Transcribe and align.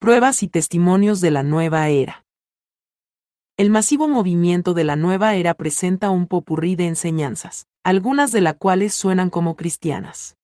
Pruebas 0.00 0.42
y 0.42 0.48
testimonios 0.48 1.20
de 1.20 1.30
la 1.30 1.42
nueva 1.42 1.90
era. 1.90 2.24
El 3.58 3.68
masivo 3.68 4.08
movimiento 4.08 4.72
de 4.72 4.82
la 4.82 4.96
nueva 4.96 5.34
era 5.34 5.52
presenta 5.52 6.08
un 6.08 6.26
popurrí 6.26 6.74
de 6.74 6.86
enseñanzas, 6.86 7.66
algunas 7.84 8.32
de 8.32 8.40
las 8.40 8.54
cuales 8.54 8.94
suenan 8.94 9.28
como 9.28 9.56
cristianas. 9.56 10.38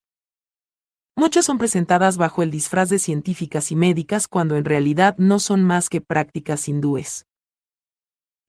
Muchas 1.17 1.47
son 1.47 1.57
presentadas 1.57 2.19
bajo 2.19 2.43
el 2.43 2.51
disfraz 2.51 2.91
de 2.91 2.99
científicas 2.99 3.73
y 3.73 3.77
médicas 3.77 4.29
cuando 4.29 4.57
en 4.57 4.67
realidad 4.67 5.17
no 5.17 5.39
son 5.39 5.65
más 5.65 5.89
que 5.89 6.03
prácticas 6.03 6.69
hindúes. 6.69 7.25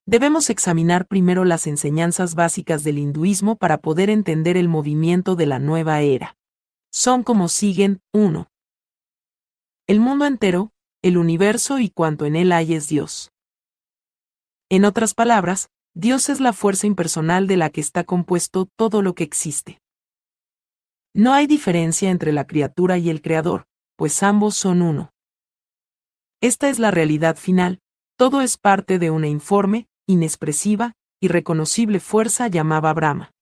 Debemos 0.04 0.50
examinar 0.50 1.06
primero 1.06 1.46
las 1.46 1.66
enseñanzas 1.66 2.34
básicas 2.34 2.84
del 2.84 2.98
hinduismo 2.98 3.56
para 3.56 3.78
poder 3.78 4.10
entender 4.10 4.58
el 4.58 4.68
movimiento 4.68 5.36
de 5.36 5.46
la 5.46 5.58
nueva 5.58 6.02
era. 6.02 6.36
Son 6.92 7.22
como 7.22 7.48
siguen, 7.48 8.02
1. 8.12 8.50
El 9.86 10.00
mundo 10.00 10.26
entero, 10.26 10.70
el 11.02 11.16
universo 11.16 11.78
y 11.78 11.90
cuanto 11.90 12.24
en 12.26 12.36
él 12.36 12.52
hay 12.52 12.74
es 12.74 12.88
Dios. 12.88 13.30
En 14.68 14.84
otras 14.84 15.14
palabras, 15.14 15.70
Dios 15.94 16.28
es 16.28 16.40
la 16.40 16.52
fuerza 16.52 16.86
impersonal 16.86 17.46
de 17.46 17.56
la 17.56 17.70
que 17.70 17.80
está 17.80 18.04
compuesto 18.04 18.68
todo 18.76 19.02
lo 19.02 19.14
que 19.14 19.24
existe. 19.24 19.80
No 21.14 21.32
hay 21.32 21.46
diferencia 21.46 22.10
entre 22.10 22.32
la 22.32 22.46
criatura 22.46 22.98
y 22.98 23.10
el 23.10 23.22
Creador, 23.22 23.66
pues 23.96 24.22
ambos 24.22 24.56
son 24.56 24.82
uno. 24.82 25.12
Esta 26.40 26.68
es 26.68 26.78
la 26.78 26.90
realidad 26.90 27.36
final, 27.36 27.80
todo 28.16 28.40
es 28.40 28.56
parte 28.56 28.98
de 28.98 29.10
una 29.10 29.28
informe, 29.28 29.88
inexpresiva, 30.06 30.94
y 31.20 31.28
reconocible 31.28 32.00
fuerza 32.00 32.48
llamada 32.48 32.92
Brahma. 32.92 33.32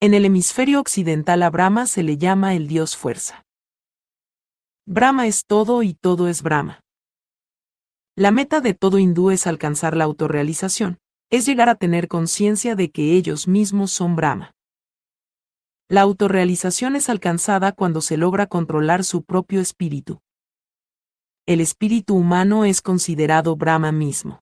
En 0.00 0.14
el 0.14 0.24
hemisferio 0.24 0.80
occidental 0.80 1.42
a 1.42 1.50
Brahma 1.50 1.86
se 1.86 2.02
le 2.02 2.18
llama 2.18 2.54
el 2.54 2.68
Dios 2.68 2.96
fuerza. 2.96 3.45
Brahma 4.88 5.26
es 5.26 5.46
todo 5.46 5.82
y 5.82 5.94
todo 5.94 6.28
es 6.28 6.42
Brahma. 6.42 6.80
La 8.14 8.30
meta 8.30 8.60
de 8.60 8.72
todo 8.72 9.00
hindú 9.00 9.32
es 9.32 9.48
alcanzar 9.48 9.96
la 9.96 10.04
autorrealización, 10.04 10.98
es 11.28 11.44
llegar 11.44 11.68
a 11.68 11.74
tener 11.74 12.06
conciencia 12.06 12.76
de 12.76 12.92
que 12.92 13.16
ellos 13.16 13.48
mismos 13.48 13.90
son 13.90 14.14
Brahma. 14.14 14.52
La 15.88 16.02
autorrealización 16.02 16.94
es 16.94 17.08
alcanzada 17.08 17.72
cuando 17.72 18.00
se 18.00 18.16
logra 18.16 18.46
controlar 18.46 19.02
su 19.02 19.24
propio 19.24 19.60
espíritu. 19.60 20.20
El 21.46 21.60
espíritu 21.60 22.14
humano 22.14 22.64
es 22.64 22.80
considerado 22.80 23.56
Brahma 23.56 23.90
mismo. 23.90 24.38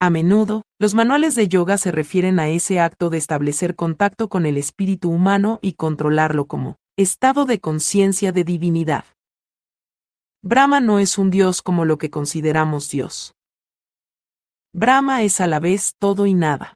A 0.00 0.10
menudo, 0.10 0.62
los 0.80 0.94
manuales 0.94 1.36
de 1.36 1.46
yoga 1.46 1.78
se 1.78 1.92
refieren 1.92 2.40
a 2.40 2.48
ese 2.48 2.80
acto 2.80 3.10
de 3.10 3.18
establecer 3.18 3.76
contacto 3.76 4.28
con 4.28 4.44
el 4.44 4.56
espíritu 4.56 5.08
humano 5.08 5.60
y 5.62 5.74
controlarlo 5.74 6.46
como 6.46 6.78
estado 6.96 7.44
de 7.44 7.58
conciencia 7.58 8.30
de 8.30 8.44
divinidad. 8.44 9.04
Brahma 10.42 10.78
no 10.78 11.00
es 11.00 11.18
un 11.18 11.30
dios 11.30 11.60
como 11.60 11.84
lo 11.84 11.98
que 11.98 12.08
consideramos 12.08 12.88
dios. 12.88 13.34
Brahma 14.72 15.24
es 15.24 15.40
a 15.40 15.48
la 15.48 15.58
vez 15.58 15.96
todo 15.98 16.26
y 16.26 16.34
nada. 16.34 16.74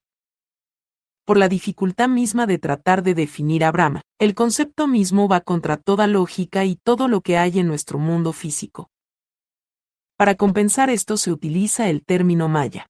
Por 1.24 1.36
la 1.36 1.48
dificultad 1.48 2.08
misma 2.08 2.46
de 2.46 2.58
tratar 2.58 3.04
de 3.04 3.14
definir 3.14 3.62
a 3.62 3.70
Brahma, 3.70 4.02
el 4.18 4.34
concepto 4.34 4.88
mismo 4.88 5.28
va 5.28 5.40
contra 5.40 5.76
toda 5.76 6.08
lógica 6.08 6.64
y 6.64 6.74
todo 6.74 7.06
lo 7.06 7.20
que 7.20 7.38
hay 7.38 7.60
en 7.60 7.68
nuestro 7.68 8.00
mundo 8.00 8.32
físico. 8.32 8.88
Para 10.16 10.34
compensar 10.34 10.90
esto 10.90 11.16
se 11.16 11.30
utiliza 11.30 11.88
el 11.90 12.04
término 12.04 12.48
maya. 12.48 12.88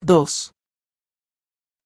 2. 0.00 0.54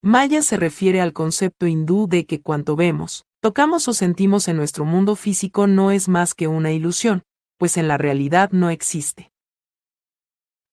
Maya 0.03 0.43
se 0.43 0.57
refiere 0.57 1.01
al 1.01 1.13
concepto 1.13 1.67
hindú 1.67 2.07
de 2.07 2.25
que 2.25 2.41
cuanto 2.41 2.77
vemos, 2.77 3.25
tocamos 3.43 3.89
o 3.89 3.93
sentimos 3.93 4.47
en 4.47 4.57
nuestro 4.57 4.85
mundo 4.85 5.17
físico 5.17 5.67
no 5.67 5.91
es 5.91 6.09
más 6.09 6.33
que 6.33 6.47
una 6.47 6.71
ilusión, 6.71 7.25
pues 7.59 7.77
en 7.77 7.89
la 7.89 7.99
realidad 7.99 8.53
no 8.53 8.71
existe. 8.71 9.33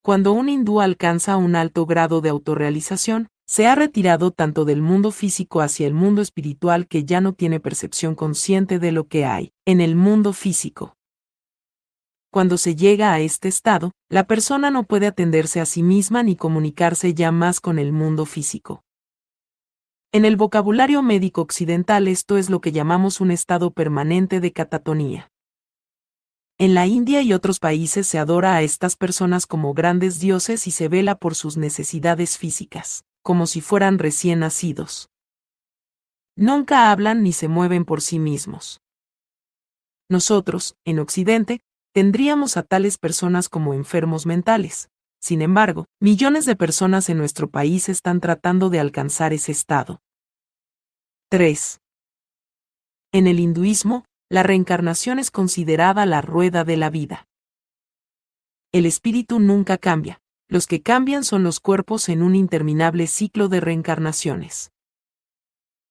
Cuando 0.03 0.33
un 0.33 0.49
hindú 0.49 0.79
alcanza 0.79 1.35
un 1.35 1.55
alto 1.55 1.87
grado 1.87 2.21
de 2.21 2.29
autorrealización, 2.29 3.27
se 3.47 3.65
ha 3.65 3.73
retirado 3.73 4.29
tanto 4.29 4.65
del 4.65 4.83
mundo 4.83 5.09
físico 5.09 5.61
hacia 5.61 5.87
el 5.87 5.95
mundo 5.95 6.21
espiritual 6.21 6.87
que 6.87 7.05
ya 7.05 7.21
no 7.21 7.33
tiene 7.33 7.59
percepción 7.59 8.13
consciente 8.13 8.77
de 8.77 8.91
lo 8.91 9.07
que 9.07 9.25
hay 9.25 9.51
en 9.65 9.81
el 9.81 9.95
mundo 9.95 10.31
físico. 10.31 10.95
Cuando 12.31 12.59
se 12.59 12.75
llega 12.75 13.11
a 13.11 13.19
este 13.19 13.47
estado, 13.47 13.93
la 14.09 14.27
persona 14.27 14.69
no 14.69 14.83
puede 14.83 15.07
atenderse 15.07 15.59
a 15.59 15.65
sí 15.65 15.81
misma 15.81 16.21
ni 16.21 16.35
comunicarse 16.35 17.15
ya 17.15 17.31
más 17.31 17.59
con 17.61 17.79
el 17.79 17.91
mundo 17.91 18.27
físico. 18.27 18.83
En 20.11 20.25
el 20.25 20.37
vocabulario 20.37 21.03
médico 21.03 21.41
occidental 21.41 22.07
esto 22.07 22.37
es 22.37 22.49
lo 22.49 22.61
que 22.61 22.71
llamamos 22.71 23.21
un 23.21 23.29
estado 23.29 23.69
permanente 23.69 24.39
de 24.39 24.51
catatonía. 24.51 25.31
En 26.57 26.73
la 26.73 26.87
India 26.87 27.21
y 27.21 27.31
otros 27.31 27.59
países 27.59 28.07
se 28.07 28.17
adora 28.17 28.55
a 28.55 28.63
estas 28.63 28.95
personas 28.95 29.45
como 29.45 29.75
grandes 29.75 30.19
dioses 30.19 30.65
y 30.65 30.71
se 30.71 30.87
vela 30.87 31.13
por 31.13 31.35
sus 31.35 31.57
necesidades 31.57 32.39
físicas, 32.39 33.05
como 33.21 33.45
si 33.45 33.61
fueran 33.61 33.99
recién 33.99 34.39
nacidos. 34.39 35.11
Nunca 36.35 36.91
hablan 36.91 37.21
ni 37.21 37.31
se 37.31 37.47
mueven 37.47 37.85
por 37.85 38.01
sí 38.01 38.17
mismos. 38.17 38.81
Nosotros, 40.09 40.73
en 40.85 40.97
Occidente, 40.97 41.61
tendríamos 41.93 42.57
a 42.57 42.63
tales 42.63 42.97
personas 42.97 43.47
como 43.47 43.75
enfermos 43.75 44.25
mentales. 44.25 44.89
Sin 45.21 45.41
embargo, 45.41 45.85
millones 45.99 46.45
de 46.45 46.55
personas 46.55 47.09
en 47.09 47.17
nuestro 47.17 47.49
país 47.49 47.89
están 47.89 48.21
tratando 48.21 48.69
de 48.69 48.79
alcanzar 48.79 49.33
ese 49.33 49.51
estado. 49.51 50.01
3. 51.29 51.79
En 53.11 53.27
el 53.27 53.39
hinduismo, 53.39 54.05
la 54.29 54.43
reencarnación 54.43 55.19
es 55.19 55.31
considerada 55.31 56.05
la 56.05 56.21
rueda 56.21 56.63
de 56.63 56.77
la 56.77 56.89
vida. 56.89 57.27
El 58.71 58.85
espíritu 58.85 59.39
nunca 59.39 59.77
cambia, 59.77 60.21
los 60.47 60.67
que 60.67 60.81
cambian 60.81 61.23
son 61.23 61.43
los 61.43 61.59
cuerpos 61.59 62.09
en 62.09 62.21
un 62.21 62.35
interminable 62.35 63.07
ciclo 63.07 63.49
de 63.49 63.59
reencarnaciones. 63.59 64.71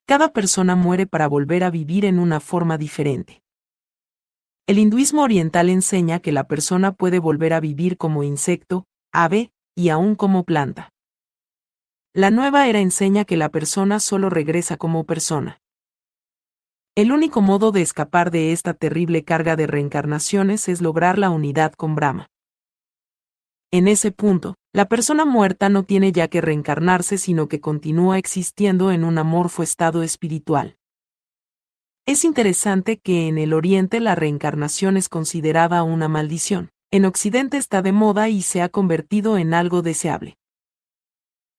Cada 0.07 0.33
persona 0.33 0.75
muere 0.75 1.07
para 1.07 1.27
volver 1.27 1.65
a 1.65 1.71
vivir 1.71 2.05
en 2.05 2.19
una 2.19 2.41
forma 2.41 2.79
diferente. 2.79 3.43
El 4.67 4.79
hinduismo 4.79 5.23
oriental 5.23 5.69
enseña 5.69 6.21
que 6.21 6.33
la 6.33 6.47
persona 6.47 6.93
puede 6.93 7.19
volver 7.19 7.53
a 7.53 7.61
vivir 7.61 7.97
como 7.97 8.23
insecto, 8.23 8.87
ave, 9.13 9.51
y 9.75 9.89
aún 9.91 10.15
como 10.15 10.45
planta. 10.45 10.91
La 12.15 12.31
nueva 12.31 12.69
era 12.69 12.81
enseña 12.81 13.25
que 13.25 13.37
la 13.37 13.49
persona 13.49 14.01
solo 14.01 14.31
regresa 14.31 14.77
como 14.77 15.05
persona. 15.05 15.61
El 16.97 17.13
único 17.13 17.41
modo 17.41 17.71
de 17.71 17.83
escapar 17.83 18.33
de 18.33 18.51
esta 18.51 18.75
terrible 18.75 19.23
carga 19.25 19.55
de 19.55 19.69
reencarnaciones 19.69 20.69
es 20.69 20.81
lograr 20.81 21.19
la 21.19 21.31
unidad 21.31 21.73
con 21.75 21.95
Brahma. 21.95 22.27
En 23.71 23.87
ese 23.87 24.11
punto, 24.11 24.55
la 24.73 24.89
persona 24.89 25.25
muerta 25.25 25.69
no 25.69 25.85
tiene 25.85 26.11
ya 26.11 26.29
que 26.29 26.41
reencarnarse 26.41 27.19
sino 27.19 27.47
que 27.49 27.61
continúa 27.61 28.19
existiendo 28.19 28.91
en 28.91 29.05
un 29.05 29.19
amorfo 29.19 29.63
estado 29.63 30.03
espiritual. 30.03 30.77
Es 32.07 32.25
interesante 32.25 32.99
que 32.99 33.29
en 33.29 33.37
el 33.39 33.53
Oriente 33.53 34.01
la 34.01 34.15
reencarnación 34.15 34.97
es 34.97 35.09
considerada 35.09 35.83
una 35.83 36.09
maldición. 36.09 36.71
En 36.91 37.05
Occidente 37.05 37.59
está 37.59 37.83
de 37.83 37.93
moda 37.93 38.31
y 38.31 38.41
se 38.41 38.63
ha 38.63 38.71
convertido 38.71 39.37
en 39.37 39.53
algo 39.53 39.83
deseable. 39.83 40.39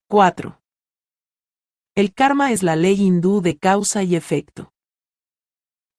4. 0.08 0.60
El 1.94 2.16
karma 2.16 2.52
es 2.52 2.64
la 2.64 2.76
ley 2.76 3.00
hindú 3.00 3.42
de 3.42 3.56
causa 3.56 4.02
y 4.02 4.16
efecto. 4.16 4.74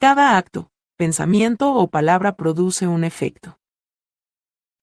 Cada 0.01 0.37
acto, 0.37 0.73
pensamiento 0.97 1.75
o 1.75 1.89
palabra 1.89 2.35
produce 2.35 2.89
un 2.89 3.05
efecto. 3.05 3.61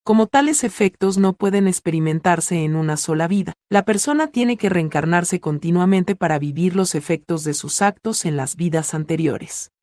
Como 0.06 0.28
tales 0.28 0.64
efectos 0.64 1.18
no 1.18 1.34
pueden 1.34 1.68
experimentarse 1.68 2.64
en 2.64 2.78
una 2.78 2.96
sola 2.96 3.28
vida, 3.28 3.52
la 3.70 3.84
persona 3.84 4.28
tiene 4.28 4.56
que 4.56 4.70
reencarnarse 4.70 5.42
continuamente 5.42 6.16
para 6.16 6.40
vivir 6.40 6.74
los 6.74 6.96
efectos 6.96 7.44
de 7.44 7.54
sus 7.54 7.82
actos 7.82 8.24
en 8.24 8.38
las 8.38 8.56
vidas 8.56 8.94
anteriores. 8.94 9.74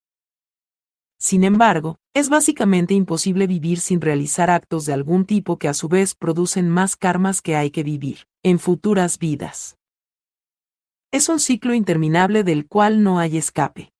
Sin 1.18 1.44
embargo, 1.44 1.98
es 2.14 2.28
básicamente 2.28 2.94
imposible 2.94 3.48
vivir 3.48 3.80
sin 3.80 4.00
realizar 4.00 4.48
actos 4.48 4.86
de 4.86 4.92
algún 4.92 5.26
tipo 5.26 5.58
que 5.58 5.68
a 5.68 5.74
su 5.74 5.88
vez 5.88 6.14
producen 6.14 6.70
más 6.70 6.94
karmas 6.94 7.42
que 7.42 7.56
hay 7.56 7.72
que 7.72 7.82
vivir 7.82 8.28
en 8.44 8.60
futuras 8.60 9.18
vidas. 9.18 9.76
Es 11.10 11.28
un 11.28 11.40
ciclo 11.40 11.74
interminable 11.74 12.44
del 12.44 12.68
cual 12.68 13.02
no 13.02 13.18
hay 13.18 13.36
escape. 13.36 13.92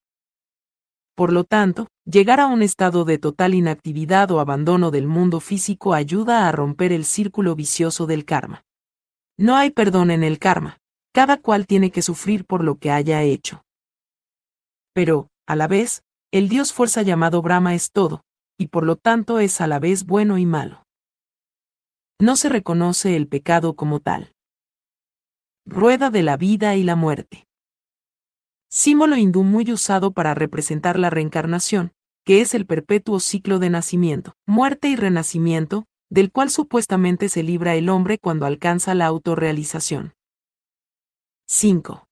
Por 1.13 1.33
lo 1.33 1.43
tanto, 1.43 1.87
llegar 2.05 2.39
a 2.39 2.47
un 2.47 2.61
estado 2.61 3.03
de 3.03 3.17
total 3.17 3.53
inactividad 3.53 4.31
o 4.31 4.39
abandono 4.39 4.91
del 4.91 5.07
mundo 5.07 5.41
físico 5.41 5.93
ayuda 5.93 6.47
a 6.47 6.51
romper 6.53 6.93
el 6.93 7.03
círculo 7.03 7.55
vicioso 7.55 8.05
del 8.05 8.23
karma. 8.23 8.63
No 9.37 9.57
hay 9.57 9.71
perdón 9.71 10.11
en 10.11 10.23
el 10.23 10.39
karma, 10.39 10.77
cada 11.13 11.37
cual 11.37 11.67
tiene 11.67 11.91
que 11.91 12.01
sufrir 12.01 12.45
por 12.45 12.63
lo 12.63 12.75
que 12.77 12.91
haya 12.91 13.23
hecho. 13.23 13.65
Pero, 14.93 15.27
a 15.47 15.57
la 15.57 15.67
vez, 15.67 16.04
el 16.35 16.49
dios 16.49 16.73
fuerza 16.73 17.01
llamado 17.01 17.41
Brahma 17.41 17.75
es 17.75 17.93
todo, 17.93 18.25
y 18.57 18.67
por 18.67 18.85
lo 18.85 18.97
tanto 18.97 19.39
es 19.39 19.61
a 19.61 19.67
la 19.67 19.79
vez 19.79 20.05
bueno 20.05 20.37
y 20.37 20.45
malo. 20.45 20.85
No 22.19 22.35
se 22.35 22.49
reconoce 22.49 23.15
el 23.15 23.29
pecado 23.29 23.77
como 23.77 24.01
tal. 24.01 24.35
Rueda 25.65 26.09
de 26.09 26.23
la 26.23 26.35
vida 26.35 26.75
y 26.75 26.83
la 26.83 26.97
muerte 26.97 27.47
símbolo 28.69 29.15
hindú 29.15 29.43
muy 29.43 29.71
usado 29.71 30.11
para 30.11 30.33
representar 30.33 30.99
la 30.99 31.09
reencarnación, 31.09 31.93
que 32.25 32.41
es 32.41 32.53
el 32.53 32.65
perpetuo 32.65 33.21
ciclo 33.21 33.57
de 33.57 33.69
nacimiento, 33.69 34.35
muerte 34.45 34.89
y 34.89 34.97
renacimiento, 34.97 35.85
del 36.09 36.33
cual 36.33 36.49
supuestamente 36.49 37.29
se 37.29 37.43
libra 37.43 37.75
el 37.75 37.87
hombre 37.87 38.17
cuando 38.17 38.45
alcanza 38.45 38.93
la 38.93 39.05
autorrealización. 39.05 40.13
5. 41.47 42.05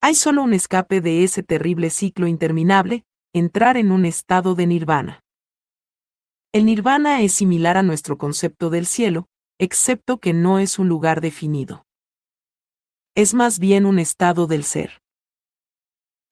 Hay 0.00 0.14
solo 0.14 0.42
un 0.42 0.54
escape 0.54 1.00
de 1.00 1.24
ese 1.24 1.42
terrible 1.42 1.90
ciclo 1.90 2.26
interminable, 2.26 3.04
entrar 3.32 3.76
en 3.76 3.92
un 3.92 4.04
estado 4.04 4.54
de 4.54 4.66
nirvana. 4.66 5.24
El 6.52 6.64
nirvana 6.66 7.22
es 7.22 7.32
similar 7.32 7.76
a 7.76 7.82
nuestro 7.82 8.16
concepto 8.16 8.70
del 8.70 8.86
cielo, 8.86 9.28
excepto 9.58 10.18
que 10.18 10.32
no 10.32 10.58
es 10.58 10.78
un 10.78 10.88
lugar 10.88 11.20
definido. 11.20 11.84
Es 13.14 13.34
más 13.34 13.58
bien 13.58 13.86
un 13.86 13.98
estado 13.98 14.46
del 14.46 14.64
ser 14.64 15.02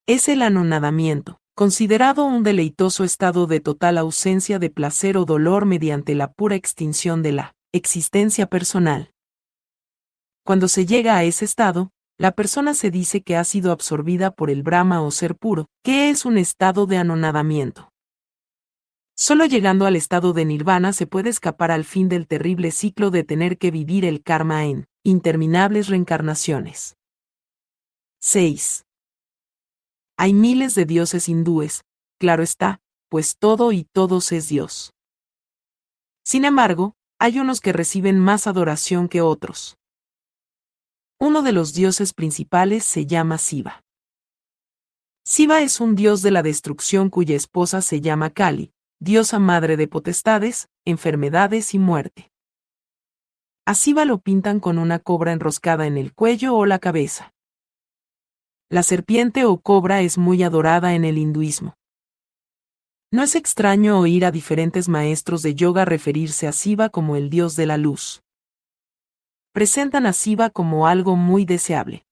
es 0.06 0.28
el 0.28 0.42
anonadamiento, 0.42 1.40
considerado 1.56 2.24
un 2.24 2.44
deleitoso 2.44 3.02
estado 3.02 3.48
de 3.48 3.58
total 3.58 3.98
ausencia 3.98 4.60
de 4.60 4.70
placer 4.70 5.16
o 5.16 5.24
dolor 5.24 5.66
mediante 5.66 6.14
la 6.14 6.32
pura 6.32 6.54
extinción 6.54 7.22
de 7.22 7.32
la 7.32 7.56
existencia 7.72 8.46
personal. 8.46 9.10
Cuando 10.44 10.68
se 10.68 10.86
llega 10.86 11.16
a 11.16 11.24
ese 11.24 11.44
estado, 11.44 11.90
la 12.18 12.32
persona 12.32 12.74
se 12.74 12.90
dice 12.90 13.22
que 13.22 13.36
ha 13.36 13.44
sido 13.44 13.72
absorbida 13.72 14.30
por 14.30 14.50
el 14.50 14.62
Brahma 14.62 15.02
o 15.02 15.10
ser 15.10 15.36
puro, 15.36 15.66
que 15.82 16.10
es 16.10 16.24
un 16.24 16.38
estado 16.38 16.86
de 16.86 16.96
anonadamiento. 16.96 17.90
Solo 19.18 19.46
llegando 19.46 19.86
al 19.86 19.96
estado 19.96 20.32
de 20.32 20.44
nirvana 20.44 20.92
se 20.92 21.06
puede 21.06 21.30
escapar 21.30 21.70
al 21.70 21.84
fin 21.84 22.08
del 22.08 22.26
terrible 22.26 22.70
ciclo 22.70 23.10
de 23.10 23.24
tener 23.24 23.58
que 23.58 23.70
vivir 23.70 24.04
el 24.04 24.22
karma 24.22 24.64
en 24.66 24.86
interminables 25.04 25.88
reencarnaciones. 25.88 26.96
6. 28.20 28.84
Hay 30.18 30.34
miles 30.34 30.74
de 30.74 30.84
dioses 30.84 31.28
hindúes, 31.28 31.84
claro 32.18 32.42
está, 32.42 32.80
pues 33.08 33.36
todo 33.38 33.72
y 33.72 33.84
todos 33.84 34.32
es 34.32 34.48
Dios. 34.48 34.92
Sin 36.24 36.44
embargo, 36.44 36.94
hay 37.18 37.38
unos 37.38 37.60
que 37.60 37.72
reciben 37.72 38.18
más 38.18 38.46
adoración 38.46 39.08
que 39.08 39.20
otros. 39.20 39.76
Uno 41.18 41.40
de 41.40 41.52
los 41.52 41.72
dioses 41.72 42.12
principales 42.12 42.84
se 42.84 43.06
llama 43.06 43.38
Siva. 43.38 43.82
Siva 45.24 45.62
es 45.62 45.80
un 45.80 45.96
dios 45.96 46.20
de 46.20 46.30
la 46.30 46.42
destrucción 46.42 47.08
cuya 47.08 47.34
esposa 47.34 47.80
se 47.80 48.02
llama 48.02 48.28
Kali, 48.28 48.74
diosa 49.00 49.38
madre 49.38 49.78
de 49.78 49.88
potestades, 49.88 50.68
enfermedades 50.84 51.72
y 51.72 51.78
muerte. 51.78 52.30
A 53.64 53.74
Siva 53.74 54.04
lo 54.04 54.18
pintan 54.18 54.60
con 54.60 54.78
una 54.78 54.98
cobra 54.98 55.32
enroscada 55.32 55.86
en 55.86 55.96
el 55.96 56.12
cuello 56.12 56.54
o 56.54 56.66
la 56.66 56.78
cabeza. 56.78 57.32
La 58.68 58.82
serpiente 58.82 59.46
o 59.46 59.58
cobra 59.58 60.02
es 60.02 60.18
muy 60.18 60.42
adorada 60.42 60.94
en 60.94 61.06
el 61.06 61.16
hinduismo. 61.16 61.76
No 63.10 63.22
es 63.22 63.36
extraño 63.36 63.98
oír 63.98 64.26
a 64.26 64.30
diferentes 64.30 64.90
maestros 64.90 65.40
de 65.40 65.54
yoga 65.54 65.86
referirse 65.86 66.46
a 66.46 66.52
Siva 66.52 66.90
como 66.90 67.16
el 67.16 67.30
dios 67.30 67.56
de 67.56 67.64
la 67.64 67.78
luz. 67.78 68.22
Presentan 69.56 70.04
a 70.04 70.12
Siva 70.12 70.50
como 70.50 70.86
algo 70.86 71.16
muy 71.16 71.46
deseable. 71.46 72.04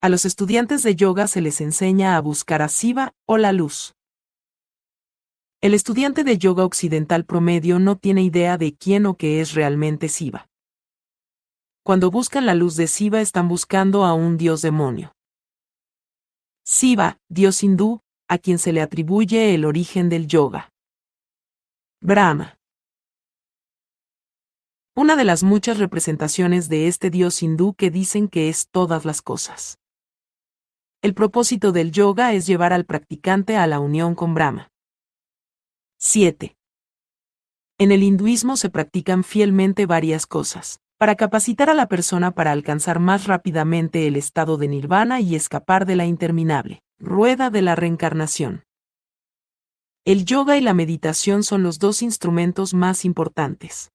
A 0.00 0.08
los 0.08 0.24
estudiantes 0.24 0.82
de 0.82 0.94
yoga 0.94 1.26
se 1.26 1.42
les 1.42 1.60
enseña 1.60 2.16
a 2.16 2.20
buscar 2.22 2.62
a 2.62 2.68
Siva 2.70 3.12
o 3.26 3.36
la 3.36 3.52
luz. 3.52 3.94
El 5.60 5.74
estudiante 5.74 6.24
de 6.24 6.38
yoga 6.38 6.64
occidental 6.64 7.26
promedio 7.26 7.78
no 7.78 7.96
tiene 7.96 8.22
idea 8.22 8.56
de 8.56 8.74
quién 8.74 9.04
o 9.04 9.18
qué 9.18 9.42
es 9.42 9.52
realmente 9.52 10.08
Siva. 10.08 10.48
Cuando 11.82 12.10
buscan 12.10 12.46
la 12.46 12.54
luz 12.54 12.76
de 12.76 12.86
Siva 12.86 13.20
están 13.20 13.46
buscando 13.46 14.06
a 14.06 14.14
un 14.14 14.38
dios 14.38 14.62
demonio. 14.62 15.12
Siva, 16.64 17.18
dios 17.28 17.62
hindú, 17.62 18.00
a 18.26 18.38
quien 18.38 18.58
se 18.58 18.72
le 18.72 18.80
atribuye 18.80 19.54
el 19.54 19.66
origen 19.66 20.08
del 20.08 20.26
yoga. 20.28 20.72
Brahma. 22.00 22.56
Una 24.98 25.14
de 25.14 25.24
las 25.24 25.42
muchas 25.42 25.76
representaciones 25.76 26.70
de 26.70 26.88
este 26.88 27.10
dios 27.10 27.42
hindú 27.42 27.74
que 27.74 27.90
dicen 27.90 28.28
que 28.28 28.48
es 28.48 28.70
todas 28.70 29.04
las 29.04 29.20
cosas. 29.20 29.78
El 31.02 31.12
propósito 31.12 31.70
del 31.70 31.92
yoga 31.92 32.32
es 32.32 32.46
llevar 32.46 32.72
al 32.72 32.86
practicante 32.86 33.58
a 33.58 33.66
la 33.66 33.78
unión 33.78 34.14
con 34.14 34.32
Brahma. 34.32 34.70
7. 35.98 36.56
En 37.76 37.92
el 37.92 38.02
hinduismo 38.02 38.56
se 38.56 38.70
practican 38.70 39.22
fielmente 39.22 39.84
varias 39.84 40.26
cosas 40.26 40.80
para 40.96 41.14
capacitar 41.14 41.68
a 41.68 41.74
la 41.74 41.88
persona 41.88 42.30
para 42.30 42.52
alcanzar 42.52 42.98
más 42.98 43.26
rápidamente 43.26 44.06
el 44.06 44.16
estado 44.16 44.56
de 44.56 44.68
nirvana 44.68 45.20
y 45.20 45.34
escapar 45.34 45.84
de 45.84 45.96
la 45.96 46.06
interminable 46.06 46.80
rueda 46.98 47.50
de 47.50 47.60
la 47.60 47.74
reencarnación. 47.76 48.64
El 50.06 50.24
yoga 50.24 50.56
y 50.56 50.62
la 50.62 50.72
meditación 50.72 51.42
son 51.42 51.62
los 51.62 51.78
dos 51.78 52.00
instrumentos 52.00 52.72
más 52.72 53.04
importantes. 53.04 53.90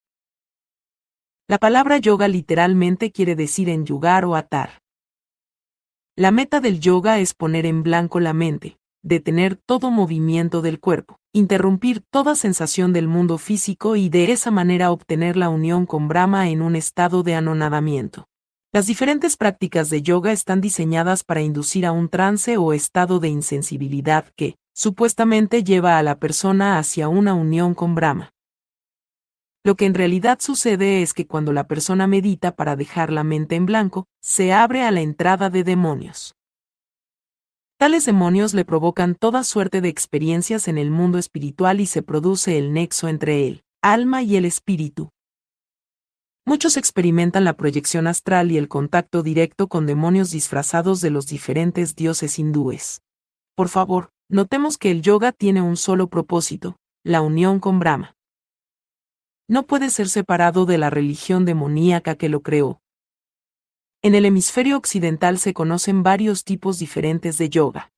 La 1.51 1.57
palabra 1.57 1.97
yoga 1.97 2.29
literalmente 2.29 3.11
quiere 3.11 3.35
decir 3.35 3.67
enyugar 3.67 4.23
o 4.23 4.37
atar. 4.37 4.79
La 6.15 6.31
meta 6.31 6.61
del 6.61 6.79
yoga 6.79 7.19
es 7.19 7.33
poner 7.33 7.65
en 7.65 7.83
blanco 7.83 8.21
la 8.21 8.31
mente, 8.31 8.77
detener 9.03 9.57
todo 9.57 9.91
movimiento 9.91 10.61
del 10.61 10.79
cuerpo, 10.79 11.17
interrumpir 11.33 12.03
toda 12.09 12.35
sensación 12.35 12.93
del 12.93 13.09
mundo 13.09 13.37
físico 13.37 13.97
y 13.97 14.07
de 14.07 14.31
esa 14.31 14.49
manera 14.49 14.91
obtener 14.91 15.35
la 15.35 15.49
unión 15.49 15.85
con 15.85 16.07
Brahma 16.07 16.47
en 16.47 16.61
un 16.61 16.77
estado 16.77 17.21
de 17.21 17.35
anonadamiento. 17.35 18.29
Las 18.71 18.87
diferentes 18.87 19.35
prácticas 19.35 19.89
de 19.89 20.03
yoga 20.03 20.31
están 20.31 20.61
diseñadas 20.61 21.25
para 21.25 21.41
inducir 21.41 21.85
a 21.85 21.91
un 21.91 22.07
trance 22.07 22.55
o 22.55 22.71
estado 22.71 23.19
de 23.19 23.27
insensibilidad 23.27 24.23
que, 24.37 24.55
supuestamente, 24.73 25.65
lleva 25.65 25.97
a 25.97 26.03
la 26.03 26.17
persona 26.17 26.77
hacia 26.77 27.09
una 27.09 27.33
unión 27.33 27.73
con 27.73 27.93
Brahma. 27.93 28.31
Lo 29.63 29.75
que 29.75 29.85
en 29.85 29.93
realidad 29.93 30.39
sucede 30.41 31.03
es 31.03 31.13
que 31.13 31.27
cuando 31.27 31.53
la 31.53 31.67
persona 31.67 32.07
medita 32.07 32.55
para 32.55 32.75
dejar 32.75 33.11
la 33.11 33.23
mente 33.23 33.55
en 33.55 33.67
blanco, 33.67 34.07
se 34.19 34.53
abre 34.53 34.81
a 34.81 34.91
la 34.91 35.01
entrada 35.01 35.51
de 35.51 35.63
demonios. 35.63 36.35
Tales 37.77 38.05
demonios 38.05 38.53
le 38.53 38.65
provocan 38.65 39.15
toda 39.15 39.43
suerte 39.43 39.81
de 39.81 39.89
experiencias 39.89 40.67
en 40.67 40.77
el 40.77 40.89
mundo 40.89 41.17
espiritual 41.17 41.79
y 41.79 41.85
se 41.85 42.01
produce 42.01 42.57
el 42.57 42.73
nexo 42.73 43.07
entre 43.07 43.47
el 43.47 43.63
alma 43.83 44.23
y 44.23 44.35
el 44.35 44.45
espíritu. 44.45 45.09
Muchos 46.45 46.75
experimentan 46.75 47.43
la 47.43 47.53
proyección 47.53 48.07
astral 48.07 48.51
y 48.51 48.57
el 48.57 48.67
contacto 48.67 49.21
directo 49.21 49.67
con 49.67 49.85
demonios 49.85 50.31
disfrazados 50.31 51.01
de 51.01 51.11
los 51.11 51.27
diferentes 51.27 51.95
dioses 51.95 52.39
hindúes. 52.39 53.01
Por 53.55 53.69
favor, 53.69 54.09
notemos 54.27 54.79
que 54.79 54.89
el 54.89 55.03
yoga 55.03 55.31
tiene 55.31 55.61
un 55.61 55.77
solo 55.77 56.07
propósito, 56.07 56.77
la 57.03 57.21
unión 57.21 57.59
con 57.59 57.79
Brahma. 57.79 58.15
No 59.51 59.67
puede 59.67 59.91
ser 59.91 60.09
separado 60.09 60.65
de 60.65 60.79
la 60.79 60.89
religión 60.89 61.45
demoníaca 61.45 62.15
que 62.15 62.29
lo 62.29 62.41
creó, 62.41 62.81
en 64.03 64.15
el 64.15 64.25
hemisferio 64.25 64.77
occidental 64.77 65.37
se 65.37 65.53
conocen 65.53 66.01
varios 66.01 66.43
tipos 66.43 66.79
diferentes 66.79 67.37
de 67.37 67.49
yoga. 67.49 67.91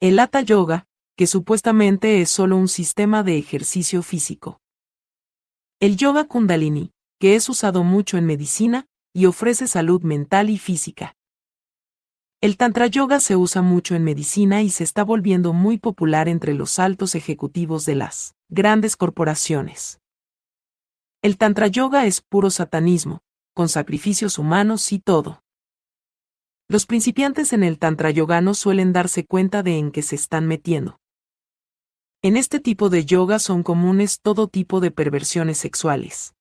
El 0.00 0.18
Hatha 0.18 0.40
Yoga, 0.40 0.86
que 1.14 1.26
supuestamente 1.26 2.22
es 2.22 2.30
solo 2.30 2.56
un 2.56 2.68
sistema 2.68 3.22
de 3.22 3.36
ejercicio 3.36 4.02
físico. 4.02 4.62
El 5.78 5.98
Yoga 5.98 6.24
Kundalini, 6.24 6.92
que 7.20 7.34
es 7.34 7.50
usado 7.50 7.84
mucho 7.84 8.16
en 8.16 8.24
medicina, 8.24 8.86
y 9.12 9.26
ofrece 9.26 9.66
salud 9.66 10.02
mental 10.02 10.48
y 10.48 10.56
física. 10.56 11.14
El 12.40 12.56
Tantra 12.56 12.86
Yoga 12.86 13.20
se 13.20 13.36
usa 13.36 13.60
mucho 13.60 13.94
en 13.94 14.04
medicina 14.04 14.62
y 14.62 14.70
se 14.70 14.84
está 14.84 15.04
volviendo 15.04 15.52
muy 15.52 15.76
popular 15.76 16.28
entre 16.28 16.54
los 16.54 16.78
altos 16.78 17.14
ejecutivos 17.14 17.84
de 17.84 17.96
las 17.96 18.36
grandes 18.48 18.96
corporaciones. 18.96 20.00
El 21.20 21.36
Tantra 21.36 21.66
Yoga 21.66 22.06
es 22.06 22.20
puro 22.20 22.48
satanismo, 22.48 23.22
con 23.52 23.68
sacrificios 23.68 24.38
humanos 24.38 24.92
y 24.92 25.00
todo. 25.00 25.42
Los 26.68 26.86
principiantes 26.86 27.52
en 27.52 27.64
el 27.64 27.80
Tantra 27.80 28.12
Yoga 28.12 28.40
no 28.40 28.54
suelen 28.54 28.92
darse 28.92 29.26
cuenta 29.26 29.64
de 29.64 29.78
en 29.78 29.90
qué 29.90 30.02
se 30.02 30.14
están 30.14 30.46
metiendo. 30.46 31.00
En 32.22 32.36
este 32.36 32.60
tipo 32.60 32.88
de 32.88 33.04
yoga 33.04 33.40
son 33.40 33.64
comunes 33.64 34.20
todo 34.20 34.46
tipo 34.46 34.78
de 34.78 34.92
perversiones 34.92 35.58
sexuales. 35.58 36.34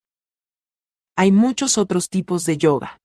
Hay 1.15 1.31
muchos 1.31 1.79
otros 1.79 2.09
tipos 2.09 2.45
de 2.45 2.57
yoga. 2.57 2.99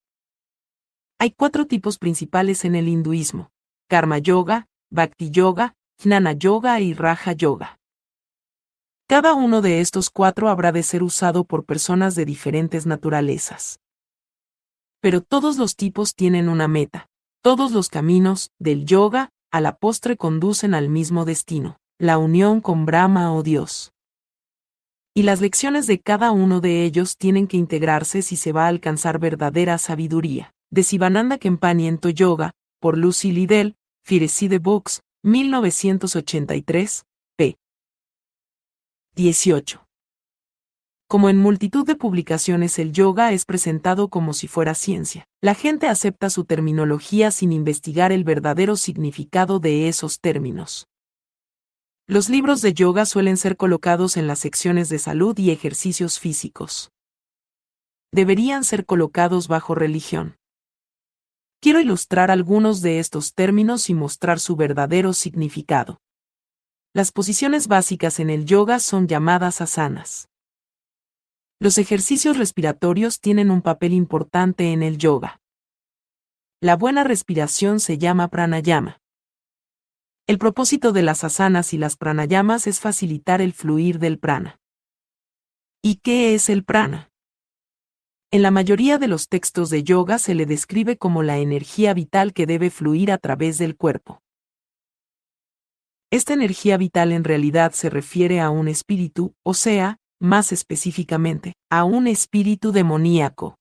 Hay 1.19 1.31
cuatro 1.31 1.67
tipos 1.67 1.99
principales 1.99 2.67
en 2.67 2.75
el 2.75 2.88
hinduismo: 2.88 3.50
Karma 3.88 4.19
Yoga, 4.19 4.69
Bhakti 4.91 5.31
Yoga, 5.31 5.75
Jnana 6.02 6.33
Yoga 6.33 6.81
y 6.81 6.93
Raja 6.93 7.33
Yoga. 7.33 7.79
Cada 9.12 9.35
uno 9.35 9.61
de 9.61 9.83
estos 9.83 10.09
cuatro 10.09 10.49
habrá 10.49 10.73
de 10.73 10.83
ser 10.83 11.02
usado 11.02 11.45
por 11.45 11.66
personas 11.66 12.14
de 12.14 12.25
diferentes 12.25 12.87
naturalezas. 12.87 13.78
Pero 15.02 15.21
todos 15.21 15.59
los 15.59 15.76
tipos 15.76 16.14
tienen 16.14 16.49
una 16.49 16.66
meta. 16.66 17.11
Todos 17.42 17.73
los 17.73 17.90
caminos, 17.90 18.52
del 18.59 18.87
yoga, 18.87 19.28
a 19.50 19.61
la 19.61 19.76
postre 19.76 20.16
conducen 20.16 20.73
al 20.73 20.88
mismo 20.88 21.26
destino, 21.26 21.76
la 21.99 22.16
unión 22.16 22.62
con 22.62 22.87
Brahma 22.87 23.35
o 23.35 23.42
Dios 23.42 23.92
y 25.14 25.25
las 25.25 25.42
lecciones 25.42 25.87
de 25.87 26.00
cada 26.00 26.31
uno 26.31 26.62
de 26.62 26.83
ellos 26.83 27.19
tienen 27.19 27.49
que 27.49 27.59
integrarse 27.59 28.23
si 28.23 28.37
se 28.37 28.52
va 28.52 28.64
a 28.64 28.69
alcanzar 28.69 29.19
verdadera 29.19 29.76
sabiduría. 29.76 30.54
De 30.71 30.85
Sivananda 30.85 31.37
Kempani 31.37 31.87
en 31.87 32.00
Yoga, 32.00 32.52
por 32.81 32.97
Lucy 32.97 33.31
Liddell, 33.31 33.76
Fireside 34.07 34.59
Books, 34.59 35.02
1983, 35.23 37.02
p. 37.02 37.12
18. 39.14 39.85
Como 41.07 41.28
en 41.28 41.37
multitud 41.37 41.85
de 41.85 41.97
publicaciones 41.97 42.78
el 42.78 42.92
yoga 42.92 43.33
es 43.33 43.45
presentado 43.45 44.09
como 44.09 44.33
si 44.33 44.49
fuera 44.49 44.75
ciencia, 44.75 45.26
la 45.42 45.54
gente 45.54 45.87
acepta 45.87 46.31
su 46.31 46.47
terminología 46.47 47.31
sin 47.31 47.52
investigar 47.52 48.11
el 48.11 48.25
verdadero 48.25 48.75
significado 48.76 49.59
de 49.59 49.88
esos 49.88 50.19
términos. 50.19 50.87
Los 52.07 52.31
libros 52.31 52.62
de 52.62 52.73
yoga 52.73 53.04
suelen 53.04 53.37
ser 53.37 53.59
colocados 53.59 54.16
en 54.16 54.26
las 54.26 54.38
secciones 54.38 54.88
de 54.88 54.99
salud 54.99 55.38
y 55.38 55.50
ejercicios 55.50 56.19
físicos. 56.19 56.90
Deberían 58.12 58.64
ser 58.64 58.87
colocados 58.87 59.47
bajo 59.47 59.75
religión. 59.75 60.38
Quiero 61.61 61.81
ilustrar 61.81 62.31
algunos 62.31 62.81
de 62.81 62.99
estos 62.99 63.35
términos 63.35 63.90
y 63.90 63.95
mostrar 63.95 64.40
su 64.40 64.57
verdadero 64.57 65.12
significado. 65.12 66.02
Las 66.95 67.11
posiciones 67.11 67.69
básicas 67.69 68.21
en 68.21 68.29
el 68.29 68.45
yoga 68.45 68.79
son 68.79 69.09
llamadas 69.09 69.63
asanas. 69.63 70.29
Los 71.59 71.79
ejercicios 71.79 72.37
respiratorios 72.37 73.19
tienen 73.19 73.51
un 73.51 73.63
papel 73.63 73.95
importante 73.95 74.73
en 74.73 74.83
el 74.83 74.99
yoga. 74.99 75.41
La 76.61 76.77
buena 76.77 77.03
respiración 77.03 77.81
se 77.81 77.97
llama 77.97 78.29
pranayama. 78.29 79.01
El 80.27 80.37
propósito 80.37 80.93
de 80.93 81.01
las 81.01 81.25
asanas 81.25 81.73
y 81.73 81.79
las 81.79 81.97
pranayamas 81.97 82.67
es 82.67 82.79
facilitar 82.79 83.41
el 83.41 83.55
fluir 83.55 83.99
del 83.99 84.19
prana. 84.19 84.61
¿Y 85.81 85.97
qué 85.97 86.35
es 86.35 86.51
el 86.51 86.63
prana? 86.63 87.11
En 88.31 88.43
la 88.43 88.51
mayoría 88.51 88.99
de 88.99 89.09
los 89.09 89.29
textos 89.29 89.71
de 89.71 89.83
yoga 89.83 90.19
se 90.19 90.35
le 90.35 90.45
describe 90.45 90.99
como 90.99 91.23
la 91.23 91.39
energía 91.39 91.95
vital 91.95 92.35
que 92.35 92.45
debe 92.45 92.69
fluir 92.69 93.11
a 93.13 93.17
través 93.17 93.57
del 93.57 93.77
cuerpo. 93.77 94.23
Esta 96.12 96.35
energía 96.35 96.76
vital 96.76 97.11
en 97.11 97.25
realidad 97.25 97.73
se 97.73 97.88
refiere 97.88 98.38
a 98.38 98.50
un 98.50 98.69
espíritu, 98.69 99.35
o 99.42 99.54
sea, 99.54 99.97
más 100.21 100.52
específicamente, 100.52 101.54
a 101.71 101.85
un 101.85 102.07
espíritu 102.07 102.71
demoníaco. 102.71 103.57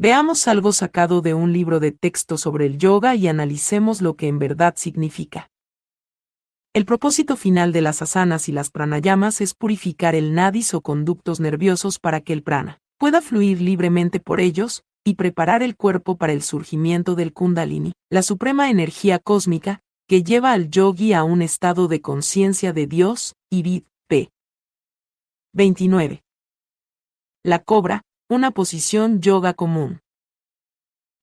Veamos 0.00 0.48
algo 0.48 0.72
sacado 0.72 1.20
de 1.20 1.32
un 1.32 1.52
libro 1.52 1.78
de 1.78 1.92
texto 1.92 2.38
sobre 2.38 2.66
el 2.66 2.76
yoga 2.76 3.14
y 3.14 3.28
analicemos 3.28 4.02
lo 4.02 4.16
que 4.16 4.26
en 4.26 4.40
verdad 4.40 4.74
significa. 4.76 5.48
El 6.74 6.86
propósito 6.86 7.36
final 7.36 7.70
de 7.70 7.82
las 7.82 8.02
asanas 8.02 8.48
y 8.48 8.52
las 8.52 8.70
pranayamas 8.70 9.40
es 9.40 9.54
purificar 9.54 10.16
el 10.16 10.34
nadis 10.34 10.74
o 10.74 10.80
conductos 10.80 11.38
nerviosos 11.38 12.00
para 12.00 12.20
que 12.20 12.32
el 12.32 12.42
prana 12.42 12.80
pueda 12.98 13.20
fluir 13.22 13.60
libremente 13.60 14.18
por 14.18 14.40
ellos 14.40 14.82
y 15.04 15.14
preparar 15.14 15.62
el 15.62 15.76
cuerpo 15.76 16.16
para 16.16 16.32
el 16.32 16.42
surgimiento 16.42 17.14
del 17.14 17.32
kundalini, 17.32 17.92
la 18.10 18.22
suprema 18.22 18.70
energía 18.70 19.20
cósmica 19.20 19.84
que 20.12 20.22
lleva 20.22 20.52
al 20.52 20.68
yogi 20.68 21.14
a 21.14 21.24
un 21.24 21.40
estado 21.40 21.88
de 21.88 22.02
conciencia 22.02 22.74
de 22.74 22.86
Dios 22.86 23.34
y 23.48 23.62
vid. 23.62 23.84
P. 24.08 24.30
29. 25.54 26.22
La 27.42 27.60
cobra, 27.60 28.02
una 28.28 28.50
posición 28.50 29.22
yoga 29.22 29.54
común. 29.54 30.02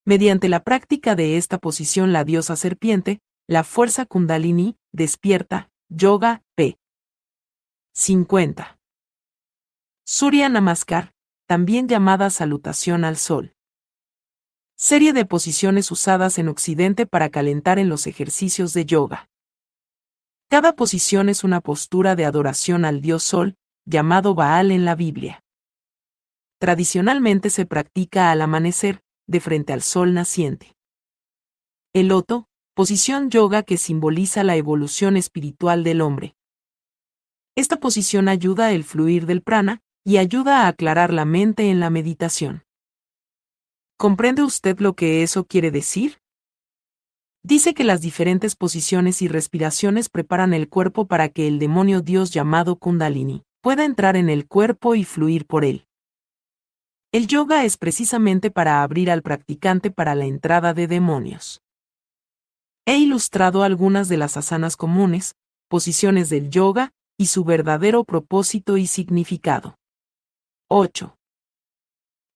Mediante 0.06 0.50
la 0.50 0.64
práctica 0.64 1.14
de 1.14 1.38
esta 1.38 1.60
posición 1.60 2.14
la 2.14 2.24
diosa 2.24 2.56
serpiente, 2.56 3.20
la 3.48 3.64
fuerza 3.64 4.08
kundalini, 4.08 4.76
despierta, 4.92 5.70
yoga, 5.90 6.42
p. 6.56 6.80
50. 7.94 8.80
Surya 10.04 10.50
Namaskar, 10.50 11.14
también 11.46 11.88
llamada 11.88 12.32
salutación 12.32 13.06
al 13.06 13.18
sol. 13.18 13.54
Serie 14.80 15.14
de 15.14 15.26
posiciones 15.26 15.92
usadas 15.92 16.40
en 16.40 16.48
Occidente 16.48 17.06
para 17.06 17.30
calentar 17.30 17.78
en 17.78 17.90
los 17.90 18.08
ejercicios 18.08 18.74
de 18.74 18.86
yoga. 18.86 19.30
Cada 20.50 20.76
posición 20.76 21.30
es 21.30 21.44
una 21.44 21.62
postura 21.62 22.16
de 22.16 22.26
adoración 22.26 22.86
al 22.86 23.02
dios 23.02 23.22
sol, 23.22 23.58
llamado 23.86 24.34
Baal 24.34 24.72
en 24.72 24.86
la 24.86 24.96
Biblia 24.96 25.44
tradicionalmente 26.60 27.50
se 27.50 27.66
practica 27.66 28.32
al 28.32 28.42
amanecer, 28.42 29.02
de 29.28 29.40
frente 29.40 29.74
al 29.74 29.82
sol 29.82 30.14
naciente. 30.14 30.76
El 31.94 32.10
loto, 32.10 32.48
posición 32.76 33.30
yoga 33.30 33.64
que 33.64 33.78
simboliza 33.78 34.44
la 34.44 34.56
evolución 34.56 35.18
espiritual 35.18 35.84
del 35.84 36.02
hombre. 36.02 36.36
Esta 37.56 37.80
posición 37.80 38.28
ayuda 38.28 38.72
el 38.74 38.84
fluir 38.84 39.26
del 39.26 39.42
prana 39.42 39.82
y 40.04 40.18
ayuda 40.18 40.64
a 40.64 40.68
aclarar 40.68 41.14
la 41.14 41.26
mente 41.26 41.70
en 41.70 41.80
la 41.80 41.90
meditación. 41.90 42.64
¿Comprende 44.00 44.44
usted 44.44 44.80
lo 44.80 44.94
que 44.94 45.24
eso 45.24 45.44
quiere 45.44 45.72
decir? 45.72 46.22
Dice 47.44 47.74
que 47.74 47.84
las 47.84 48.00
diferentes 48.00 48.56
posiciones 48.56 49.22
y 49.22 49.28
respiraciones 49.28 50.08
preparan 50.08 50.54
el 50.54 50.70
cuerpo 50.70 51.06
para 51.06 51.28
que 51.28 51.50
el 51.50 51.60
demonio 51.60 52.00
Dios 52.00 52.32
llamado 52.32 52.78
Kundalini 52.78 53.44
pueda 53.62 53.84
entrar 53.84 54.16
en 54.16 54.30
el 54.30 54.48
cuerpo 54.48 54.96
y 54.96 55.04
fluir 55.04 55.46
por 55.46 55.66
él. 55.66 55.86
El 57.12 57.28
yoga 57.28 57.66
es 57.66 57.76
precisamente 57.76 58.52
para 58.52 58.84
abrir 58.84 59.12
al 59.12 59.22
practicante 59.22 59.92
para 59.92 60.16
la 60.16 60.24
entrada 60.24 60.74
de 60.74 60.88
demonios. 60.88 61.62
He 62.86 63.00
ilustrado 63.00 63.64
algunas 63.64 64.08
de 64.08 64.16
las 64.16 64.38
asanas 64.38 64.78
comunes, 64.78 65.36
posiciones 65.68 66.30
del 66.30 66.50
yoga, 66.50 66.94
y 67.18 67.26
su 67.26 67.44
verdadero 67.44 68.06
propósito 68.06 68.78
y 68.78 68.88
significado. 68.88 69.76
8. 70.70 71.19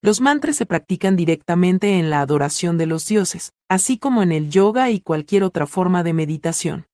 Los 0.04 0.20
mantras 0.20 0.58
se 0.58 0.66
practican 0.66 1.16
directamente 1.16 1.98
en 1.98 2.10
la 2.10 2.20
adoración 2.20 2.78
de 2.78 2.88
los 2.88 3.08
dioses, 3.08 3.54
así 3.70 3.98
como 3.98 4.22
en 4.22 4.34
el 4.34 4.50
yoga 4.50 4.90
y 4.90 5.00
cualquier 5.00 5.46
otra 5.46 5.66
forma 5.66 6.04
de 6.04 6.12
meditación. 6.12 6.88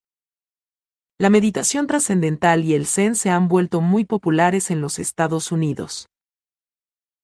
La 1.17 1.31
meditación 1.31 1.87
trascendental 1.87 2.63
y 2.63 2.75
el 2.75 2.85
zen 2.85 3.15
se 3.15 3.31
han 3.31 3.47
vuelto 3.47 3.81
muy 3.81 4.05
populares 4.05 4.69
en 4.69 4.79
los 4.79 4.99
Estados 4.99 5.51
Unidos. 5.51 6.07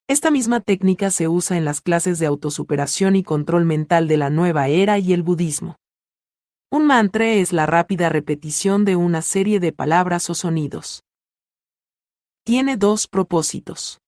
Esta 0.07 0.31
misma 0.31 0.59
técnica 0.59 1.11
se 1.11 1.27
usa 1.27 1.55
en 1.55 1.65
las 1.65 1.81
clases 1.81 2.17
de 2.17 2.25
autosuperación 2.25 3.15
y 3.15 3.23
control 3.23 3.65
mental 3.65 4.07
de 4.07 4.17
la 4.17 4.31
nueva 4.31 4.69
era 4.69 4.97
y 4.97 5.13
el 5.13 5.21
budismo. 5.21 5.75
Un 6.71 6.87
mantra 6.87 7.27
es 7.27 7.53
la 7.53 7.67
rápida 7.67 8.09
repetición 8.09 8.85
de 8.85 8.95
una 8.95 9.21
serie 9.21 9.59
de 9.59 9.71
palabras 9.71 10.31
o 10.31 10.33
sonidos. 10.33 11.03
Tiene 12.43 12.75
dos 12.75 13.07
propósitos. 13.07 13.99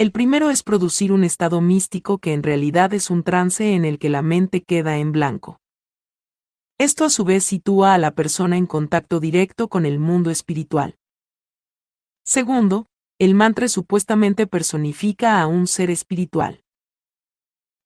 El 0.00 0.12
primero 0.12 0.48
es 0.48 0.62
producir 0.62 1.12
un 1.12 1.24
estado 1.24 1.60
místico 1.60 2.16
que 2.16 2.32
en 2.32 2.42
realidad 2.42 2.94
es 2.94 3.10
un 3.10 3.22
trance 3.22 3.74
en 3.74 3.84
el 3.84 3.98
que 3.98 4.08
la 4.08 4.22
mente 4.22 4.62
queda 4.62 4.96
en 4.96 5.12
blanco. 5.12 5.60
Esto 6.78 7.04
a 7.04 7.10
su 7.10 7.22
vez 7.24 7.44
sitúa 7.44 7.92
a 7.92 7.98
la 7.98 8.12
persona 8.12 8.56
en 8.56 8.64
contacto 8.64 9.20
directo 9.20 9.68
con 9.68 9.84
el 9.84 9.98
mundo 9.98 10.30
espiritual. 10.30 10.96
Segundo, 12.24 12.86
el 13.18 13.34
mantra 13.34 13.68
supuestamente 13.68 14.46
personifica 14.46 15.38
a 15.38 15.46
un 15.46 15.66
ser 15.66 15.90
espiritual. 15.90 16.64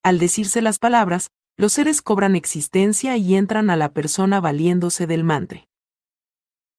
Al 0.04 0.20
decirse 0.20 0.62
las 0.62 0.78
palabras, 0.78 1.30
los 1.56 1.72
seres 1.72 2.00
cobran 2.00 2.36
existencia 2.36 3.16
y 3.16 3.34
entran 3.34 3.70
a 3.70 3.76
la 3.76 3.92
persona 3.92 4.38
valiéndose 4.40 5.08
del 5.08 5.24
mantra. 5.24 5.66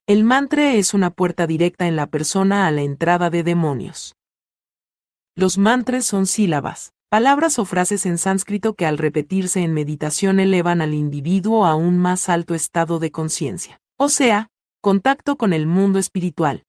El 0.08 0.24
mantra 0.24 0.76
es 0.76 0.94
una 0.94 1.10
puerta 1.10 1.46
directa 1.46 1.88
en 1.88 1.98
la 1.98 2.08
persona 2.08 2.68
a 2.68 2.72
la 2.72 2.84
entrada 2.84 3.30
de 3.30 3.44
demonios. 3.44 4.15
Los 5.38 5.58
mantras 5.58 6.06
son 6.06 6.28
sílabas, 6.28 6.94
palabras 7.10 7.60
o 7.60 7.66
frases 7.66 8.06
en 8.06 8.18
sánscrito 8.18 8.74
que 8.74 8.86
al 8.86 8.98
repetirse 8.98 9.60
en 9.64 9.74
meditación 9.74 10.40
elevan 10.40 10.80
al 10.80 10.94
individuo 10.94 11.66
a 11.66 11.76
un 11.76 11.98
más 11.98 12.30
alto 12.30 12.56
estado 12.56 13.00
de 13.00 13.12
conciencia, 13.12 13.82
o 13.98 14.08
sea, 14.08 14.48
contacto 14.82 15.36
con 15.36 15.52
el 15.52 15.68
mundo 15.68 16.00
espiritual. 16.00 16.64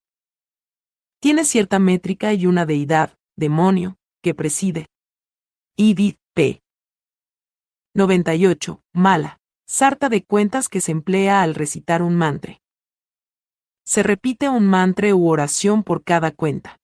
Tiene 1.21 1.45
cierta 1.45 1.79
métrica 1.79 2.33
y 2.35 2.47
una 2.47 2.67
deidad, 2.67 3.17
demonio, 3.37 3.99
que 4.21 4.35
preside. 4.35 4.89
Idit 5.77 6.19
P. 6.35 6.61
98. 7.95 8.81
Mala. 8.93 9.39
Sarta 9.69 10.09
de 10.09 10.25
cuentas 10.25 10.69
que 10.69 10.81
se 10.81 10.91
emplea 10.91 11.43
al 11.43 11.55
recitar 11.55 12.03
un 12.03 12.17
mantre. 12.17 12.61
Se 13.85 14.03
repite 14.03 14.49
un 14.49 14.67
mantre 14.67 15.15
u 15.15 15.29
oración 15.29 15.85
por 15.85 16.03
cada 16.03 16.33
cuenta. 16.33 16.81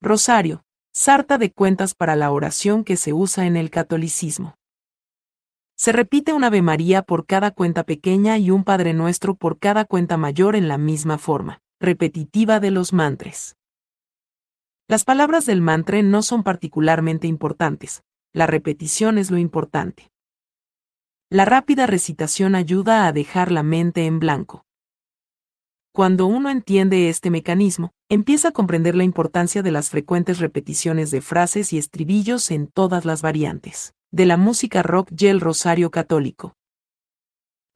Rosario. 0.00 0.62
Sarta 0.94 1.38
de 1.38 1.52
cuentas 1.52 1.94
para 1.94 2.14
la 2.14 2.30
oración 2.30 2.84
que 2.84 2.96
se 2.96 3.12
usa 3.12 3.46
en 3.46 3.56
el 3.56 3.68
catolicismo. 3.68 4.54
Se 5.76 5.90
repite 5.90 6.32
un 6.32 6.44
Ave 6.44 6.62
María 6.62 7.02
por 7.02 7.26
cada 7.26 7.50
cuenta 7.50 7.82
pequeña 7.82 8.38
y 8.38 8.52
un 8.52 8.62
Padre 8.62 8.94
Nuestro 8.94 9.34
por 9.34 9.58
cada 9.58 9.84
cuenta 9.84 10.16
mayor 10.16 10.54
en 10.54 10.68
la 10.68 10.78
misma 10.78 11.18
forma, 11.18 11.62
repetitiva 11.80 12.60
de 12.60 12.70
los 12.70 12.92
mantres. 12.92 13.56
Las 14.86 15.04
palabras 15.04 15.46
del 15.46 15.62
mantre 15.62 16.04
no 16.04 16.22
son 16.22 16.44
particularmente 16.44 17.26
importantes, 17.26 18.04
la 18.32 18.46
repetición 18.46 19.18
es 19.18 19.32
lo 19.32 19.38
importante. 19.38 20.12
La 21.28 21.44
rápida 21.44 21.88
recitación 21.88 22.54
ayuda 22.54 23.08
a 23.08 23.12
dejar 23.12 23.50
la 23.50 23.64
mente 23.64 24.06
en 24.06 24.20
blanco. 24.20 24.64
Cuando 25.92 26.26
uno 26.26 26.50
entiende 26.50 27.08
este 27.08 27.30
mecanismo, 27.30 27.92
empieza 28.10 28.48
a 28.48 28.52
comprender 28.52 28.94
la 28.94 29.04
importancia 29.04 29.62
de 29.62 29.70
las 29.70 29.90
frecuentes 29.90 30.38
repeticiones 30.38 31.10
de 31.10 31.20
frases 31.20 31.72
y 31.72 31.78
estribillos 31.78 32.50
en 32.50 32.66
todas 32.66 33.04
las 33.04 33.20
variantes 33.22 33.94
de 34.10 34.24
la 34.24 34.38
música 34.38 34.82
rock 34.82 35.10
y 35.18 35.26
el 35.26 35.40
rosario 35.40 35.90
católico. 35.90 36.54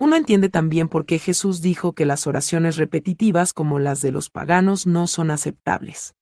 Uno 0.01 0.17
entiende 0.17 0.49
también 0.49 0.89
por 0.89 1.05
qué 1.05 1.19
Jesús 1.19 1.61
dijo 1.61 1.93
que 1.93 2.07
las 2.07 2.27
oraciones 2.27 2.77
repetitivas 2.77 3.53
como 3.53 3.79
las 3.79 4.01
de 4.01 4.13
los 4.13 4.31
paganos 4.31 4.87
no 4.87 5.07
son 5.07 5.31
aceptables. 5.31 6.15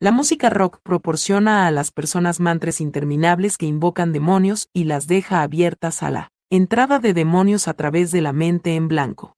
La 0.00 0.12
música 0.12 0.48
rock 0.48 0.80
proporciona 0.82 1.66
a 1.66 1.70
las 1.70 1.90
personas 1.90 2.40
mantres 2.40 2.80
interminables 2.80 3.58
que 3.58 3.66
invocan 3.66 4.12
demonios 4.12 4.68
y 4.72 4.84
las 4.84 5.06
deja 5.06 5.42
abiertas 5.42 6.02
a 6.02 6.10
la 6.10 6.32
entrada 6.50 6.98
de 6.98 7.12
demonios 7.12 7.68
a 7.68 7.74
través 7.74 8.12
de 8.12 8.22
la 8.22 8.32
mente 8.32 8.74
en 8.74 8.88
blanco. 8.88 9.35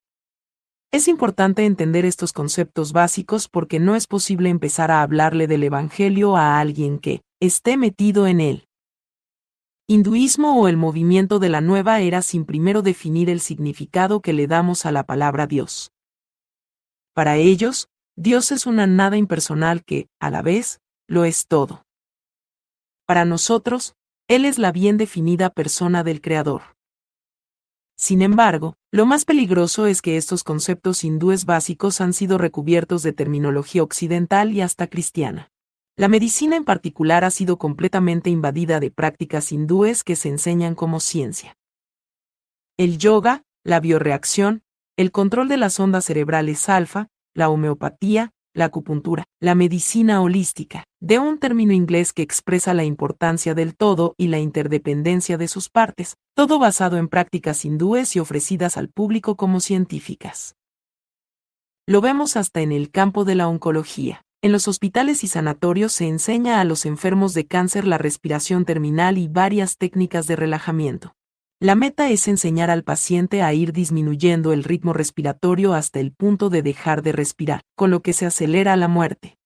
Es 0.90 1.08
importante 1.08 1.66
entender 1.66 2.04
estos 2.04 2.32
conceptos 2.32 2.92
básicos 2.92 3.48
porque 3.48 3.78
no 3.78 3.94
es 3.94 4.06
posible 4.06 4.48
empezar 4.48 4.90
a 4.90 5.02
hablarle 5.02 5.46
del 5.46 5.64
Evangelio 5.64 6.36
a 6.36 6.58
alguien 6.58 6.98
que 6.98 7.22
esté 7.40 7.76
metido 7.76 8.26
en 8.26 8.40
él 8.40 8.68
hinduismo 9.90 10.60
o 10.60 10.68
el 10.68 10.76
movimiento 10.76 11.38
de 11.38 11.48
la 11.48 11.62
nueva 11.62 12.00
era 12.00 12.20
sin 12.20 12.44
primero 12.44 12.82
definir 12.82 13.30
el 13.30 13.40
significado 13.40 14.20
que 14.20 14.34
le 14.34 14.46
damos 14.46 14.84
a 14.84 14.92
la 14.92 15.04
palabra 15.04 15.46
Dios. 15.46 15.92
Para 17.14 17.36
ellos, 17.36 17.88
Dios 18.14 18.52
es 18.52 18.66
una 18.66 18.86
nada 18.86 19.16
impersonal 19.16 19.82
que, 19.82 20.08
a 20.20 20.30
la 20.30 20.42
vez, 20.42 20.80
lo 21.08 21.24
es 21.24 21.46
todo. 21.46 21.84
Para 23.06 23.24
nosotros, 23.24 23.94
Él 24.28 24.44
es 24.44 24.58
la 24.58 24.72
bien 24.72 24.98
definida 24.98 25.48
persona 25.48 26.04
del 26.04 26.20
Creador. 26.20 26.76
Sin 27.96 28.20
embargo, 28.20 28.74
lo 28.90 29.04
más 29.04 29.26
peligroso 29.26 29.86
es 29.86 30.00
que 30.00 30.16
estos 30.16 30.44
conceptos 30.44 31.04
hindúes 31.04 31.44
básicos 31.44 32.00
han 32.00 32.14
sido 32.14 32.38
recubiertos 32.38 33.02
de 33.02 33.12
terminología 33.12 33.82
occidental 33.82 34.52
y 34.52 34.62
hasta 34.62 34.86
cristiana. 34.86 35.52
La 35.96 36.08
medicina 36.08 36.56
en 36.56 36.64
particular 36.64 37.24
ha 37.24 37.30
sido 37.30 37.58
completamente 37.58 38.30
invadida 38.30 38.80
de 38.80 38.90
prácticas 38.90 39.52
hindúes 39.52 40.04
que 40.04 40.16
se 40.16 40.28
enseñan 40.28 40.74
como 40.74 41.00
ciencia. 41.00 41.58
El 42.78 42.96
yoga, 42.98 43.42
la 43.64 43.80
bioreacción, 43.80 44.62
el 44.96 45.12
control 45.12 45.48
de 45.48 45.58
las 45.58 45.78
ondas 45.80 46.06
cerebrales 46.06 46.68
alfa, 46.68 47.08
la 47.34 47.50
homeopatía, 47.50 48.32
la 48.58 48.66
acupuntura, 48.66 49.24
la 49.40 49.54
medicina 49.54 50.20
holística, 50.20 50.84
de 51.00 51.18
un 51.18 51.38
término 51.38 51.72
inglés 51.72 52.12
que 52.12 52.22
expresa 52.22 52.74
la 52.74 52.84
importancia 52.84 53.54
del 53.54 53.76
todo 53.76 54.14
y 54.18 54.28
la 54.28 54.38
interdependencia 54.38 55.38
de 55.38 55.48
sus 55.48 55.70
partes, 55.70 56.16
todo 56.34 56.58
basado 56.58 56.96
en 56.98 57.08
prácticas 57.08 57.64
hindúes 57.64 58.16
y 58.16 58.20
ofrecidas 58.20 58.76
al 58.76 58.88
público 58.88 59.36
como 59.36 59.60
científicas. 59.60 60.56
Lo 61.86 62.00
vemos 62.00 62.36
hasta 62.36 62.60
en 62.60 62.72
el 62.72 62.90
campo 62.90 63.24
de 63.24 63.34
la 63.34 63.48
oncología. 63.48 64.22
En 64.42 64.52
los 64.52 64.68
hospitales 64.68 65.24
y 65.24 65.28
sanatorios 65.28 65.92
se 65.92 66.06
enseña 66.06 66.60
a 66.60 66.64
los 66.64 66.84
enfermos 66.84 67.34
de 67.34 67.46
cáncer 67.46 67.86
la 67.86 67.98
respiración 67.98 68.64
terminal 68.64 69.18
y 69.18 69.26
varias 69.26 69.78
técnicas 69.78 70.26
de 70.26 70.36
relajamiento. 70.36 71.14
La 71.60 71.74
meta 71.74 72.08
es 72.08 72.28
enseñar 72.28 72.70
al 72.70 72.84
paciente 72.84 73.42
a 73.42 73.52
ir 73.52 73.72
disminuyendo 73.72 74.52
el 74.52 74.62
ritmo 74.62 74.92
respiratorio 74.92 75.74
hasta 75.74 75.98
el 75.98 76.12
punto 76.12 76.50
de 76.50 76.62
dejar 76.62 77.02
de 77.02 77.10
respirar, 77.10 77.62
con 77.74 77.90
lo 77.90 78.00
que 78.00 78.12
se 78.12 78.26
acelera 78.26 78.76
la 78.76 78.86
muerte. 78.86 79.38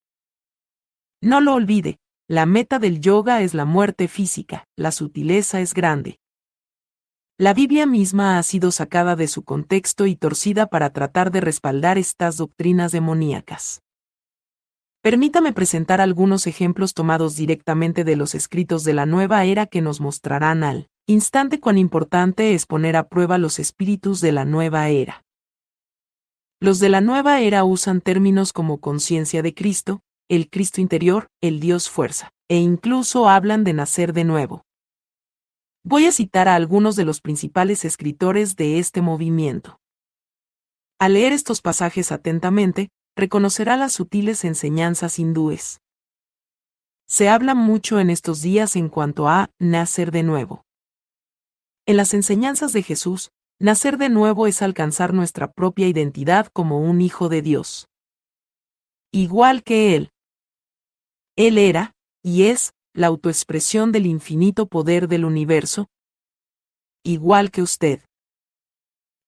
No 1.23 1.41
lo 1.41 1.55
olvide, 1.55 2.01
la 2.29 2.45
meta 2.45 2.79
del 2.79 3.01
yoga 3.01 3.41
es 3.41 3.55
la 3.55 3.65
muerte 3.65 4.09
física, 4.09 4.67
la 4.77 4.93
sutileza 4.93 5.63
es 5.63 5.73
grande. 5.73 6.19
La 7.39 7.55
Biblia 7.55 7.87
misma 7.87 8.37
ha 8.37 8.43
sido 8.43 8.73
sacada 8.73 9.17
de 9.17 9.27
su 9.27 9.43
contexto 9.43 10.05
y 10.05 10.15
torcida 10.15 10.67
para 10.67 10.91
tratar 10.91 11.31
de 11.31 11.41
respaldar 11.41 11.97
estas 11.97 12.37
doctrinas 12.37 12.93
demoníacas. 12.93 13.81
Permítame 15.01 15.55
presentar 15.55 16.03
algunos 16.03 16.47
ejemplos 16.47 16.93
tomados 16.93 17.37
directamente 17.37 18.05
de 18.05 18.17
los 18.17 18.35
escritos 18.35 18.85
de 18.85 18.93
la 18.93 19.07
nueva 19.07 19.47
era 19.47 19.65
que 19.65 19.81
nos 19.81 20.01
mostrarán 20.01 20.63
al 20.63 20.89
instante 21.13 21.61
cuán 21.61 21.79
importante 21.79 22.55
es 22.55 22.67
poner 22.67 22.97
a 22.97 23.09
prueba 23.09 23.39
los 23.39 23.59
espíritus 23.59 24.21
de 24.21 24.33
la 24.33 24.45
nueva 24.45 24.89
era. 24.89 25.25
Los 26.61 26.79
de 26.79 26.89
la 26.89 27.01
nueva 27.01 27.41
era 27.41 27.65
usan 27.65 28.01
términos 28.01 28.53
como 28.53 28.81
conciencia 28.81 29.43
de 29.43 29.55
Cristo, 29.55 30.01
el 30.29 30.49
Cristo 30.49 30.81
interior, 30.81 31.29
el 31.41 31.61
Dios 31.61 31.91
fuerza, 31.91 32.31
e 32.49 32.57
incluso 32.57 33.29
hablan 33.29 33.65
de 33.65 33.73
nacer 33.73 34.13
de 34.13 34.25
nuevo. 34.25 34.65
Voy 35.85 36.07
a 36.07 36.13
citar 36.13 36.49
a 36.49 36.55
algunos 36.55 36.95
de 36.95 37.05
los 37.05 37.21
principales 37.21 37.85
escritores 37.85 38.57
de 38.57 38.79
este 38.79 39.03
movimiento. 39.03 39.81
Al 41.01 41.15
leer 41.15 41.33
estos 41.33 41.61
pasajes 41.61 42.13
atentamente, 42.13 42.91
reconocerá 43.17 43.77
las 43.77 43.93
sutiles 43.93 44.45
enseñanzas 44.45 45.19
hindúes. 45.19 45.81
Se 47.09 47.29
habla 47.29 47.55
mucho 47.55 47.99
en 47.99 48.09
estos 48.09 48.41
días 48.41 48.77
en 48.77 48.89
cuanto 48.89 49.29
a 49.29 49.51
nacer 49.59 50.13
de 50.13 50.23
nuevo. 50.23 50.65
En 51.85 51.97
las 51.97 52.15
enseñanzas 52.15 52.73
de 52.73 52.83
Jesús, 52.85 53.33
nacer 53.59 53.99
de 53.99 54.09
nuevo 54.09 54.47
es 54.47 54.63
alcanzar 54.63 55.13
nuestra 55.13 55.51
propia 55.51 55.89
identidad 55.89 56.47
como 56.47 56.79
un 56.79 57.01
hijo 57.01 57.29
de 57.29 57.43
Dios. 57.43 57.89
Igual 59.11 59.65
que 59.65 59.97
Él. 59.97 60.11
Él 61.37 61.59
era, 61.59 61.95
y 62.23 62.45
es, 62.45 62.73
la 62.95 63.09
autoexpresión 63.09 63.91
del 63.91 64.07
infinito 64.07 64.67
poder 64.67 65.09
del 65.09 65.25
universo. 65.25 65.89
Igual 67.03 67.51
que 67.51 67.63
usted. 67.63 68.01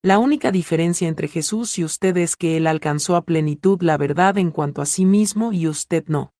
La 0.01 0.19
única 0.19 0.53
diferencia 0.53 1.09
entre 1.09 1.27
Jesús 1.27 1.79
y 1.79 1.85
usted 1.85 2.17
es 2.19 2.37
que 2.37 2.57
Él 2.57 2.69
alcanzó 2.69 3.17
a 3.17 3.25
plenitud 3.25 3.83
la 3.83 3.97
verdad 3.97 4.39
en 4.39 4.53
cuanto 4.53 4.81
a 4.81 4.87
sí 4.87 5.07
mismo 5.07 5.53
y 5.53 5.67
usted 5.67 6.05
no. 6.07 6.33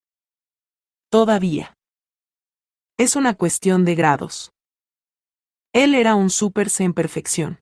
Todavía. 1.11 1.77
Es 2.99 3.17
una 3.17 3.35
cuestión 3.35 3.85
de 3.85 3.97
grados. 3.97 4.53
Él 5.75 5.97
era 5.97 6.15
un 6.15 6.31
super 6.31 6.69
en 6.79 6.95
perfección. 6.95 7.59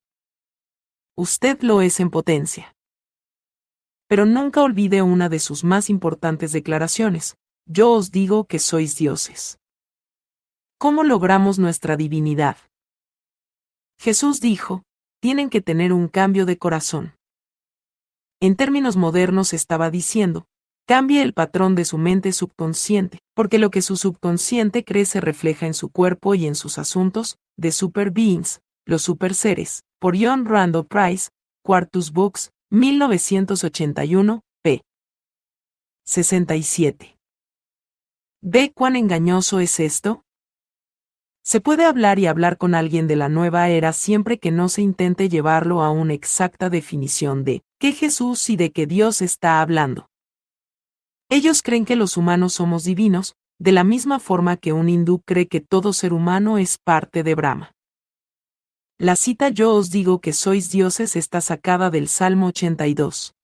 Usted 1.17 1.63
lo 1.63 1.81
es 1.81 1.99
en 1.99 2.11
potencia. 2.11 2.77
Pero 4.07 4.27
nunca 4.27 4.61
olvide 4.61 5.01
una 5.01 5.31
de 5.31 5.39
sus 5.39 5.65
más 5.65 5.89
importantes 5.89 6.53
declaraciones. 6.53 7.39
Yo 7.65 7.91
os 7.91 8.11
digo 8.11 8.45
que 8.45 8.59
sois 8.59 8.97
dioses. 8.97 9.59
¿Cómo 10.77 11.05
logramos 11.05 11.59
nuestra 11.59 11.97
divinidad? 11.97 12.59
Jesús 13.99 14.43
dijo, 14.43 14.83
tienen 15.23 15.49
que 15.49 15.63
tener 15.63 15.95
un 15.95 16.09
cambio 16.09 16.45
de 16.45 16.59
corazón. 16.59 17.15
En 18.41 18.57
términos 18.57 18.99
modernos 18.99 19.55
estaba 19.55 19.89
diciendo, 19.89 20.45
cambie 20.87 21.23
el 21.23 21.33
patrón 21.33 21.75
de 21.75 21.87
su 21.87 21.97
mente 21.97 22.33
subconsciente, 22.33 23.21
porque 23.35 23.59
lo 23.59 23.71
que 23.71 23.81
su 23.81 23.97
subconsciente 23.97 24.85
cree 24.85 25.07
se 25.07 25.23
refleja 25.23 25.65
en 25.65 25.73
su 25.73 25.89
cuerpo 25.89 26.35
y 26.35 26.47
en 26.47 26.57
sus 26.57 26.77
asuntos, 26.77 27.39
de 27.57 27.73
Super 27.73 28.11
Beings, 28.11 28.61
los 28.85 29.03
super 29.03 29.35
seres, 29.35 29.85
por 29.99 30.17
John 30.19 30.45
Randall 30.45 30.87
Price, 30.87 31.31
Quartus 31.63 32.13
Books, 32.13 32.51
1981, 32.71 34.43
p. 34.63 34.83
67. 36.05 37.17
¿Ve 38.41 38.73
cuán 38.75 38.97
engañoso 38.97 39.61
es 39.61 39.79
esto? 39.79 40.25
Se 41.45 41.61
puede 41.61 41.85
hablar 41.85 42.19
y 42.19 42.27
hablar 42.27 42.57
con 42.57 42.75
alguien 42.75 43.09
de 43.09 43.17
la 43.17 43.29
nueva 43.29 43.69
era 43.69 43.93
siempre 43.93 44.39
que 44.39 44.51
no 44.51 44.69
se 44.69 44.83
intente 44.83 45.29
llevarlo 45.29 45.83
a 45.83 45.91
una 45.91 46.15
exacta 46.15 46.71
definición 46.71 47.45
de 47.45 47.63
qué 47.79 47.93
Jesús 47.93 48.49
y 48.49 48.57
de 48.57 48.71
qué 48.71 48.87
Dios 48.87 49.23
está 49.23 49.61
hablando. 49.61 50.09
Ellos 51.29 51.63
creen 51.63 51.85
que 51.85 51.97
los 51.97 52.17
humanos 52.17 52.53
somos 52.53 52.85
divinos, 52.85 53.35
de 53.63 53.71
la 53.71 53.85
misma 53.85 54.19
forma 54.19 54.57
que 54.57 54.73
un 54.73 54.89
hindú 54.89 55.21
cree 55.21 55.47
que 55.47 55.61
todo 55.61 55.93
ser 55.93 56.13
humano 56.13 56.59
es 56.59 56.79
parte 56.79 57.23
de 57.23 57.37
Brahma. 57.37 57.77
La 58.99 59.15
cita 59.15 59.51
Yo 59.51 59.73
os 59.73 59.91
digo 59.91 60.21
que 60.21 60.33
sois 60.33 60.73
dioses 60.73 61.15
está 61.15 61.41
sacada 61.41 61.89
del 61.89 62.09
Salmo 62.09 62.49
82. 62.49 63.37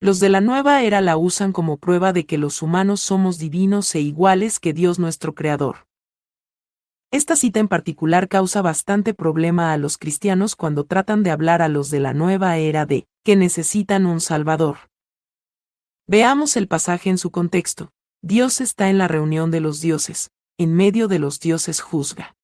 Los 0.00 0.18
de 0.18 0.28
la 0.28 0.40
nueva 0.40 0.82
era 0.82 1.00
la 1.00 1.16
usan 1.16 1.52
como 1.52 1.76
prueba 1.76 2.12
de 2.12 2.26
que 2.26 2.36
los 2.36 2.62
humanos 2.62 3.00
somos 3.00 3.38
divinos 3.38 3.94
e 3.94 4.00
iguales 4.00 4.58
que 4.58 4.72
Dios 4.72 4.98
nuestro 4.98 5.36
Creador. 5.36 5.86
Esta 7.12 7.36
cita 7.36 7.60
en 7.60 7.68
particular 7.68 8.26
causa 8.26 8.60
bastante 8.60 9.14
problema 9.14 9.72
a 9.72 9.76
los 9.76 9.98
cristianos 9.98 10.56
cuando 10.56 10.82
tratan 10.82 11.22
de 11.22 11.30
hablar 11.30 11.62
a 11.62 11.68
los 11.68 11.90
de 11.90 12.00
la 12.00 12.12
nueva 12.12 12.56
era 12.56 12.86
de 12.86 13.06
que 13.24 13.36
necesitan 13.36 14.04
un 14.04 14.20
Salvador. 14.20 14.78
Veamos 16.08 16.56
el 16.56 16.66
pasaje 16.66 17.08
en 17.08 17.18
su 17.18 17.30
contexto. 17.30 17.92
Dios 18.22 18.60
está 18.60 18.90
en 18.90 18.98
la 18.98 19.08
reunión 19.08 19.50
de 19.50 19.60
los 19.60 19.80
dioses, 19.80 20.30
en 20.58 20.74
medio 20.74 21.08
de 21.08 21.18
los 21.18 21.38
dioses 21.40 21.80
juzga. 21.80 22.36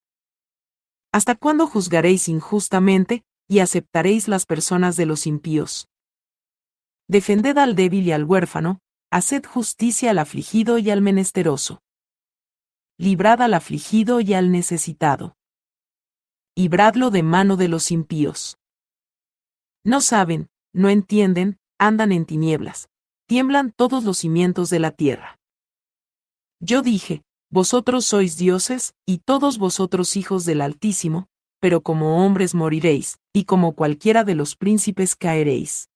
¿Hasta 1.13 1.35
cuándo 1.35 1.67
juzgaréis 1.67 2.29
injustamente 2.29 3.25
y 3.49 3.59
aceptaréis 3.59 4.29
las 4.29 4.47
personas 4.47 4.97
de 4.97 5.07
los 5.07 5.27
impíos? 5.27 5.89
Defended 7.09 7.59
al 7.59 7.75
débil 7.75 8.07
y 8.07 8.13
al 8.13 8.25
huérfano, 8.25 8.81
haced 9.11 9.45
justicia 9.45 10.11
al 10.11 10.19
afligido 10.19 10.79
y 10.79 10.91
al 10.91 11.03
menesteroso. 11.03 11.83
Librad 12.97 13.43
al 13.43 13.55
afligido 13.55 14.21
y 14.21 14.33
al 14.35 14.51
necesitado. 14.53 15.37
Libradlo 16.57 17.11
de 17.11 17.23
mano 17.23 17.57
de 17.57 17.69
los 17.69 17.91
impíos. 17.91 18.59
No 19.85 20.01
saben, 20.01 20.49
no 20.73 20.89
entienden, 20.89 21.59
andan 21.79 22.13
en 22.13 22.25
tinieblas, 22.25 22.89
tiemblan 23.27 23.73
todos 23.73 24.05
los 24.05 24.19
cimientos 24.19 24.71
de 24.71 24.79
la 24.79 24.93
tierra. 24.93 25.39
Yo 26.65 26.81
dije, 26.81 27.23
vosotros 27.51 28.05
sois 28.05 28.37
dioses, 28.37 28.95
y 29.05 29.19
todos 29.19 29.59
vosotros 29.59 30.17
hijos 30.17 30.45
del 30.45 30.61
Altísimo, 30.61 31.27
pero 31.61 31.81
como 31.81 32.25
hombres 32.25 32.55
moriréis, 32.55 33.19
y 33.33 33.47
como 33.47 33.75
cualquiera 33.75 34.23
de 34.23 34.37
los 34.37 34.55
príncipes 34.55 35.17
caeréis. 35.17 35.89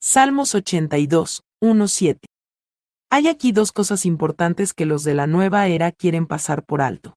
Salmos 0.00 0.54
82, 0.54 1.42
1-7. 1.60 2.18
Hay 3.10 3.26
aquí 3.26 3.50
dos 3.50 3.72
cosas 3.72 4.06
importantes 4.06 4.72
que 4.72 4.86
los 4.86 5.02
de 5.02 5.14
la 5.14 5.26
nueva 5.26 5.66
era 5.66 5.90
quieren 5.90 6.28
pasar 6.28 6.64
por 6.64 6.80
alto. 6.80 7.14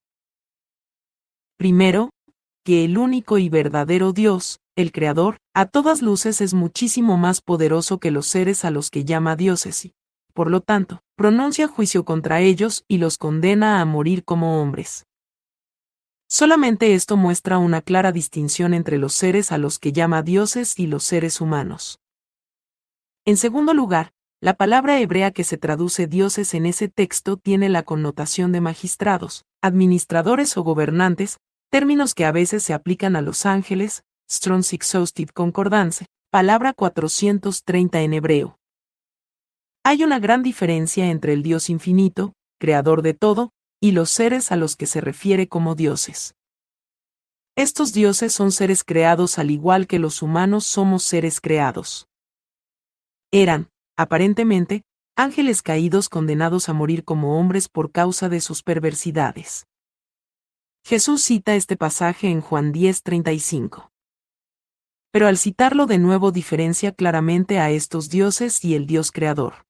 Primero, 1.55 2.09
que 2.65 2.83
el 2.83 2.97
único 2.97 3.37
y 3.37 3.49
verdadero 3.49 4.11
Dios, 4.11 4.57
el 4.75 4.91
Creador, 4.91 5.37
a 5.53 5.67
todas 5.67 6.01
luces 6.01 6.41
es 6.41 6.55
muchísimo 6.55 7.15
más 7.15 7.41
poderoso 7.41 7.99
que 7.99 8.09
los 8.09 8.25
seres 8.25 8.65
a 8.65 8.71
los 8.71 8.89
que 8.89 9.05
llama 9.05 9.35
dioses 9.35 9.85
y, 9.85 9.93
por 10.33 10.49
lo 10.49 10.61
tanto, 10.61 11.01
pronuncia 11.15 11.67
juicio 11.67 12.05
contra 12.05 12.41
ellos 12.41 12.83
y 12.87 12.97
los 12.97 13.17
condena 13.17 13.79
a 13.79 13.85
morir 13.85 14.23
como 14.23 14.61
hombres. 14.61 15.05
Solamente 16.27 16.95
esto 16.95 17.15
muestra 17.15 17.59
una 17.59 17.81
clara 17.81 18.11
distinción 18.11 18.73
entre 18.73 18.97
los 18.97 19.13
seres 19.13 19.51
a 19.51 19.57
los 19.57 19.77
que 19.77 19.91
llama 19.91 20.23
dioses 20.23 20.79
y 20.79 20.87
los 20.87 21.03
seres 21.03 21.41
humanos. 21.41 21.99
En 23.25 23.37
segundo 23.37 23.73
lugar, 23.73 24.13
la 24.41 24.55
palabra 24.55 24.99
hebrea 24.99 25.31
que 25.31 25.43
se 25.43 25.57
traduce 25.57 26.07
dioses 26.07 26.53
en 26.53 26.65
ese 26.65 26.89
texto 26.89 27.37
tiene 27.37 27.69
la 27.69 27.83
connotación 27.83 28.51
de 28.51 28.61
magistrados, 28.61 29.45
administradores 29.61 30.57
o 30.57 30.63
gobernantes, 30.63 31.37
términos 31.69 32.13
que 32.13 32.25
a 32.25 32.31
veces 32.31 32.63
se 32.63 32.73
aplican 32.73 33.15
a 33.15 33.21
los 33.21 33.45
ángeles, 33.45 34.03
Strong's 34.29 34.73
Exhaustive 34.73 35.31
Concordance, 35.31 36.07
palabra 36.29 36.73
430 36.73 38.01
en 38.01 38.13
hebreo. 38.13 38.57
Hay 39.85 40.01
una 40.03 40.17
gran 40.19 40.43
diferencia 40.43 41.09
entre 41.09 41.33
el 41.33 41.43
Dios 41.43 41.69
infinito, 41.69 42.33
creador 42.57 43.01
de 43.01 43.13
todo, 43.13 43.51
y 43.81 43.91
los 43.91 44.09
seres 44.09 44.53
a 44.53 44.55
los 44.55 44.77
que 44.77 44.85
se 44.85 45.01
refiere 45.01 45.49
como 45.49 45.75
dioses. 45.75 46.35
Estos 47.57 47.91
dioses 47.91 48.31
son 48.31 48.53
seres 48.53 48.85
creados 48.85 49.37
al 49.37 49.51
igual 49.51 49.85
que 49.85 49.99
los 49.99 50.21
humanos 50.21 50.65
somos 50.65 51.03
seres 51.03 51.41
creados. 51.41 52.07
Eran, 53.29 53.69
aparentemente, 53.97 54.83
ángeles 55.17 55.61
caídos 55.61 56.07
condenados 56.07 56.69
a 56.69 56.73
morir 56.73 57.03
como 57.03 57.37
hombres 57.37 57.67
por 57.67 57.91
causa 57.91 58.29
de 58.29 58.39
sus 58.39 58.63
perversidades. 58.63 59.67
Jesús 60.85 61.21
cita 61.23 61.55
este 61.55 61.75
pasaje 61.75 62.29
en 62.29 62.39
Juan 62.39 62.71
10:35. 62.71 63.91
Pero 65.11 65.27
al 65.27 65.37
citarlo 65.37 65.87
de 65.87 65.99
nuevo 65.99 66.31
diferencia 66.31 66.93
claramente 66.93 67.59
a 67.59 67.69
estos 67.69 68.09
dioses 68.09 68.63
y 68.63 68.75
el 68.75 68.87
Dios 68.87 69.11
creador. 69.11 69.65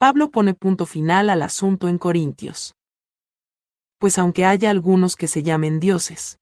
Pablo 0.00 0.30
pone 0.30 0.54
punto 0.54 0.86
final 0.86 1.28
al 1.28 1.42
asunto 1.42 1.86
en 1.86 1.98
Corintios. 1.98 2.74
Pues 3.98 4.16
aunque 4.16 4.46
haya 4.46 4.70
algunos 4.70 5.14
que 5.14 5.28
se 5.28 5.42
llamen 5.42 5.78
dioses, 5.78 6.38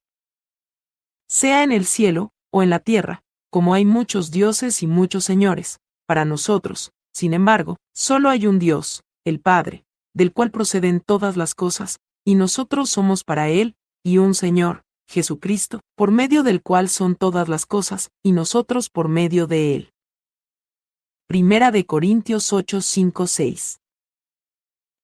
sea 1.27 1.65
en 1.65 1.73
el 1.73 1.85
cielo 1.85 2.31
o 2.53 2.63
en 2.63 2.71
la 2.71 2.79
tierra, 2.79 3.25
como 3.51 3.75
hay 3.75 3.85
muchos 3.85 4.31
dioses 4.31 4.85
y 4.85 4.87
muchos 4.87 5.25
señores, 5.25 5.81
para 6.07 6.25
nosotros, 6.25 6.93
sin 7.13 7.35
embargo, 7.35 7.79
solo 7.97 8.31
hay 8.31 8.47
un 8.47 8.61
Dios, 8.61 9.03
el 9.25 9.41
Padre, 9.41 9.85
del 10.15 10.33
cual 10.33 10.53
proceden 10.53 11.01
todas 11.01 11.37
las 11.37 11.57
cosas, 11.57 11.99
y 12.25 12.37
nosotros 12.37 12.91
somos 12.91 13.25
para 13.25 13.49
Él, 13.49 13.75
y 14.05 14.19
un 14.19 14.37
Señor, 14.37 14.85
Jesucristo, 15.09 15.81
por 15.97 16.13
medio 16.13 16.45
del 16.45 16.63
cual 16.63 16.89
son 16.89 17.17
todas 17.17 17.49
las 17.49 17.67
cosas, 17.67 18.13
y 18.23 18.31
nosotros 18.31 18.89
por 18.89 19.09
medio 19.09 19.49
de 19.49 19.75
Él. 19.75 19.93
Primera 21.31 21.71
de 21.71 21.85
Corintios 21.85 22.55
8, 22.55 22.81
5, 22.81 23.27
6. 23.27 23.83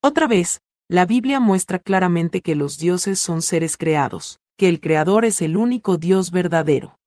Otra 0.02 0.26
vez, 0.26 0.62
la 0.88 1.04
Biblia 1.04 1.38
muestra 1.38 1.78
claramente 1.78 2.40
que 2.40 2.54
los 2.54 2.78
dioses 2.78 3.18
son 3.18 3.42
seres 3.42 3.76
creados, 3.76 4.40
que 4.56 4.70
el 4.70 4.80
Creador 4.80 5.26
es 5.26 5.42
el 5.42 5.58
único 5.58 5.98
Dios 5.98 6.30
verdadero. 6.30 6.98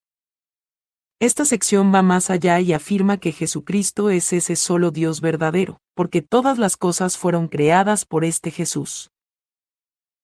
Esta 1.20 1.46
sección 1.46 1.92
va 1.92 2.04
más 2.04 2.30
allá 2.30 2.60
y 2.60 2.74
afirma 2.74 3.18
que 3.18 3.32
Jesucristo 3.32 4.12
es 4.12 4.32
ese 4.34 4.56
solo 4.56 4.92
Dios 4.92 5.20
verdadero, 5.20 5.82
porque 5.96 6.22
todas 6.22 6.60
las 6.60 6.78
cosas 6.78 7.18
fueron 7.18 7.48
creadas 7.48 8.06
por 8.06 8.24
este 8.24 8.52
Jesús. 8.52 9.10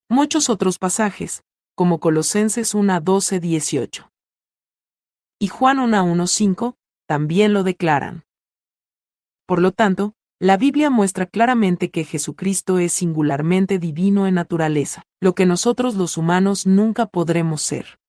Muchos 0.08 0.52
otros 0.52 0.78
pasajes, 0.78 1.44
como 1.74 2.00
Colosenses 2.00 2.76
1, 2.76 3.02
12, 3.02 3.40
18 3.40 4.12
y 5.40 5.48
Juan 5.48 5.80
1, 5.80 6.04
1, 6.04 6.28
5, 6.28 6.76
también 7.08 7.54
lo 7.54 7.64
declaran. 7.64 8.24
Por 9.46 9.62
lo 9.62 9.72
tanto, 9.72 10.14
la 10.40 10.58
Biblia 10.58 10.90
muestra 10.90 11.26
claramente 11.26 11.90
que 11.90 12.04
Jesucristo 12.04 12.80
es 12.80 12.94
singularmente 12.94 13.80
divino 13.80 14.28
en 14.28 14.36
naturaleza, 14.36 15.04
lo 15.22 15.36
que 15.36 15.46
nosotros 15.46 15.96
los 15.96 16.18
humanos 16.18 16.66
nunca 16.66 17.06
podremos 17.06 17.62
ser 17.62 18.00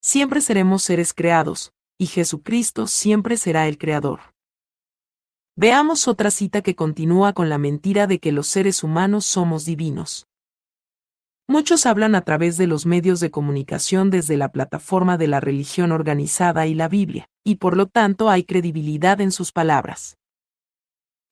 siempre 0.00 0.40
seremos 0.40 0.82
seres 0.82 1.12
creados, 1.12 1.72
y 1.98 2.06
Jesucristo 2.06 2.86
siempre 2.86 3.36
será 3.36 3.68
el 3.68 3.78
Creador. 3.78 4.20
Veamos 5.56 6.06
otra 6.06 6.30
cita 6.30 6.62
que 6.62 6.76
continúa 6.76 7.32
con 7.32 7.48
la 7.48 7.58
mentira 7.58 8.06
de 8.06 8.20
que 8.20 8.30
los 8.30 8.46
seres 8.46 8.84
humanos 8.84 9.26
somos 9.26 9.64
divinos. 9.64 10.27
Muchos 11.50 11.86
hablan 11.86 12.14
a 12.14 12.20
través 12.20 12.58
de 12.58 12.66
los 12.66 12.84
medios 12.84 13.20
de 13.20 13.30
comunicación 13.30 14.10
desde 14.10 14.36
la 14.36 14.52
plataforma 14.52 15.16
de 15.16 15.28
la 15.28 15.40
religión 15.40 15.92
organizada 15.92 16.66
y 16.66 16.74
la 16.74 16.88
Biblia, 16.88 17.30
y 17.42 17.54
por 17.54 17.74
lo 17.74 17.86
tanto 17.86 18.28
hay 18.28 18.44
credibilidad 18.44 19.18
en 19.22 19.32
sus 19.32 19.50
palabras. 19.50 20.18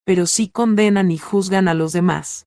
Pero 0.04 0.24
sí 0.24 0.48
condenan 0.48 1.10
y 1.10 1.18
juzgan 1.18 1.68
a 1.68 1.74
los 1.74 1.92
demás. 1.92 2.46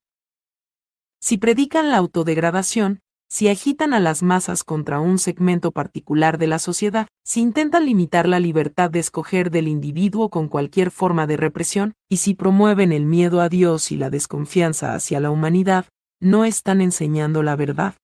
Si 1.22 1.38
predican 1.38 1.92
la 1.92 1.98
autodegradación, 1.98 3.02
si 3.30 3.50
agitan 3.50 3.94
a 3.94 4.00
las 4.00 4.24
masas 4.24 4.64
contra 4.64 5.00
un 5.00 5.20
segmento 5.20 5.72
particular 5.72 6.40
de 6.40 6.48
la 6.48 6.58
sociedad, 6.58 7.08
si 7.24 7.42
intentan 7.42 7.86
limitar 7.86 8.28
la 8.28 8.40
libertad 8.40 8.90
de 8.90 8.98
escoger 8.98 9.52
del 9.52 9.68
individuo 9.68 10.30
con 10.30 10.48
cualquier 10.48 10.90
forma 10.90 11.28
de 11.28 11.38
represión, 11.38 11.94
y 12.10 12.18
si 12.18 12.34
promueven 12.34 12.92
el 12.92 13.06
miedo 13.06 13.42
a 13.42 13.50
Dios 13.50 13.92
y 13.92 13.98
la 13.98 14.10
desconfianza 14.10 14.96
hacia 14.96 15.20
la 15.20 15.30
humanidad, 15.30 15.86
no 16.20 16.46
están 16.46 16.82
enseñando 16.82 17.44
la 17.44 17.56
verdad. 17.56 17.96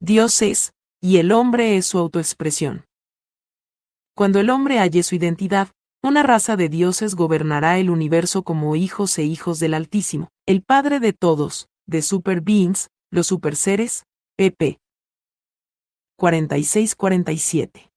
Dios 0.00 0.42
es, 0.42 0.72
y 1.00 1.18
el 1.18 1.32
hombre 1.32 1.76
es 1.76 1.86
su 1.86 1.98
autoexpresión. 1.98 2.86
Cuando 4.14 4.40
el 4.40 4.50
hombre 4.50 4.78
halle 4.78 5.02
su 5.02 5.14
identidad, 5.14 5.68
una 6.02 6.22
raza 6.22 6.56
de 6.56 6.68
dioses 6.68 7.14
gobernará 7.14 7.78
el 7.78 7.90
universo 7.90 8.44
como 8.44 8.76
hijos 8.76 9.18
e 9.18 9.24
hijos 9.24 9.58
del 9.58 9.74
Altísimo, 9.74 10.28
el 10.46 10.62
Padre 10.62 11.00
de 11.00 11.12
todos, 11.12 11.68
de 11.86 12.02
Super 12.02 12.40
Beings, 12.40 12.88
los 13.10 13.26
superseres, 13.26 14.04
pp. 14.36 14.78
46-47. 16.18 17.90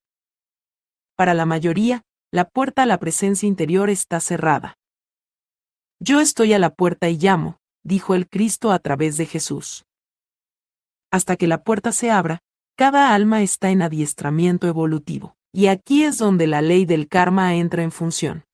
Para 1.15 1.33
la 1.33 1.45
mayoría, 1.45 2.03
la 2.31 2.49
puerta 2.49 2.83
a 2.83 2.85
la 2.85 2.97
presencia 2.99 3.47
interior 3.47 3.89
está 3.89 4.19
cerrada. 4.19 4.75
Yo 5.99 6.19
estoy 6.19 6.53
a 6.53 6.59
la 6.59 6.73
puerta 6.73 7.09
y 7.09 7.17
llamo, 7.17 7.58
dijo 7.83 8.15
el 8.15 8.29
Cristo 8.29 8.71
a 8.71 8.79
través 8.79 9.17
de 9.17 9.25
Jesús. 9.25 9.85
Hasta 11.11 11.35
que 11.35 11.47
la 11.47 11.63
puerta 11.63 11.91
se 11.91 12.11
abra, 12.11 12.39
cada 12.75 13.13
alma 13.13 13.41
está 13.41 13.71
en 13.71 13.81
adiestramiento 13.81 14.67
evolutivo, 14.67 15.35
y 15.51 15.67
aquí 15.67 16.03
es 16.03 16.17
donde 16.17 16.47
la 16.47 16.61
ley 16.61 16.85
del 16.85 17.07
karma 17.07 17.55
entra 17.55 17.83
en 17.83 17.91
función. 17.91 18.45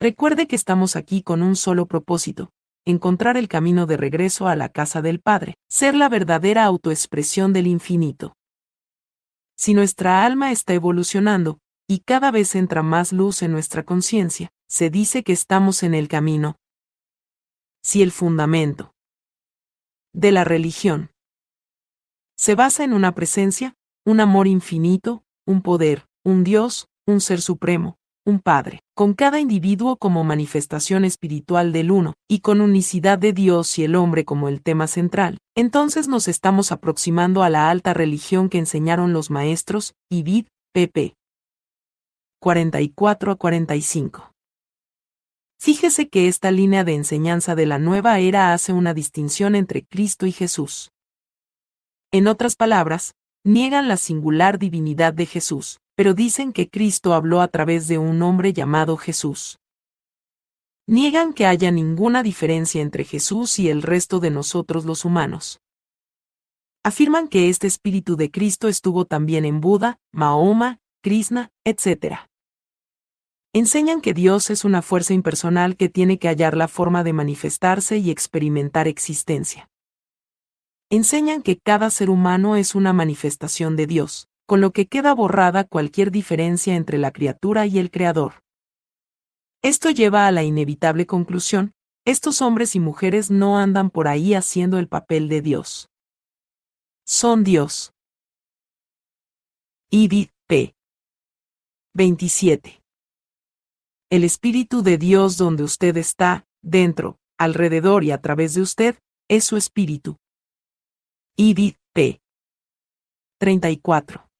Recuerde 0.00 0.46
que 0.46 0.56
estamos 0.56 0.96
aquí 0.96 1.22
con 1.22 1.42
un 1.42 1.56
solo 1.56 1.86
propósito, 1.86 2.50
encontrar 2.84 3.36
el 3.36 3.48
camino 3.48 3.86
de 3.86 3.96
regreso 3.96 4.46
a 4.46 4.56
la 4.56 4.68
casa 4.68 5.02
del 5.02 5.20
Padre, 5.20 5.54
ser 5.68 5.94
la 5.94 6.08
verdadera 6.08 6.64
autoexpresión 6.64 7.52
del 7.52 7.66
infinito. 7.66 8.36
Si 9.56 9.72
nuestra 9.72 10.24
alma 10.24 10.52
está 10.52 10.74
evolucionando, 10.74 11.58
y 11.88 12.00
cada 12.00 12.30
vez 12.30 12.54
entra 12.54 12.82
más 12.82 13.12
luz 13.12 13.42
en 13.42 13.52
nuestra 13.52 13.84
conciencia, 13.84 14.50
se 14.68 14.90
dice 14.90 15.22
que 15.22 15.32
estamos 15.32 15.82
en 15.82 15.94
el 15.94 16.08
camino. 16.08 16.56
Si 17.86 18.02
el 18.02 18.10
fundamento 18.10 18.96
de 20.12 20.32
la 20.32 20.42
religión 20.42 21.12
se 22.36 22.56
basa 22.56 22.82
en 22.82 22.92
una 22.92 23.14
presencia, 23.14 23.76
un 24.04 24.18
amor 24.18 24.48
infinito, 24.48 25.22
un 25.46 25.62
poder, 25.62 26.08
un 26.24 26.42
Dios, 26.42 26.88
un 27.06 27.20
ser 27.20 27.40
supremo, 27.40 27.96
un 28.26 28.40
Padre, 28.40 28.80
con 28.96 29.14
cada 29.14 29.38
individuo 29.38 29.98
como 29.98 30.24
manifestación 30.24 31.04
espiritual 31.04 31.72
del 31.72 31.92
uno, 31.92 32.14
y 32.28 32.40
con 32.40 32.60
unicidad 32.60 33.20
de 33.20 33.32
Dios 33.32 33.78
y 33.78 33.84
el 33.84 33.94
hombre 33.94 34.24
como 34.24 34.48
el 34.48 34.62
tema 34.62 34.88
central, 34.88 35.38
entonces 35.54 36.08
nos 36.08 36.26
estamos 36.26 36.72
aproximando 36.72 37.44
a 37.44 37.50
la 37.50 37.70
alta 37.70 37.94
religión 37.94 38.48
que 38.48 38.58
enseñaron 38.58 39.12
los 39.12 39.30
maestros, 39.30 39.94
Ibid, 40.10 40.46
pp. 40.74 41.14
44 42.40 43.30
a 43.30 43.36
45. 43.36 44.35
Fíjese 45.58 46.08
que 46.08 46.28
esta 46.28 46.50
línea 46.50 46.84
de 46.84 46.94
enseñanza 46.94 47.54
de 47.54 47.66
la 47.66 47.78
nueva 47.78 48.18
era 48.18 48.52
hace 48.52 48.72
una 48.72 48.94
distinción 48.94 49.54
entre 49.54 49.84
Cristo 49.84 50.26
y 50.26 50.32
Jesús. 50.32 50.92
En 52.12 52.28
otras 52.28 52.56
palabras, 52.56 53.14
niegan 53.44 53.88
la 53.88 53.96
singular 53.96 54.58
divinidad 54.58 55.12
de 55.12 55.26
Jesús, 55.26 55.80
pero 55.94 56.14
dicen 56.14 56.52
que 56.52 56.68
Cristo 56.68 57.14
habló 57.14 57.40
a 57.40 57.48
través 57.48 57.88
de 57.88 57.98
un 57.98 58.22
hombre 58.22 58.52
llamado 58.52 58.96
Jesús. 58.96 59.58
Niegan 60.86 61.32
que 61.32 61.46
haya 61.46 61.70
ninguna 61.72 62.22
diferencia 62.22 62.80
entre 62.80 63.04
Jesús 63.04 63.58
y 63.58 63.70
el 63.70 63.82
resto 63.82 64.20
de 64.20 64.30
nosotros 64.30 64.84
los 64.84 65.04
humanos. 65.04 65.60
Afirman 66.84 67.26
que 67.26 67.48
este 67.48 67.66
espíritu 67.66 68.14
de 68.14 68.30
Cristo 68.30 68.68
estuvo 68.68 69.04
también 69.04 69.44
en 69.44 69.60
Buda, 69.60 69.98
Mahoma, 70.12 70.78
Krishna, 71.02 71.50
etc. 71.64 72.28
Enseñan 73.58 74.02
que 74.02 74.12
Dios 74.12 74.50
es 74.50 74.66
una 74.66 74.82
fuerza 74.82 75.14
impersonal 75.14 75.78
que 75.78 75.88
tiene 75.88 76.18
que 76.18 76.28
hallar 76.28 76.54
la 76.58 76.68
forma 76.68 77.02
de 77.04 77.14
manifestarse 77.14 77.96
y 77.96 78.10
experimentar 78.10 78.86
existencia. 78.86 79.70
Enseñan 80.90 81.40
que 81.40 81.56
cada 81.56 81.88
ser 81.88 82.10
humano 82.10 82.56
es 82.56 82.74
una 82.74 82.92
manifestación 82.92 83.74
de 83.74 83.86
Dios, 83.86 84.28
con 84.44 84.60
lo 84.60 84.72
que 84.72 84.88
queda 84.88 85.14
borrada 85.14 85.64
cualquier 85.64 86.10
diferencia 86.10 86.76
entre 86.76 86.98
la 86.98 87.12
criatura 87.12 87.64
y 87.64 87.78
el 87.78 87.90
Creador. 87.90 88.42
Esto 89.62 89.88
lleva 89.88 90.26
a 90.26 90.32
la 90.32 90.42
inevitable 90.42 91.06
conclusión, 91.06 91.72
estos 92.04 92.42
hombres 92.42 92.74
y 92.74 92.80
mujeres 92.80 93.30
no 93.30 93.56
andan 93.56 93.88
por 93.88 94.06
ahí 94.06 94.34
haciendo 94.34 94.78
el 94.78 94.86
papel 94.86 95.30
de 95.30 95.40
Dios. 95.40 95.88
Son 97.06 97.42
Dios. 97.42 97.94
Ibid 99.88 100.28
P. 100.46 100.74
27. 101.94 102.85
El 104.08 104.22
Espíritu 104.22 104.82
de 104.82 104.98
Dios 104.98 105.36
donde 105.36 105.64
usted 105.64 105.96
está, 105.96 106.46
dentro, 106.62 107.18
alrededor 107.38 108.04
y 108.04 108.12
a 108.12 108.20
través 108.20 108.54
de 108.54 108.60
usted, 108.60 109.00
es 109.28 109.42
su 109.42 109.56
Espíritu. 109.56 110.16
Ibid 111.36 111.74
P. 111.92 112.20
34. 113.40 114.30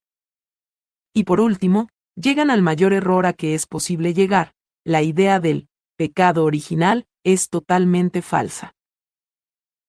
Y 1.13 1.25
por 1.25 1.41
último, 1.41 1.89
llegan 2.15 2.53
al 2.53 2.63
mayor 2.63 2.93
error 2.93 3.27
a 3.27 3.33
que 3.33 3.55
es 3.55 3.67
posible 3.67 4.15
llegar, 4.15 4.55
la 4.85 5.03
idea 5.03 5.41
del 5.41 5.69
pecado 5.97 6.45
original 6.45 7.09
es 7.25 7.49
totalmente 7.49 8.23
falsa. 8.23 8.77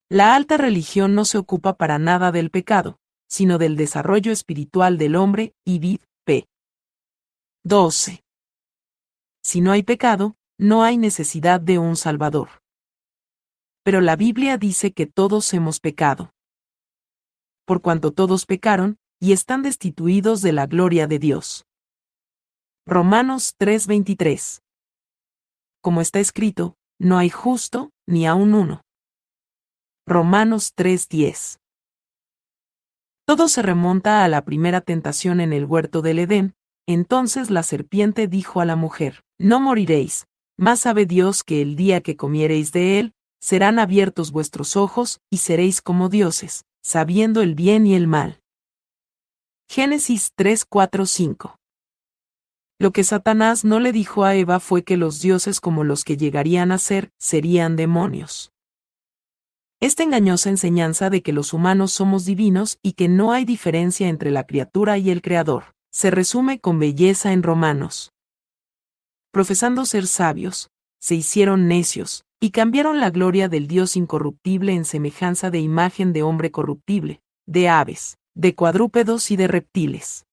La 0.09 0.35
alta 0.35 0.57
religión 0.57 1.13
no 1.13 1.23
se 1.23 1.37
ocupa 1.37 1.77
para 1.77 1.99
nada 1.99 2.31
del 2.31 2.49
pecado, 2.49 2.97
sino 3.29 3.59
del 3.59 3.75
desarrollo 3.75 4.31
espiritual 4.31 4.97
del 4.97 5.15
hombre, 5.15 5.53
y 5.63 5.99
p. 6.25 6.47
12. 7.63 8.23
Si 9.47 9.61
no 9.61 9.71
hay 9.71 9.81
pecado, 9.81 10.35
no 10.57 10.83
hay 10.83 10.97
necesidad 10.97 11.61
de 11.61 11.79
un 11.79 11.95
Salvador. 11.95 12.49
Pero 13.81 14.01
la 14.01 14.17
Biblia 14.17 14.57
dice 14.57 14.91
que 14.91 15.05
todos 15.05 15.53
hemos 15.53 15.79
pecado. 15.79 16.33
Por 17.63 17.81
cuanto 17.81 18.11
todos 18.11 18.45
pecaron, 18.45 18.97
y 19.21 19.31
están 19.31 19.63
destituidos 19.63 20.41
de 20.41 20.51
la 20.51 20.65
gloria 20.65 21.07
de 21.07 21.19
Dios. 21.19 21.65
Romanos 22.85 23.55
3:23. 23.57 24.63
Como 25.79 26.01
está 26.01 26.19
escrito, 26.19 26.75
no 26.99 27.17
hay 27.17 27.29
justo, 27.29 27.91
ni 28.05 28.27
aun 28.27 28.53
uno. 28.53 28.81
Romanos 30.05 30.73
3:10. 30.75 31.61
Todo 33.25 33.47
se 33.47 33.61
remonta 33.61 34.25
a 34.25 34.27
la 34.27 34.43
primera 34.43 34.81
tentación 34.81 35.39
en 35.39 35.53
el 35.53 35.63
huerto 35.63 36.01
del 36.01 36.19
Edén, 36.19 36.56
entonces 36.87 37.49
la 37.49 37.63
serpiente 37.63 38.27
dijo 38.27 38.61
a 38.61 38.65
la 38.65 38.75
mujer, 38.75 39.23
No 39.37 39.59
moriréis, 39.59 40.25
más 40.57 40.79
sabe 40.79 41.05
Dios 41.05 41.43
que 41.43 41.61
el 41.61 41.75
día 41.75 42.01
que 42.01 42.15
comiereis 42.15 42.71
de 42.71 42.99
él, 42.99 43.13
serán 43.39 43.77
abiertos 43.77 44.31
vuestros 44.31 44.75
ojos, 44.75 45.19
y 45.29 45.37
seréis 45.37 45.81
como 45.81 46.09
dioses, 46.09 46.65
sabiendo 46.81 47.41
el 47.41 47.53
bien 47.53 47.85
y 47.85 47.93
el 47.93 48.07
mal. 48.07 48.41
Génesis 49.69 50.31
3, 50.35 50.65
4, 50.65 51.05
5. 51.05 51.57
Lo 52.79 52.91
que 52.91 53.03
Satanás 53.03 53.65
no 53.65 53.79
le 53.79 53.91
dijo 53.91 54.23
a 54.23 54.35
Eva 54.35 54.59
fue 54.59 54.83
que 54.83 54.97
los 54.97 55.19
dioses 55.19 55.59
como 55.59 55.83
los 55.83 56.03
que 56.03 56.15
llegarían 56.15 56.71
a 56.71 56.77
ser, 56.77 57.11
serían 57.17 57.75
demonios. 57.75 58.51
Esta 59.79 60.03
engañosa 60.03 60.49
enseñanza 60.49 61.09
de 61.09 61.21
que 61.21 61.33
los 61.33 61.53
humanos 61.53 61.91
somos 61.91 62.25
divinos 62.25 62.79
y 62.81 62.93
que 62.93 63.07
no 63.09 63.31
hay 63.31 63.45
diferencia 63.45 64.07
entre 64.07 64.31
la 64.31 64.45
criatura 64.45 64.97
y 64.97 65.11
el 65.11 65.21
Creador, 65.21 65.75
se 65.91 66.11
resume 66.11 66.59
con 66.59 66.79
belleza 66.79 67.33
en 67.33 67.43
Romanos. 67.43 68.11
Profesando 69.31 69.85
ser 69.85 70.07
sabios, 70.07 70.69
se 70.99 71.15
hicieron 71.15 71.67
necios, 71.67 72.23
y 72.39 72.51
cambiaron 72.51 72.99
la 72.99 73.09
gloria 73.09 73.49
del 73.49 73.67
Dios 73.67 73.95
incorruptible 73.95 74.73
en 74.73 74.85
semejanza 74.85 75.49
de 75.49 75.59
imagen 75.59 76.13
de 76.13 76.23
hombre 76.23 76.51
corruptible, 76.51 77.21
de 77.47 77.69
aves, 77.69 78.17
de 78.35 78.53
cuadrúpedos 78.53 79.31
y 79.31 79.35
de 79.35 79.47
reptiles. 79.47 80.25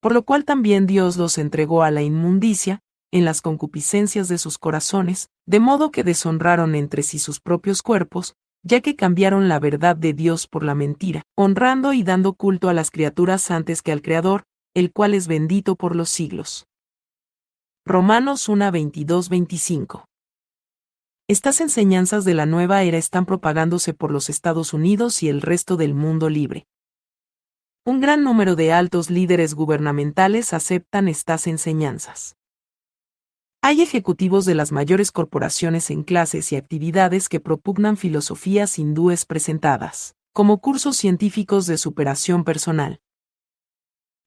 Por 0.00 0.12
lo 0.12 0.24
cual 0.24 0.44
también 0.44 0.86
Dios 0.86 1.16
los 1.16 1.38
entregó 1.38 1.82
a 1.82 1.90
la 1.90 2.02
inmundicia, 2.02 2.80
en 3.12 3.24
las 3.24 3.42
concupiscencias 3.42 4.28
de 4.28 4.38
sus 4.38 4.58
corazones, 4.58 5.28
de 5.46 5.60
modo 5.60 5.90
que 5.90 6.04
deshonraron 6.04 6.74
entre 6.74 7.02
sí 7.02 7.18
sus 7.18 7.40
propios 7.40 7.82
cuerpos, 7.82 8.34
ya 8.62 8.80
que 8.80 8.96
cambiaron 8.96 9.48
la 9.48 9.58
verdad 9.58 9.96
de 9.96 10.12
Dios 10.12 10.46
por 10.46 10.64
la 10.64 10.74
mentira, 10.74 11.22
honrando 11.36 11.92
y 11.92 12.02
dando 12.02 12.34
culto 12.34 12.68
a 12.68 12.74
las 12.74 12.90
criaturas 12.90 13.50
antes 13.50 13.82
que 13.82 13.92
al 13.92 14.02
Creador, 14.02 14.44
el 14.74 14.92
cual 14.92 15.14
es 15.14 15.26
bendito 15.26 15.76
por 15.76 15.96
los 15.96 16.10
siglos. 16.10 16.66
Romanos 17.86 18.48
1 18.48 18.70
25 18.70 20.04
Estas 21.28 21.60
enseñanzas 21.60 22.24
de 22.24 22.34
la 22.34 22.46
nueva 22.46 22.82
era 22.82 22.98
están 22.98 23.26
propagándose 23.26 23.94
por 23.94 24.12
los 24.12 24.28
Estados 24.28 24.74
Unidos 24.74 25.22
y 25.22 25.28
el 25.28 25.40
resto 25.40 25.76
del 25.76 25.94
mundo 25.94 26.28
libre. 26.28 26.66
Un 27.86 28.00
gran 28.00 28.22
número 28.22 28.56
de 28.56 28.72
altos 28.72 29.08
líderes 29.08 29.54
gubernamentales 29.54 30.52
aceptan 30.52 31.08
estas 31.08 31.46
enseñanzas. 31.46 32.36
Hay 33.62 33.82
ejecutivos 33.82 34.46
de 34.46 34.54
las 34.54 34.72
mayores 34.72 35.12
corporaciones 35.12 35.90
en 35.90 36.02
clases 36.02 36.50
y 36.50 36.56
actividades 36.56 37.28
que 37.28 37.40
propugnan 37.40 37.98
filosofías 37.98 38.78
hindúes 38.78 39.26
presentadas, 39.26 40.14
como 40.32 40.62
cursos 40.62 40.96
científicos 40.96 41.66
de 41.66 41.76
superación 41.76 42.44
personal. 42.44 43.00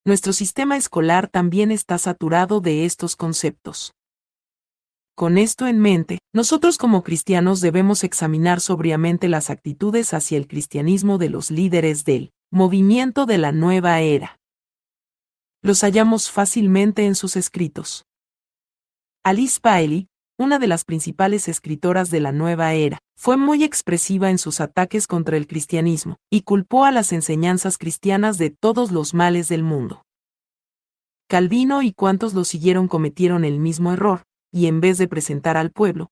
Nuestro 0.06 0.34
sistema 0.34 0.78
escolar 0.78 1.30
también 1.30 1.72
está 1.72 1.98
saturado 1.98 2.62
de 2.62 2.86
estos 2.86 3.16
conceptos. 3.16 3.96
Con 5.16 5.40
esto 5.40 5.66
en 5.66 5.80
mente, 5.80 6.20
nosotros 6.32 6.78
como 6.78 7.04
cristianos 7.04 7.60
debemos 7.60 8.04
examinar 8.04 8.62
sobriamente 8.62 9.30
las 9.30 9.50
actitudes 9.50 10.14
hacia 10.14 10.38
el 10.38 10.48
cristianismo 10.48 11.18
de 11.18 11.30
los 11.30 11.50
líderes 11.50 12.06
del 12.06 12.32
Movimiento 12.52 13.26
de 13.26 13.40
la 13.40 13.52
Nueva 13.52 14.00
Era. 14.02 14.40
Los 15.64 15.82
hallamos 15.82 16.30
fácilmente 16.30 17.08
en 17.08 17.16
sus 17.16 17.36
escritos. 17.36 18.06
Alice 19.26 19.62
Bailey, 19.64 20.10
una 20.38 20.60
de 20.60 20.68
las 20.68 20.84
principales 20.84 21.48
escritoras 21.48 22.12
de 22.12 22.20
la 22.20 22.34
Nueva 22.34 22.74
Era, 22.74 23.00
fue 23.18 23.38
muy 23.38 23.64
expresiva 23.64 24.30
en 24.30 24.38
sus 24.38 24.60
ataques 24.60 25.08
contra 25.08 25.38
el 25.38 25.48
cristianismo, 25.48 26.18
y 26.30 26.42
culpó 26.42 26.84
a 26.84 26.92
las 26.92 27.14
enseñanzas 27.14 27.78
cristianas 27.78 28.38
de 28.38 28.50
todos 28.50 28.92
los 28.92 29.14
males 29.14 29.48
del 29.48 29.64
mundo. 29.64 30.04
Calvino 31.30 31.84
y 31.84 31.94
cuantos 31.94 32.34
lo 32.34 32.44
siguieron 32.44 32.90
cometieron 32.90 33.46
el 33.46 33.62
mismo 33.62 33.94
error, 33.94 34.24
y 34.52 34.68
en 34.68 34.82
vez 34.82 34.98
de 34.98 35.08
presentar 35.08 35.56
al 35.56 35.72
pueblo, 35.72 36.10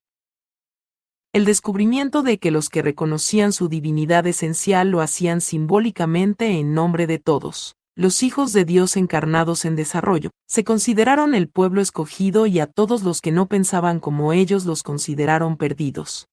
el 1.34 1.43
descubrimiento 1.43 2.24
de 2.24 2.39
que 2.39 2.50
los 2.50 2.69
que 2.69 2.82
reconocían 2.82 3.52
su 3.52 3.67
divinidad 3.67 4.26
esencial 4.26 4.89
lo 4.89 5.02
hacían 5.02 5.41
simbólicamente 5.41 6.60
en 6.60 6.74
nombre 6.74 7.08
de 7.08 7.19
todos, 7.19 7.76
los 8.01 8.23
hijos 8.23 8.51
de 8.51 8.65
Dios 8.65 8.97
encarnados 8.97 9.63
en 9.63 9.75
desarrollo, 9.75 10.31
se 10.47 10.63
consideraron 10.63 11.35
el 11.35 11.47
pueblo 11.47 11.81
escogido 11.81 12.47
y 12.47 12.59
a 12.59 12.65
todos 12.65 13.03
los 13.03 13.21
que 13.21 13.31
no 13.31 13.47
pensaban 13.47 13.99
como 13.99 14.33
ellos 14.33 14.65
los 14.65 14.81
consideraron 14.81 15.55
perdidos. 15.55 16.27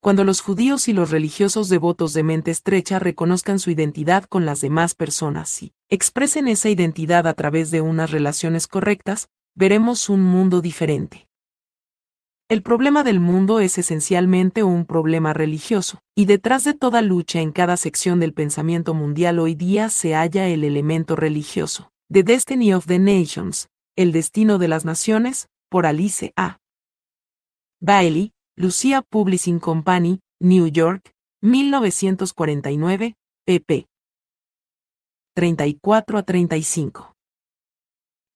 Cuando 0.00 0.24
los 0.24 0.40
judíos 0.40 0.88
y 0.88 0.94
los 0.94 1.10
religiosos 1.10 1.68
devotos 1.68 2.14
de 2.14 2.22
mente 2.22 2.50
estrecha 2.50 2.98
reconozcan 2.98 3.58
su 3.58 3.70
identidad 3.70 4.24
con 4.24 4.46
las 4.46 4.62
demás 4.62 4.94
personas 4.94 5.62
y 5.62 5.74
expresen 5.90 6.48
esa 6.48 6.70
identidad 6.70 7.26
a 7.26 7.34
través 7.34 7.70
de 7.70 7.82
unas 7.82 8.10
relaciones 8.10 8.66
correctas, 8.66 9.28
veremos 9.54 10.08
un 10.08 10.22
mundo 10.22 10.62
diferente. 10.62 11.27
El 12.50 12.62
problema 12.62 13.04
del 13.04 13.20
mundo 13.20 13.60
es 13.60 13.76
esencialmente 13.76 14.62
un 14.62 14.86
problema 14.86 15.34
religioso, 15.34 16.00
y 16.14 16.24
detrás 16.24 16.64
de 16.64 16.72
toda 16.72 17.02
lucha 17.02 17.42
en 17.42 17.52
cada 17.52 17.76
sección 17.76 18.20
del 18.20 18.32
pensamiento 18.32 18.94
mundial 18.94 19.38
hoy 19.38 19.54
día 19.54 19.90
se 19.90 20.14
halla 20.14 20.48
el 20.48 20.64
elemento 20.64 21.14
religioso. 21.14 21.90
The 22.10 22.22
Destiny 22.22 22.72
of 22.72 22.86
the 22.86 22.98
Nations, 22.98 23.68
El 23.96 24.12
Destino 24.12 24.56
de 24.56 24.68
las 24.68 24.86
Naciones, 24.86 25.50
por 25.68 25.84
Alice 25.84 26.32
A. 26.36 26.56
Bailey, 27.82 28.32
Lucia 28.56 29.02
Publishing 29.02 29.60
Company, 29.60 30.20
New 30.40 30.68
York, 30.68 31.12
1949, 31.42 33.14
pp. 33.44 33.86
34 35.34 36.18
a 36.18 36.22
35. 36.22 37.14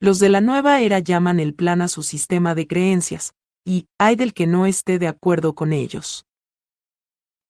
Los 0.01 0.19
de 0.19 0.29
la 0.29 0.43
nueva 0.43 0.83
era 0.83 0.99
llaman 0.99 1.41
el 1.41 1.55
plan 1.55 1.81
a 1.81 1.89
su 1.89 2.03
sistema 2.03 2.55
de 2.55 2.67
creencias, 2.67 3.33
y 3.65 3.87
hay 3.99 4.17
del 4.17 4.35
que 4.35 4.47
no 4.47 4.67
esté 4.67 4.99
de 4.99 5.09
acuerdo 5.09 5.55
con 5.55 5.73
ellos. 5.73 6.27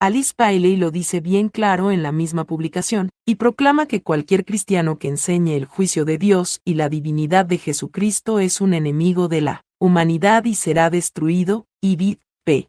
Alice 0.00 0.34
Bailey 0.36 0.76
lo 0.76 0.90
dice 0.90 1.20
bien 1.20 1.48
claro 1.48 1.92
en 1.92 2.02
la 2.02 2.10
misma 2.10 2.44
publicación, 2.44 3.10
y 3.24 3.36
proclama 3.36 3.86
que 3.86 4.02
cualquier 4.02 4.44
cristiano 4.44 4.98
que 4.98 5.06
enseñe 5.06 5.54
el 5.54 5.64
juicio 5.64 6.04
de 6.04 6.18
Dios 6.18 6.60
y 6.64 6.74
la 6.74 6.88
divinidad 6.88 7.46
de 7.46 7.58
Jesucristo 7.58 8.40
es 8.40 8.60
un 8.60 8.74
enemigo 8.74 9.28
de 9.28 9.42
la 9.42 9.64
humanidad 9.78 10.44
y 10.44 10.56
será 10.56 10.90
destruido, 10.90 11.66
y 11.80 12.18
p. 12.44 12.68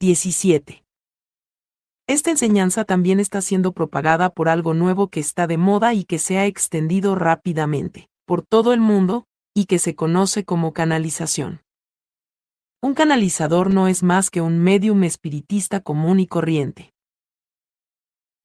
17. 0.00 0.84
Esta 2.06 2.30
enseñanza 2.30 2.84
también 2.84 3.18
está 3.18 3.40
siendo 3.40 3.72
propagada 3.72 4.28
por 4.28 4.50
algo 4.50 4.74
nuevo 4.74 5.08
que 5.08 5.20
está 5.20 5.46
de 5.46 5.56
moda 5.56 5.94
y 5.94 6.04
que 6.04 6.18
se 6.18 6.36
ha 6.36 6.44
extendido 6.44 7.14
rápidamente 7.14 8.10
por 8.26 8.42
todo 8.42 8.74
el 8.74 8.80
mundo, 8.80 9.24
y 9.54 9.64
que 9.64 9.78
se 9.78 9.94
conoce 9.94 10.44
como 10.44 10.74
canalización. 10.74 11.61
Un 12.84 12.94
canalizador 12.94 13.72
no 13.72 13.86
es 13.86 14.02
más 14.02 14.28
que 14.28 14.40
un 14.40 14.58
medium 14.58 15.04
espiritista 15.04 15.78
común 15.78 16.18
y 16.18 16.26
corriente. 16.26 16.92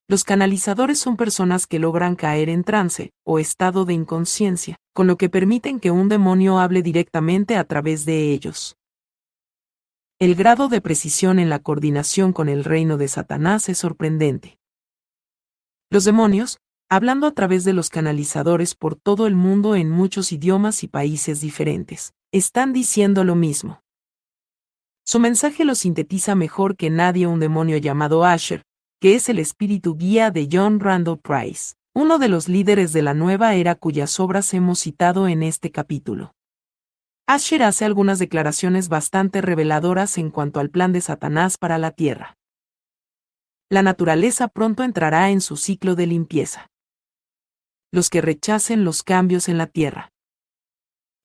Los 0.08 0.24
canalizadores 0.24 1.00
son 1.00 1.18
personas 1.18 1.66
que 1.66 1.80
logran 1.80 2.16
caer 2.16 2.50
en 2.50 2.64
trance 2.64 3.14
o 3.26 3.40
estado 3.40 3.84
de 3.84 3.96
inconsciencia, 3.96 4.78
con 4.94 5.08
lo 5.08 5.18
que 5.18 5.30
permiten 5.30 5.80
que 5.80 5.90
un 5.90 6.08
demonio 6.08 6.60
hable 6.60 6.84
directamente 6.84 7.56
a 7.56 7.64
través 7.64 8.06
de 8.06 8.32
ellos. 8.32 8.78
El 10.20 10.36
grado 10.36 10.68
de 10.68 10.82
precisión 10.82 11.40
en 11.40 11.50
la 11.50 11.58
coordinación 11.58 12.32
con 12.32 12.48
el 12.48 12.64
reino 12.64 12.98
de 12.98 13.08
Satanás 13.08 13.70
es 13.70 13.80
sorprendente. 13.80 14.60
Los 15.90 16.06
demonios, 16.06 16.60
hablando 16.90 17.26
a 17.26 17.32
través 17.32 17.64
de 17.64 17.74
los 17.74 17.90
canalizadores 17.90 18.76
por 18.76 18.96
todo 18.96 19.26
el 19.26 19.34
mundo 19.34 19.76
en 19.76 19.90
muchos 19.90 20.32
idiomas 20.32 20.84
y 20.84 20.88
países 20.88 21.42
diferentes, 21.42 22.14
están 22.32 22.72
diciendo 22.72 23.24
lo 23.24 23.34
mismo. 23.34 23.82
Su 25.10 25.20
mensaje 25.20 25.64
lo 25.64 25.74
sintetiza 25.74 26.36
mejor 26.36 26.76
que 26.76 26.90
nadie 26.90 27.28
un 27.28 27.40
demonio 27.40 27.78
llamado 27.78 28.26
Asher, 28.26 28.64
que 29.00 29.16
es 29.16 29.30
el 29.30 29.40
espíritu 29.40 29.96
guía 29.96 30.32
de 30.32 30.50
John 30.52 30.82
Randall 30.82 31.18
Price, 31.20 31.76
uno 31.96 32.20
de 32.20 32.28
los 32.28 32.50
líderes 32.50 32.92
de 32.92 33.04
la 33.04 33.14
nueva 33.14 33.56
era 33.56 33.76
cuyas 33.76 34.20
obras 34.20 34.54
hemos 34.54 34.80
citado 34.80 35.30
en 35.30 35.44
este 35.44 35.72
capítulo. 35.72 36.34
Asher 37.26 37.64
hace 37.64 37.86
algunas 37.86 38.20
declaraciones 38.20 38.90
bastante 38.90 39.40
reveladoras 39.40 40.18
en 40.18 40.30
cuanto 40.30 40.60
al 40.60 40.70
plan 40.70 40.92
de 40.92 41.00
Satanás 41.00 41.58
para 41.58 41.78
la 41.78 41.92
Tierra. 41.92 42.36
La 43.70 43.84
naturaleza 43.84 44.50
pronto 44.50 44.84
entrará 44.84 45.30
en 45.30 45.40
su 45.40 45.56
ciclo 45.56 45.96
de 45.96 46.08
limpieza. 46.08 46.68
Los 47.94 48.10
que 48.10 48.20
rechacen 48.20 48.84
los 48.84 49.04
cambios 49.04 49.48
en 49.48 49.58
la 49.58 49.68
Tierra 49.68 50.12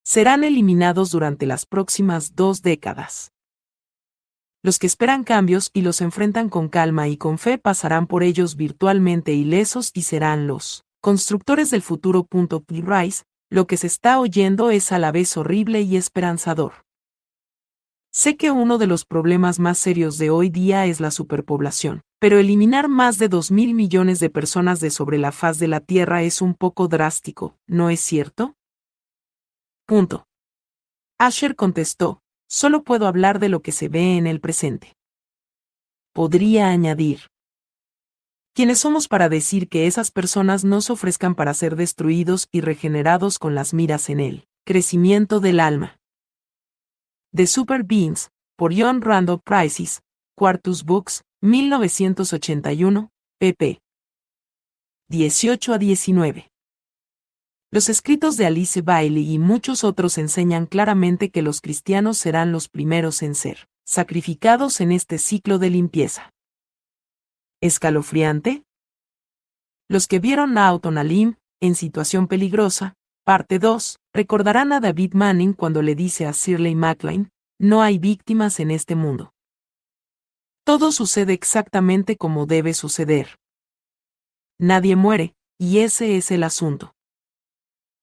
serán 0.04 0.44
eliminados 0.44 1.10
durante 1.10 1.46
las 1.46 1.66
próximas 1.66 2.36
dos 2.36 2.62
décadas. 2.62 3.32
Los 4.64 4.78
que 4.78 4.86
esperan 4.86 5.24
cambios 5.24 5.70
y 5.74 5.82
los 5.82 6.00
enfrentan 6.00 6.48
con 6.48 6.68
calma 6.68 7.08
y 7.08 7.16
con 7.16 7.38
fe 7.38 7.58
pasarán 7.58 8.06
por 8.06 8.22
ellos 8.22 8.54
virtualmente 8.54 9.32
ilesos 9.32 9.90
y 9.92 10.02
serán 10.02 10.46
los 10.46 10.84
constructores 11.00 11.70
del 11.70 11.82
futuro. 11.82 12.28
Rice, 12.68 13.24
lo 13.50 13.66
que 13.66 13.76
se 13.76 13.88
está 13.88 14.20
oyendo 14.20 14.70
es 14.70 14.92
a 14.92 15.00
la 15.00 15.10
vez 15.10 15.36
horrible 15.36 15.80
y 15.80 15.96
esperanzador. 15.96 16.84
Sé 18.12 18.36
que 18.36 18.52
uno 18.52 18.78
de 18.78 18.86
los 18.86 19.04
problemas 19.04 19.58
más 19.58 19.78
serios 19.78 20.16
de 20.18 20.30
hoy 20.30 20.48
día 20.48 20.86
es 20.86 21.00
la 21.00 21.10
superpoblación, 21.10 22.02
pero 22.20 22.38
eliminar 22.38 22.88
más 22.88 23.18
de 23.18 23.28
dos 23.28 23.50
mil 23.50 23.74
millones 23.74 24.20
de 24.20 24.30
personas 24.30 24.78
de 24.78 24.90
sobre 24.90 25.18
la 25.18 25.32
faz 25.32 25.58
de 25.58 25.66
la 25.66 25.80
Tierra 25.80 26.22
es 26.22 26.40
un 26.40 26.54
poco 26.54 26.86
drástico, 26.86 27.56
¿no 27.66 27.90
es 27.90 28.00
cierto? 28.00 28.54
Asher 31.18 31.56
contestó, 31.56 32.21
solo 32.52 32.84
puedo 32.84 33.06
hablar 33.06 33.38
de 33.38 33.48
lo 33.48 33.62
que 33.62 33.72
se 33.72 33.88
ve 33.88 34.18
en 34.18 34.26
el 34.26 34.38
presente. 34.38 34.94
Podría 36.12 36.68
añadir. 36.68 37.28
¿Quiénes 38.54 38.80
somos 38.80 39.08
para 39.08 39.30
decir 39.30 39.70
que 39.70 39.86
esas 39.86 40.10
personas 40.10 40.62
no 40.62 40.82
se 40.82 40.92
ofrezcan 40.92 41.34
para 41.34 41.54
ser 41.54 41.76
destruidos 41.76 42.48
y 42.52 42.60
regenerados 42.60 43.38
con 43.38 43.54
las 43.54 43.72
miras 43.72 44.10
en 44.10 44.20
el 44.20 44.44
crecimiento 44.66 45.40
del 45.40 45.60
alma? 45.60 45.98
The 47.34 47.46
Super 47.46 47.84
Beings, 47.84 48.30
por 48.58 48.78
John 48.78 49.00
Randall 49.00 49.40
Prices, 49.40 50.02
Quartus 50.36 50.84
Books, 50.84 51.24
1981, 51.40 53.08
pp. 53.40 53.80
18 55.08 55.72
a 55.72 55.78
19. 55.78 56.51
Los 57.74 57.88
escritos 57.88 58.36
de 58.36 58.44
Alice 58.44 58.82
Bailey 58.82 59.32
y 59.32 59.38
muchos 59.38 59.82
otros 59.82 60.18
enseñan 60.18 60.66
claramente 60.66 61.30
que 61.30 61.40
los 61.40 61.62
cristianos 61.62 62.18
serán 62.18 62.52
los 62.52 62.68
primeros 62.68 63.22
en 63.22 63.34
ser 63.34 63.66
sacrificados 63.84 64.82
en 64.82 64.92
este 64.92 65.16
ciclo 65.16 65.58
de 65.58 65.70
limpieza. 65.70 66.34
¿Escalofriante? 67.62 68.62
Los 69.88 70.06
que 70.06 70.18
vieron 70.18 70.58
a 70.58 70.68
Autonalim, 70.68 71.36
en 71.60 71.74
situación 71.74 72.28
peligrosa, 72.28 72.94
parte 73.24 73.58
2, 73.58 73.98
recordarán 74.12 74.74
a 74.74 74.80
David 74.80 75.14
Manning 75.14 75.54
cuando 75.54 75.80
le 75.80 75.94
dice 75.94 76.26
a 76.26 76.32
Shirley 76.32 76.74
MacLaine, 76.74 77.30
no 77.58 77.80
hay 77.80 77.98
víctimas 77.98 78.60
en 78.60 78.70
este 78.70 78.96
mundo. 78.96 79.32
Todo 80.64 80.92
sucede 80.92 81.32
exactamente 81.32 82.18
como 82.18 82.44
debe 82.44 82.74
suceder. 82.74 83.38
Nadie 84.58 84.94
muere, 84.94 85.34
y 85.58 85.78
ese 85.78 86.18
es 86.18 86.30
el 86.30 86.44
asunto. 86.44 86.94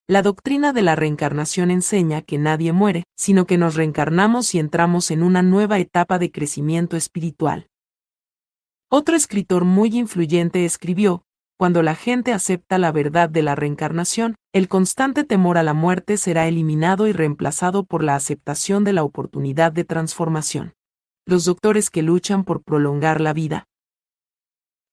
La 0.09 0.23
doctrina 0.23 0.73
de 0.73 0.81
la 0.81 0.95
reencarnación 0.95 1.69
enseña 1.69 2.23
que 2.23 2.39
nadie 2.39 2.73
muere, 2.73 3.03
sino 3.15 3.45
que 3.45 3.59
nos 3.59 3.75
reencarnamos 3.75 4.55
y 4.55 4.59
entramos 4.59 5.11
en 5.11 5.21
una 5.21 5.43
nueva 5.43 5.77
etapa 5.77 6.17
de 6.17 6.31
crecimiento 6.31 6.97
espiritual. 6.97 7.69
Otro 8.89 9.15
escritor 9.15 9.65
muy 9.65 9.95
influyente 9.95 10.65
escribió, 10.65 11.25
cuando 11.59 11.83
la 11.83 11.93
gente 11.93 12.33
acepta 12.33 12.79
la 12.79 12.91
verdad 12.91 13.29
de 13.29 13.43
la 13.43 13.53
reencarnación, 13.53 14.33
el 14.51 14.67
constante 14.67 15.25
temor 15.25 15.59
a 15.59 15.63
la 15.63 15.75
muerte 15.75 16.17
será 16.17 16.47
eliminado 16.47 17.05
y 17.05 17.11
reemplazado 17.11 17.83
por 17.83 18.03
la 18.03 18.15
aceptación 18.15 18.83
de 18.83 18.93
la 18.93 19.03
oportunidad 19.03 19.71
de 19.71 19.83
transformación. 19.83 20.73
Los 21.27 21.45
doctores 21.45 21.91
que 21.91 22.01
luchan 22.01 22.45
por 22.45 22.63
prolongar 22.63 23.21
la 23.21 23.33
vida, 23.33 23.67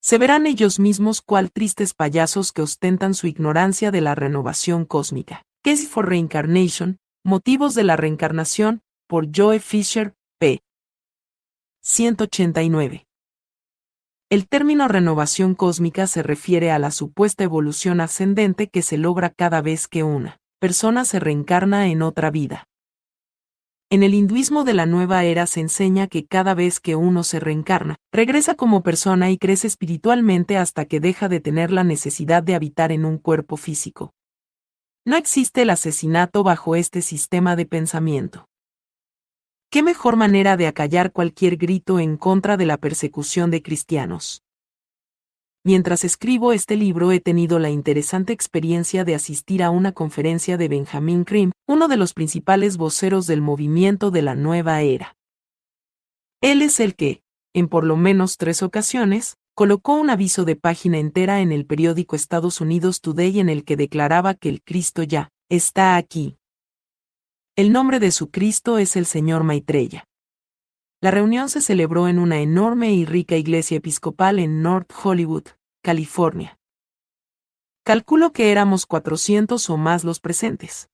se 0.07 0.19
verán 0.19 0.47
ellos 0.47 0.79
mismos 0.79 1.21
cual 1.21 1.51
tristes 1.51 1.93
payasos 1.93 2.53
que 2.53 2.63
ostentan 2.63 3.13
su 3.13 3.27
ignorancia 3.27 3.91
de 3.91 4.01
la 4.01 4.15
renovación 4.15 4.85
cósmica. 4.85 5.43
Case 5.65 5.89
for 5.89 6.09
Reincarnation, 6.09 6.99
Motivos 7.25 7.75
de 7.75 7.83
la 7.83 7.97
Reencarnación, 7.97 8.83
por 9.09 9.27
Joe 9.35 9.59
Fisher, 9.59 10.15
p. 10.39 10.61
189. 11.83 13.05
El 14.31 14.47
término 14.47 14.87
renovación 14.87 15.57
cósmica 15.57 16.07
se 16.07 16.23
refiere 16.23 16.71
a 16.71 16.79
la 16.79 16.93
supuesta 16.93 17.43
evolución 17.43 18.01
ascendente 18.01 18.69
que 18.69 18.83
se 18.83 18.99
logra 18.99 19.31
cada 19.31 19.61
vez 19.61 19.89
que 19.89 20.05
una 20.05 20.39
persona 20.61 21.05
se 21.05 21.19
reencarna 21.19 21.89
en 21.89 22.03
otra 22.03 22.31
vida. 22.31 22.69
En 23.89 24.03
el 24.03 24.15
hinduismo 24.15 24.65
de 24.65 24.75
la 24.75 24.85
nueva 24.85 25.23
era 25.23 25.47
se 25.47 25.61
enseña 25.61 26.09
que 26.09 26.27
cada 26.27 26.55
vez 26.55 26.81
que 26.81 26.97
uno 26.97 27.23
se 27.23 27.39
reencarna, 27.39 27.95
regresa 28.13 28.57
como 28.57 28.83
persona 28.83 29.31
y 29.31 29.39
crece 29.39 29.69
espiritualmente 29.69 30.57
hasta 30.57 30.87
que 30.87 30.99
deja 30.99 31.29
de 31.29 31.39
tener 31.39 31.71
la 31.71 31.85
necesidad 31.85 32.43
de 32.43 32.57
habitar 32.57 32.91
en 32.91 33.05
un 33.05 33.19
cuerpo 33.19 33.57
físico. 33.57 34.13
No 35.05 35.17
existe 35.17 35.63
el 35.63 35.71
asesinato 35.71 36.43
bajo 36.43 36.75
este 36.75 37.01
sistema 37.01 37.55
de 37.55 37.67
pensamiento. 37.67 38.49
¿Qué 39.71 39.85
mejor 39.85 40.17
manera 40.17 40.57
de 40.57 40.67
acallar 40.67 41.13
cualquier 41.13 41.57
grito 41.57 42.01
en 42.01 42.17
contra 42.17 42.57
de 42.57 42.67
la 42.67 42.79
persecución 42.79 43.53
de 43.53 43.63
cristianos? 43.63 44.43
Mientras 45.67 46.05
escribo 46.05 46.53
este 46.53 46.77
libro 46.77 47.11
he 47.11 47.19
tenido 47.19 47.59
la 47.59 47.71
interesante 47.71 48.33
experiencia 48.33 49.03
de 49.03 49.17
asistir 49.17 49.65
a 49.65 49.71
una 49.71 49.91
conferencia 49.91 50.57
de 50.57 50.69
Benjamin 50.69 51.25
Krim, 51.25 51.51
uno 51.67 51.89
de 51.89 51.97
los 51.97 52.15
principales 52.15 52.77
voceros 52.77 53.27
del 53.27 53.43
movimiento 53.43 54.13
de 54.13 54.23
la 54.23 54.37
nueva 54.37 54.83
era. 54.83 55.17
Él 56.41 56.63
es 56.63 56.79
el 56.79 56.95
que, 56.95 57.25
en 57.53 57.67
por 57.67 57.83
lo 57.83 57.97
menos 57.97 58.37
tres 58.37 58.63
ocasiones, 58.63 59.39
colocó 59.57 59.97
un 59.97 60.09
aviso 60.09 60.45
de 60.45 60.55
página 60.55 60.99
entera 60.99 61.41
en 61.41 61.51
el 61.51 61.67
periódico 61.67 62.15
Estados 62.15 62.61
Unidos 62.61 63.01
Today 63.01 63.41
en 63.41 63.49
el 63.49 63.65
que 63.65 63.75
declaraba 63.75 64.35
que 64.35 64.49
el 64.51 64.63
Cristo 64.63 65.03
ya 65.03 65.33
está 65.49 65.97
aquí. 65.97 66.37
El 67.57 67.73
nombre 67.73 67.99
de 67.99 68.13
su 68.13 68.31
Cristo 68.31 68.79
es 68.79 68.95
el 68.95 69.05
Señor 69.05 69.43
Maitreya. 69.43 70.07
La 71.07 71.13
reunión 71.13 71.49
se 71.49 71.61
celebró 71.61 72.09
en 72.09 72.19
una 72.19 72.41
enorme 72.41 72.93
y 72.93 73.05
rica 73.05 73.37
iglesia 73.37 73.77
episcopal 73.77 74.41
en 74.41 74.61
North 74.61 74.91
Hollywood, 75.05 75.45
California. 75.81 76.59
Calculo 77.85 78.33
que 78.33 78.51
éramos 78.51 78.87
400 78.87 79.71
o 79.71 79.77
más 79.77 80.03
los 80.03 80.19
presentes. 80.19 80.89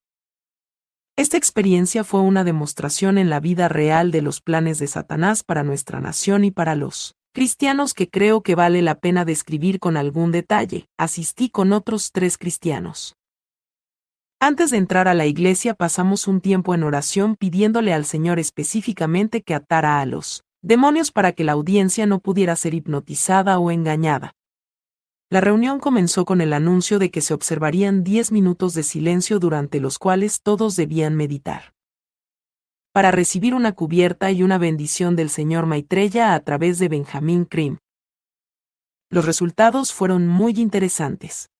Esta 1.16 1.38
experiencia 1.38 2.04
fue 2.04 2.20
una 2.20 2.44
demostración 2.44 3.16
en 3.16 3.30
la 3.30 3.40
vida 3.40 3.68
real 3.68 4.10
de 4.10 4.20
los 4.20 4.42
planes 4.42 4.78
de 4.78 4.86
Satanás 4.86 5.44
para 5.44 5.62
nuestra 5.62 5.98
nación 5.98 6.44
y 6.44 6.50
para 6.50 6.76
los 6.76 7.16
cristianos 7.32 7.94
que 7.94 8.10
creo 8.10 8.42
que 8.42 8.54
vale 8.54 8.82
la 8.82 8.96
pena 8.96 9.24
describir 9.24 9.78
con 9.78 9.96
algún 9.96 10.30
detalle. 10.30 10.90
Asistí 10.98 11.48
con 11.48 11.72
otros 11.72 12.12
tres 12.12 12.36
cristianos. 12.36 13.16
Antes 14.44 14.72
de 14.72 14.76
entrar 14.76 15.06
a 15.06 15.14
la 15.14 15.24
iglesia 15.26 15.72
pasamos 15.72 16.26
un 16.26 16.40
tiempo 16.40 16.74
en 16.74 16.82
oración 16.82 17.36
pidiéndole 17.36 17.92
al 17.92 18.04
Señor 18.04 18.40
específicamente 18.40 19.42
que 19.42 19.54
atara 19.54 20.00
a 20.00 20.04
los 20.04 20.42
demonios 20.62 21.12
para 21.12 21.30
que 21.30 21.44
la 21.44 21.52
audiencia 21.52 22.06
no 22.06 22.18
pudiera 22.18 22.56
ser 22.56 22.74
hipnotizada 22.74 23.60
o 23.60 23.70
engañada. 23.70 24.34
La 25.30 25.40
reunión 25.40 25.78
comenzó 25.78 26.24
con 26.24 26.40
el 26.40 26.54
anuncio 26.54 26.98
de 26.98 27.12
que 27.12 27.20
se 27.20 27.34
observarían 27.34 28.02
10 28.02 28.32
minutos 28.32 28.74
de 28.74 28.82
silencio 28.82 29.38
durante 29.38 29.78
los 29.78 30.00
cuales 30.00 30.42
todos 30.42 30.74
debían 30.74 31.14
meditar. 31.14 31.72
Para 32.90 33.12
recibir 33.12 33.54
una 33.54 33.70
cubierta 33.70 34.32
y 34.32 34.42
una 34.42 34.58
bendición 34.58 35.14
del 35.14 35.30
señor 35.30 35.66
Maitreya 35.66 36.34
a 36.34 36.40
través 36.40 36.80
de 36.80 36.88
Benjamín 36.88 37.44
Krim. 37.44 37.78
Los 39.08 39.24
resultados 39.24 39.92
fueron 39.92 40.26
muy 40.26 40.54
interesantes. 40.54 41.51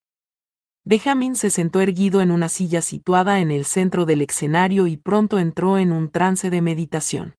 Benjamin 0.85 1.37
se 1.37 1.49
sentó 1.49 1.79
erguido 1.79 2.21
en 2.21 2.29
una 2.29 2.49
silla 2.49 2.81
situada 2.81 3.39
en 3.39 3.51
el 3.51 3.63
centro 3.63 4.05
del 4.05 4.21
escenario 4.21 4.85
y 4.87 4.97
pronto 4.97 5.39
entró 5.39 5.77
en 5.77 5.93
un 5.93 6.09
trance 6.09 6.49
de 6.49 6.61
meditación. 6.61 7.35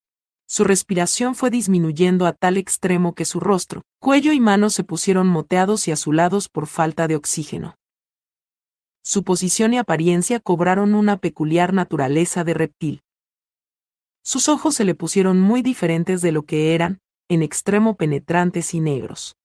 Su 0.46 0.64
respiración 0.64 1.34
fue 1.34 1.50
disminuyendo 1.50 2.26
a 2.26 2.32
tal 2.32 2.56
extremo 2.56 3.14
que 3.14 3.26
su 3.26 3.40
rostro, 3.40 3.82
cuello 4.00 4.32
y 4.32 4.40
manos 4.40 4.72
se 4.72 4.84
pusieron 4.84 5.26
moteados 5.26 5.88
y 5.88 5.92
azulados 5.92 6.48
por 6.48 6.66
falta 6.66 7.06
de 7.06 7.16
oxígeno. 7.16 7.76
Su 9.02 9.24
posición 9.24 9.74
y 9.74 9.78
apariencia 9.78 10.40
cobraron 10.40 10.94
una 10.94 11.18
peculiar 11.18 11.74
naturaleza 11.74 12.44
de 12.44 12.54
reptil. 12.54 13.02
Sus 14.22 14.48
ojos 14.48 14.74
se 14.74 14.84
le 14.84 14.94
pusieron 14.94 15.38
muy 15.38 15.60
diferentes 15.60 16.22
de 16.22 16.32
lo 16.32 16.44
que 16.44 16.74
eran, 16.74 17.00
en 17.28 17.42
extremo 17.42 17.96
penetrantes 17.96 18.72
y 18.72 18.80
negros. 18.80 19.36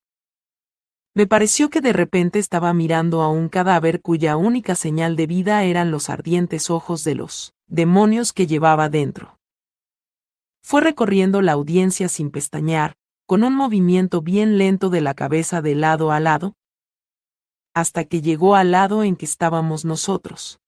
Me 1.15 1.27
pareció 1.27 1.69
que 1.69 1.81
de 1.81 1.93
repente 1.93 2.39
estaba 2.39 2.73
mirando 2.73 3.21
a 3.21 3.29
un 3.29 3.49
cadáver 3.49 4.01
cuya 4.01 4.37
única 4.37 4.75
señal 4.75 5.15
de 5.15 5.27
vida 5.27 5.63
eran 5.63 5.91
los 5.91 6.09
ardientes 6.09 6.69
ojos 6.69 7.03
de 7.03 7.15
los 7.15 7.53
demonios 7.67 8.31
que 8.33 8.47
llevaba 8.47 8.89
dentro. 8.89 9.39
Fue 10.61 10.81
recorriendo 10.81 11.41
la 11.41 11.53
audiencia 11.53 12.09
sin 12.09 12.31
pestañear, 12.31 12.95
con 13.25 13.43
un 13.43 13.55
movimiento 13.55 14.21
bien 14.21 14.57
lento 14.57 14.89
de 14.89 15.01
la 15.01 15.13
cabeza 15.13 15.61
de 15.61 15.75
lado 15.75 16.11
a 16.11 16.19
lado, 16.19 16.55
hasta 17.73 18.03
que 18.03 18.21
llegó 18.21 18.55
al 18.55 18.71
lado 18.71 19.03
en 19.03 19.15
que 19.15 19.25
estábamos 19.25 19.85
nosotros. 19.85 20.59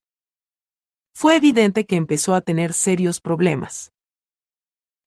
Fue 1.14 1.36
evidente 1.36 1.86
que 1.86 1.96
empezó 1.96 2.36
a 2.36 2.42
tener 2.42 2.74
serios 2.74 3.20
problemas. 3.20 3.92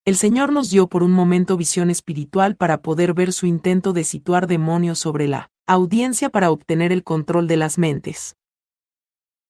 El 0.06 0.16
Señor 0.16 0.52
nos 0.52 0.68
dio 0.68 0.86
por 0.86 1.02
un 1.02 1.12
momento 1.12 1.56
visión 1.56 1.88
espiritual 1.88 2.56
para 2.56 2.82
poder 2.82 3.14
ver 3.14 3.32
su 3.32 3.46
intento 3.46 3.94
de 3.94 4.04
situar 4.04 4.46
demonios 4.46 4.98
sobre 4.98 5.28
la 5.28 5.50
audiencia 5.66 6.28
para 6.28 6.50
obtener 6.50 6.92
el 6.92 7.02
control 7.02 7.48
de 7.48 7.56
las 7.56 7.78
mentes. 7.78 8.36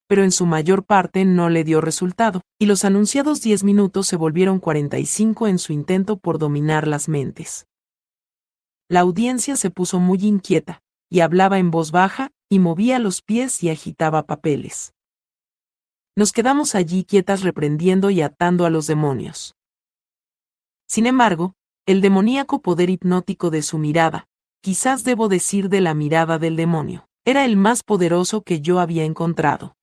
Pero 0.06 0.22
en 0.22 0.30
su 0.30 0.46
mayor 0.46 0.84
parte 0.84 1.24
no 1.24 1.48
le 1.48 1.64
dio 1.64 1.80
resultado, 1.80 2.40
y 2.56 2.66
los 2.66 2.84
anunciados 2.84 3.40
10 3.40 3.64
minutos 3.64 4.06
se 4.06 4.14
volvieron 4.14 4.60
45 4.60 5.48
en 5.48 5.58
su 5.58 5.72
intento 5.72 6.18
por 6.18 6.38
dominar 6.38 6.86
las 6.86 7.08
mentes. 7.08 7.66
La 8.88 9.00
audiencia 9.00 9.56
se 9.56 9.70
puso 9.70 9.98
muy 9.98 10.18
inquieta, 10.20 10.82
y 11.10 11.18
hablaba 11.18 11.58
en 11.58 11.72
voz 11.72 11.90
baja, 11.90 12.30
y 12.48 12.60
movía 12.60 13.00
los 13.00 13.22
pies 13.22 13.60
y 13.64 13.70
agitaba 13.70 14.22
papeles. 14.22 14.94
Nos 16.14 16.30
quedamos 16.30 16.76
allí 16.76 17.02
quietas 17.02 17.42
reprendiendo 17.42 18.10
y 18.10 18.22
atando 18.22 18.66
a 18.66 18.70
los 18.70 18.86
demonios. 18.86 19.56
Sin 20.94 21.06
embargo, 21.06 21.54
el 21.86 22.00
demoníaco 22.00 22.62
poder 22.62 22.88
hipnótico 22.88 23.50
de 23.50 23.62
su 23.62 23.78
mirada, 23.78 24.28
quizás 24.62 25.02
debo 25.02 25.28
decir 25.28 25.68
de 25.68 25.80
la 25.80 25.92
mirada 25.92 26.38
del 26.38 26.54
demonio, 26.54 27.08
era 27.24 27.44
el 27.44 27.56
más 27.56 27.82
poderoso 27.82 28.42
que 28.42 28.60
yo 28.60 28.78
había 28.78 29.02
encontrado. 29.02 29.74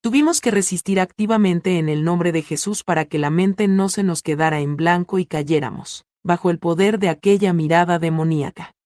Tuvimos 0.00 0.40
que 0.40 0.52
resistir 0.52 1.00
activamente 1.00 1.80
en 1.80 1.88
el 1.88 2.04
nombre 2.04 2.30
de 2.30 2.42
Jesús 2.42 2.84
para 2.84 3.06
que 3.06 3.18
la 3.18 3.30
mente 3.30 3.66
no 3.66 3.88
se 3.88 4.04
nos 4.04 4.22
quedara 4.22 4.60
en 4.60 4.76
blanco 4.76 5.18
y 5.18 5.26
cayéramos, 5.26 6.04
bajo 6.22 6.50
el 6.50 6.60
poder 6.60 7.00
de 7.00 7.08
aquella 7.08 7.52
mirada 7.52 7.98
demoníaca. 7.98 8.76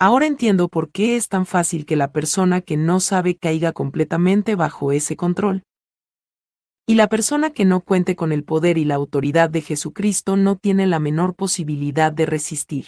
Ahora 0.00 0.26
entiendo 0.26 0.68
por 0.68 0.90
qué 0.90 1.14
es 1.14 1.28
tan 1.28 1.46
fácil 1.46 1.86
que 1.86 1.94
la 1.94 2.10
persona 2.10 2.62
que 2.62 2.76
no 2.76 2.98
sabe 2.98 3.36
caiga 3.36 3.70
completamente 3.70 4.56
bajo 4.56 4.90
ese 4.90 5.14
control, 5.14 5.62
y 6.88 6.94
la 6.94 7.06
persona 7.06 7.50
que 7.50 7.66
no 7.66 7.82
cuente 7.82 8.16
con 8.16 8.32
el 8.32 8.44
poder 8.44 8.78
y 8.78 8.86
la 8.86 8.94
autoridad 8.94 9.50
de 9.50 9.60
Jesucristo 9.60 10.38
no 10.38 10.56
tiene 10.56 10.86
la 10.86 10.98
menor 10.98 11.34
posibilidad 11.34 12.10
de 12.10 12.24
resistir. 12.24 12.86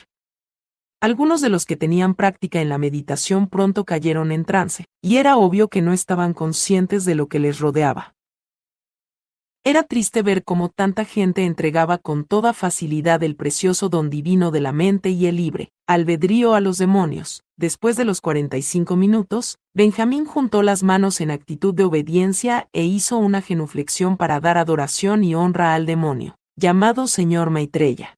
Algunos 1.03 1.43
de 1.43 1.51
los 1.51 1.67
que 1.67 1.77
tenían 1.77 2.15
práctica 2.15 2.63
en 2.63 2.71
la 2.71 2.79
meditación 2.79 3.47
pronto 3.47 3.85
cayeron 3.85 4.33
en 4.33 4.47
trance, 4.47 4.87
y 5.03 5.19
era 5.19 5.37
obvio 5.37 5.69
que 5.69 5.83
no 5.83 5.93
estaban 5.93 6.33
conscientes 6.33 7.05
de 7.05 7.15
lo 7.15 7.29
que 7.29 7.41
les 7.41 7.61
rodeaba. 7.61 8.15
Era 9.65 9.83
triste 9.83 10.23
ver 10.23 10.45
cómo 10.45 10.71
tanta 10.71 11.05
gente 11.05 11.45
entregaba 11.45 11.99
con 11.99 12.25
toda 12.25 12.55
facilidad 12.55 13.23
el 13.23 13.37
precioso 13.37 13.91
don 13.91 14.09
divino 14.09 14.51
de 14.51 14.61
la 14.63 14.73
mente 14.73 15.11
y 15.11 15.27
el 15.27 15.37
libre 15.37 15.73
albedrío 15.87 16.55
a 16.55 16.61
los 16.61 16.79
demonios. 16.79 17.43
Después 17.61 17.95
de 17.99 18.07
los 18.07 18.23
45 18.23 18.97
minutos, 18.97 19.59
Benjamín 19.75 20.25
juntó 20.25 20.63
las 20.63 20.83
manos 20.83 21.21
en 21.21 21.31
actitud 21.31 21.75
de 21.75 21.85
obediencia 21.85 22.71
e 22.73 22.85
hizo 22.85 23.19
una 23.19 23.43
genuflexión 23.43 24.17
para 24.17 24.41
dar 24.41 24.57
adoración 24.57 25.23
y 25.25 25.35
honra 25.35 25.75
al 25.75 25.85
demonio, 25.85 26.39
llamado 26.57 27.07
Señor 27.07 27.51
Maitreya. 27.51 28.17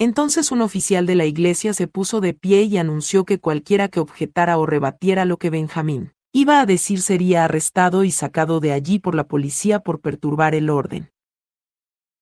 Entonces 0.00 0.50
un 0.50 0.62
oficial 0.62 1.06
de 1.06 1.14
la 1.14 1.26
iglesia 1.26 1.72
se 1.74 1.86
puso 1.86 2.20
de 2.20 2.34
pie 2.34 2.62
y 2.62 2.76
anunció 2.78 3.24
que 3.24 3.38
cualquiera 3.38 3.86
que 3.86 4.00
objetara 4.00 4.58
o 4.58 4.66
rebatiera 4.66 5.24
lo 5.24 5.36
que 5.36 5.50
Benjamín 5.50 6.12
iba 6.32 6.60
a 6.60 6.66
decir 6.66 7.00
sería 7.02 7.44
arrestado 7.44 8.02
y 8.02 8.10
sacado 8.10 8.58
de 8.58 8.72
allí 8.72 8.98
por 8.98 9.14
la 9.14 9.28
policía 9.28 9.78
por 9.78 10.00
perturbar 10.00 10.56
el 10.56 10.70
orden. 10.70 11.12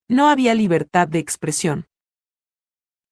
No 0.08 0.28
había 0.28 0.54
libertad 0.54 1.08
de 1.08 1.20
expresión. 1.20 1.86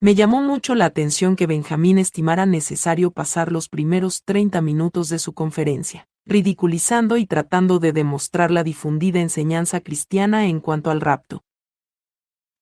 Me 0.00 0.14
llamó 0.14 0.42
mucho 0.42 0.74
la 0.74 0.84
atención 0.84 1.36
que 1.36 1.46
Benjamín 1.46 1.98
estimara 1.98 2.46
necesario 2.46 3.10
pasar 3.10 3.50
los 3.50 3.68
primeros 3.68 4.22
30 4.24 4.60
minutos 4.60 5.08
de 5.08 5.18
su 5.18 5.32
conferencia, 5.32 6.06
ridiculizando 6.26 7.16
y 7.16 7.26
tratando 7.26 7.78
de 7.78 7.92
demostrar 7.92 8.50
la 8.50 8.64
difundida 8.64 9.20
enseñanza 9.20 9.80
cristiana 9.80 10.46
en 10.46 10.60
cuanto 10.60 10.90
al 10.90 11.00
rapto. 11.00 11.42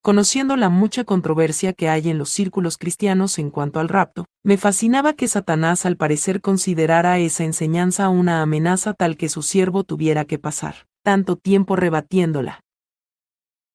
Conociendo 0.03 0.57
la 0.57 0.69
mucha 0.69 1.05
controversia 1.05 1.73
que 1.73 1.89
hay 1.89 2.11
en 2.11 2.19
los 2.19 2.29
círculos 2.31 2.77
cristianos 2.77 3.39
en 3.39 3.51
cuanto 3.51 3.79
al 3.79 3.89
rapto, 3.89 4.27
me 4.43 4.57
fascinaba 4.57 5.13
que 5.13 5.29
Satanás 5.29 5.87
al 5.87 5.97
parecer 5.97 6.41
considerara 6.41 7.19
esa 7.19 7.45
enseñanza 7.45 8.09
una 8.09 8.43
amenaza 8.43 8.95
tal 8.95 9.17
que 9.17 9.29
su 9.29 9.43
siervo 9.43 9.85
tuviera 9.85 10.25
que 10.25 10.39
pasar 10.39 10.87
tanto 11.05 11.37
tiempo 11.37 11.77
rebatiéndola. 11.77 12.61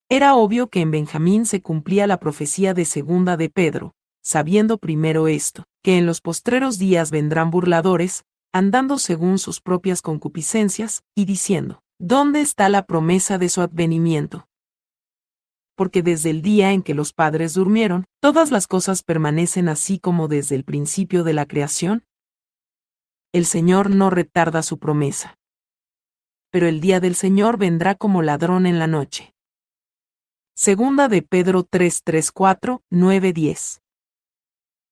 Era 0.10 0.36
obvio 0.36 0.68
que 0.70 0.82
en 0.82 0.92
Benjamín 0.92 1.46
se 1.46 1.62
cumplía 1.62 2.08
la 2.08 2.20
profecía 2.20 2.74
de 2.74 2.86
segunda 2.86 3.38
de 3.38 3.50
Pedro, 3.50 3.94
sabiendo 4.24 4.78
primero 4.78 5.28
esto, 5.28 5.66
que 5.84 5.98
en 5.98 6.06
los 6.06 6.22
postreros 6.22 6.78
días 6.78 7.12
vendrán 7.12 7.52
burladores, 7.52 8.24
andando 8.54 8.98
según 8.98 9.38
sus 9.38 9.60
propias 9.62 10.02
concupiscencias, 10.02 11.04
y 11.16 11.26
diciendo, 11.26 11.82
¿dónde 12.00 12.42
está 12.42 12.70
la 12.70 12.86
promesa 12.86 13.38
de 13.38 13.50
su 13.50 13.62
advenimiento? 13.62 14.48
porque 15.78 16.02
desde 16.02 16.32
el 16.32 16.42
día 16.42 16.72
en 16.72 16.82
que 16.82 16.96
los 16.96 17.14
padres 17.14 17.54
durmieron, 17.54 18.06
todas 18.20 18.50
las 18.50 18.68
cosas 18.68 19.04
permanecen 19.04 19.70
así 19.70 20.00
como 20.00 20.28
desde 20.28 20.56
el 20.56 20.64
principio 20.64 21.24
de 21.24 21.34
la 21.34 21.46
creación? 21.46 22.04
El 23.32 23.46
Señor 23.46 23.92
no 23.92 24.10
retarda 24.10 24.64
su 24.64 24.80
promesa. 24.80 25.38
Pero 26.50 26.68
el 26.68 26.82
día 26.82 27.00
del 27.00 27.14
Señor 27.14 27.60
vendrá 27.60 27.94
como 27.94 28.24
ladrón 28.24 28.66
en 28.66 28.80
la 28.80 28.88
noche. 28.88 29.36
Segunda 30.60 31.08
de 31.08 31.22
Pedro 31.22 31.62
3, 31.62 32.02
3, 32.04 32.32
4, 32.32 32.82
9, 32.90 33.32
10. 33.32 33.82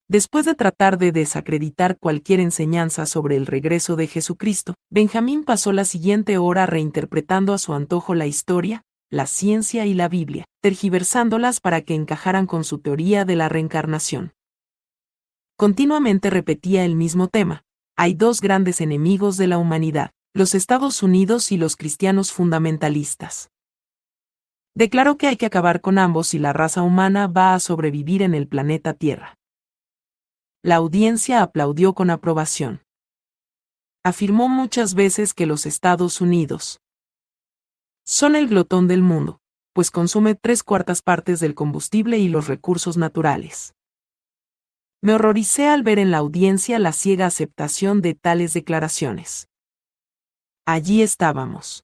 Después 0.08 0.46
de 0.46 0.54
tratar 0.54 1.00
de 1.00 1.12
desacreditar 1.12 1.98
cualquier 1.98 2.40
enseñanza 2.40 3.08
sobre 3.08 3.36
el 3.36 3.48
regreso 3.48 3.96
de 3.96 4.06
Jesucristo, 4.06 4.76
Benjamín 4.92 5.44
pasó 5.44 5.72
la 5.72 5.84
siguiente 5.84 6.38
hora 6.38 6.68
reinterpretando 6.68 7.52
a 7.52 7.58
su 7.58 7.74
antojo 7.74 8.14
la 8.14 8.28
historia, 8.28 8.84
la 9.10 9.26
ciencia 9.26 9.88
y 9.88 9.96
la 9.96 10.08
Biblia, 10.08 10.46
tergiversándolas 10.62 11.62
para 11.62 11.82
que 11.82 11.96
encajaran 11.96 12.46
con 12.46 12.64
su 12.64 12.78
teoría 12.78 13.26
de 13.26 13.36
la 13.36 13.50
reencarnación. 13.50 14.34
Continuamente 15.58 16.30
repetía 16.30 16.86
el 16.86 16.96
mismo 16.96 17.28
tema. 17.28 17.64
Hay 17.98 18.14
dos 18.14 18.40
grandes 18.40 18.82
enemigos 18.82 19.36
de 19.38 19.48
la 19.48 19.58
humanidad, 19.58 20.12
los 20.32 20.54
Estados 20.54 21.02
Unidos 21.02 21.52
y 21.52 21.58
los 21.58 21.76
cristianos 21.76 22.32
fundamentalistas. 22.32 23.50
Declaró 24.76 25.18
que 25.18 25.28
hay 25.28 25.38
que 25.38 25.46
acabar 25.46 25.80
con 25.80 25.98
ambos 25.98 26.28
si 26.28 26.40
la 26.40 26.52
raza 26.52 26.82
humana 26.82 27.28
va 27.28 27.54
a 27.54 27.60
sobrevivir 27.62 28.22
en 28.22 28.34
el 28.34 28.48
planeta 28.48 28.94
Tierra. 28.94 29.38
La 30.62 30.76
audiencia 30.76 31.42
aplaudió 31.42 31.94
con 31.94 32.10
aprobación. 32.10 32.82
Afirmó 34.04 34.50
muchas 34.50 34.94
veces 34.94 35.34
que 35.34 35.46
los 35.46 35.66
Estados 35.66 36.20
Unidos 36.20 36.82
son 38.06 38.36
el 38.36 38.48
glotón 38.48 38.88
del 38.88 39.02
mundo, 39.02 39.40
pues 39.74 39.90
consume 39.90 40.36
tres 40.36 40.62
cuartas 40.62 41.02
partes 41.02 41.40
del 41.40 41.56
combustible 41.56 42.20
y 42.20 42.28
los 42.28 42.48
recursos 42.48 42.98
naturales. 42.98 43.74
Me 45.02 45.14
horroricé 45.14 45.68
al 45.68 45.84
ver 45.84 46.00
en 46.00 46.12
la 46.12 46.18
audiencia 46.18 46.80
la 46.80 46.92
ciega 46.92 47.26
aceptación 47.26 48.02
de 48.02 48.14
tales 48.14 48.54
declaraciones. 48.54 49.48
Allí 50.66 51.02
estábamos. 51.02 51.84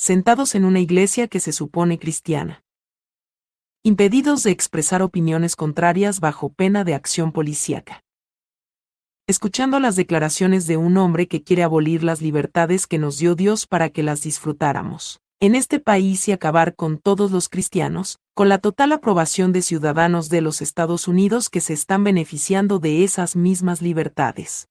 Sentados 0.00 0.54
en 0.54 0.64
una 0.64 0.78
iglesia 0.78 1.26
que 1.26 1.40
se 1.40 1.50
supone 1.50 1.98
cristiana 1.98 2.62
impedidos 3.82 4.44
de 4.44 4.52
expresar 4.52 5.02
opiniones 5.02 5.56
contrarias 5.56 6.20
bajo 6.20 6.52
pena 6.52 6.84
de 6.84 6.94
acción 6.94 7.32
policíaca. 7.32 8.04
Escuchando 9.26 9.80
las 9.80 9.96
declaraciones 9.96 10.68
de 10.68 10.76
un 10.76 10.98
hombre 10.98 11.26
que 11.26 11.42
quiere 11.42 11.64
abolir 11.64 12.04
las 12.04 12.20
libertades 12.20 12.86
que 12.86 12.98
nos 12.98 13.18
dio 13.18 13.34
Dios 13.34 13.66
para 13.66 13.90
que 13.90 14.04
las 14.04 14.22
disfrutáramos 14.22 15.20
en 15.40 15.56
este 15.56 15.80
país 15.80 16.28
y 16.28 16.32
acabar 16.32 16.76
con 16.76 16.98
todos 16.98 17.32
los 17.32 17.48
cristianos, 17.48 18.20
con 18.34 18.48
la 18.48 18.58
total 18.58 18.92
aprobación 18.92 19.52
de 19.52 19.62
ciudadanos 19.62 20.28
de 20.28 20.42
los 20.42 20.62
Estados 20.62 21.08
Unidos 21.08 21.50
que 21.50 21.60
se 21.60 21.72
están 21.72 22.04
beneficiando 22.04 22.78
de 22.78 23.02
esas 23.02 23.34
mismas 23.34 23.82
libertades. 23.82 24.67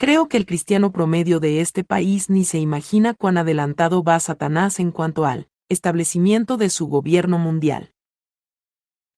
Creo 0.00 0.28
que 0.28 0.38
el 0.38 0.46
cristiano 0.46 0.92
promedio 0.92 1.40
de 1.40 1.60
este 1.60 1.84
país 1.84 2.30
ni 2.30 2.46
se 2.46 2.58
imagina 2.58 3.12
cuán 3.12 3.36
adelantado 3.36 4.02
va 4.02 4.18
Satanás 4.18 4.80
en 4.80 4.92
cuanto 4.92 5.26
al 5.26 5.50
establecimiento 5.68 6.56
de 6.56 6.70
su 6.70 6.86
gobierno 6.86 7.38
mundial. 7.38 7.92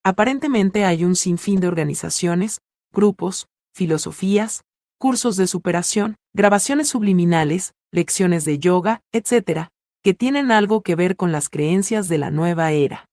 Aparentemente 0.02 0.84
hay 0.84 1.04
un 1.04 1.14
sinfín 1.14 1.60
de 1.60 1.68
organizaciones, 1.68 2.62
grupos, 2.92 3.46
filosofías, 3.72 4.64
cursos 4.98 5.36
de 5.36 5.46
superación, 5.46 6.16
grabaciones 6.34 6.88
subliminales, 6.88 7.74
lecciones 7.92 8.44
de 8.44 8.58
yoga, 8.58 9.02
etc., 9.12 9.68
que 10.02 10.14
tienen 10.14 10.50
algo 10.50 10.82
que 10.82 10.96
ver 10.96 11.14
con 11.14 11.30
las 11.30 11.48
creencias 11.48 12.08
de 12.08 12.18
la 12.18 12.32
nueva 12.32 12.72
era. 12.72 13.06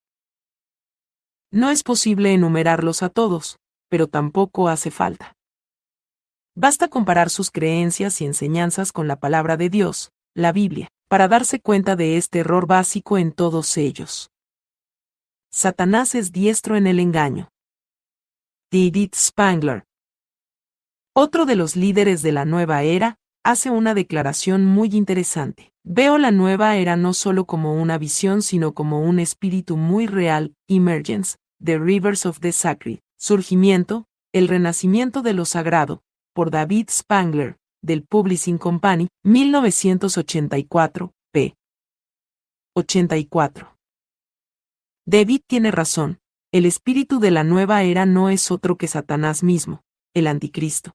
No 1.52 1.70
es 1.70 1.84
posible 1.84 2.34
enumerarlos 2.34 3.04
a 3.04 3.10
todos, 3.10 3.60
pero 3.90 4.08
tampoco 4.08 4.70
hace 4.70 4.90
falta. 4.90 5.36
Basta 6.62 6.90
comparar 6.90 7.30
sus 7.30 7.52
creencias 7.52 8.20
y 8.20 8.26
enseñanzas 8.26 8.92
con 8.92 9.08
la 9.08 9.18
palabra 9.18 9.56
de 9.56 9.70
Dios, 9.70 10.12
la 10.36 10.52
Biblia, 10.52 10.90
para 11.08 11.30
darse 11.30 11.62
cuenta 11.62 11.96
de 11.96 12.18
este 12.18 12.40
error 12.40 12.68
básico 12.68 13.18
en 13.18 13.32
todos 13.32 13.78
ellos. 13.78 14.30
Satanás 15.50 16.16
es 16.16 16.34
diestro 16.34 16.76
en 16.76 16.86
el 16.86 17.00
engaño. 17.00 17.48
David 18.74 19.12
Spangler. 19.16 19.86
Otro 21.16 21.46
de 21.46 21.56
los 21.56 21.78
líderes 21.78 22.24
de 22.24 22.34
la 22.34 22.44
nueva 22.44 22.84
era, 22.84 23.16
hace 23.42 23.70
una 23.70 23.94
declaración 23.94 24.66
muy 24.66 24.90
interesante. 24.90 25.72
Veo 25.86 26.18
la 26.18 26.32
nueva 26.32 26.76
era 26.76 26.98
no 26.98 27.14
solo 27.14 27.46
como 27.46 27.82
una 27.82 27.98
visión, 27.98 28.42
sino 28.42 28.74
como 28.74 29.00
un 29.00 29.20
espíritu 29.20 29.78
muy 29.78 30.08
real, 30.08 30.56
emergence, 30.68 31.38
The 31.64 31.80
Rivers 31.80 32.26
of 32.26 32.42
the 32.42 32.52
Sacred, 32.52 33.00
surgimiento, 33.18 34.08
el 34.34 34.50
renacimiento 34.50 35.22
de 35.22 35.32
lo 35.32 35.46
sagrado, 35.46 36.04
por 36.40 36.52
David 36.52 36.88
Spangler, 36.90 37.58
del 37.84 38.06
Publishing 38.06 38.58
Company, 38.58 39.10
1984, 39.26 41.12
p. 41.34 41.54
84. 42.78 43.76
David 45.06 45.42
tiene 45.46 45.70
razón, 45.70 46.20
el 46.54 46.66
espíritu 46.66 47.20
de 47.20 47.32
la 47.32 47.44
nueva 47.44 47.84
era 47.84 48.06
no 48.06 48.30
es 48.30 48.52
otro 48.52 48.78
que 48.78 48.88
Satanás 48.88 49.44
mismo, 49.44 49.82
el 50.14 50.28
anticristo. 50.28 50.94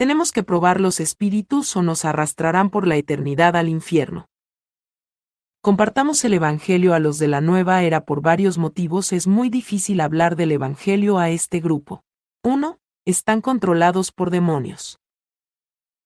Tenemos 0.00 0.32
que 0.32 0.42
probar 0.42 0.80
los 0.80 0.98
espíritus 0.98 1.76
o 1.76 1.82
nos 1.82 2.04
arrastrarán 2.04 2.70
por 2.70 2.88
la 2.88 2.96
eternidad 2.96 3.54
al 3.54 3.68
infierno. 3.68 4.26
Compartamos 5.62 6.24
el 6.24 6.34
Evangelio 6.34 6.92
a 6.92 6.98
los 6.98 7.20
de 7.20 7.28
la 7.28 7.40
nueva 7.40 7.84
era 7.84 8.04
por 8.04 8.20
varios 8.20 8.58
motivos. 8.58 9.12
Es 9.12 9.28
muy 9.28 9.48
difícil 9.48 10.00
hablar 10.00 10.34
del 10.34 10.50
Evangelio 10.50 11.18
a 11.18 11.30
este 11.30 11.60
grupo. 11.60 12.02
1. 12.42 12.80
Están 13.08 13.40
controlados 13.40 14.12
por 14.12 14.28
demonios. 14.28 14.98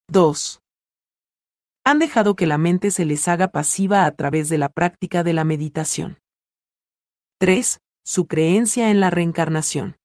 2. 0.06 0.60
Han 1.84 1.98
dejado 1.98 2.36
que 2.36 2.46
la 2.46 2.58
mente 2.58 2.92
se 2.92 3.04
les 3.04 3.26
haga 3.26 3.48
pasiva 3.48 4.06
a 4.06 4.14
través 4.14 4.48
de 4.48 4.56
la 4.56 4.68
práctica 4.68 5.24
de 5.24 5.32
la 5.32 5.42
meditación. 5.42 6.20
3. 7.40 7.80
Su 8.04 8.28
creencia 8.28 8.92
en 8.92 9.00
la 9.00 9.10
reencarnación. 9.10 9.96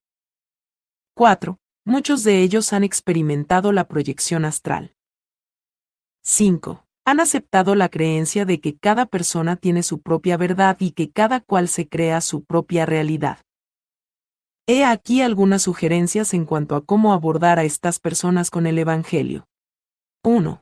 4. 1.14 1.60
Muchos 1.86 2.24
de 2.24 2.42
ellos 2.42 2.74
han 2.74 2.84
experimentado 2.84 3.72
la 3.72 3.88
proyección 3.88 4.44
astral. 4.44 4.96
5. 6.24 6.84
Han 7.06 7.20
aceptado 7.20 7.76
la 7.76 7.90
creencia 7.90 8.44
de 8.44 8.60
que 8.60 8.76
cada 8.76 9.06
persona 9.06 9.56
tiene 9.56 9.84
su 9.84 10.02
propia 10.02 10.36
verdad 10.36 10.78
y 10.80 10.94
que 10.94 11.12
cada 11.12 11.42
cual 11.42 11.68
se 11.68 11.88
crea 11.88 12.22
su 12.22 12.44
propia 12.44 12.88
realidad. 12.88 13.38
He 14.70 14.84
aquí 14.84 15.22
algunas 15.22 15.62
sugerencias 15.62 16.34
en 16.34 16.44
cuanto 16.44 16.76
a 16.76 16.84
cómo 16.84 17.14
abordar 17.14 17.58
a 17.58 17.64
estas 17.64 18.02
personas 18.02 18.50
con 18.50 18.68
el 18.68 18.78
Evangelio. 18.78 19.48
1. 20.26 20.62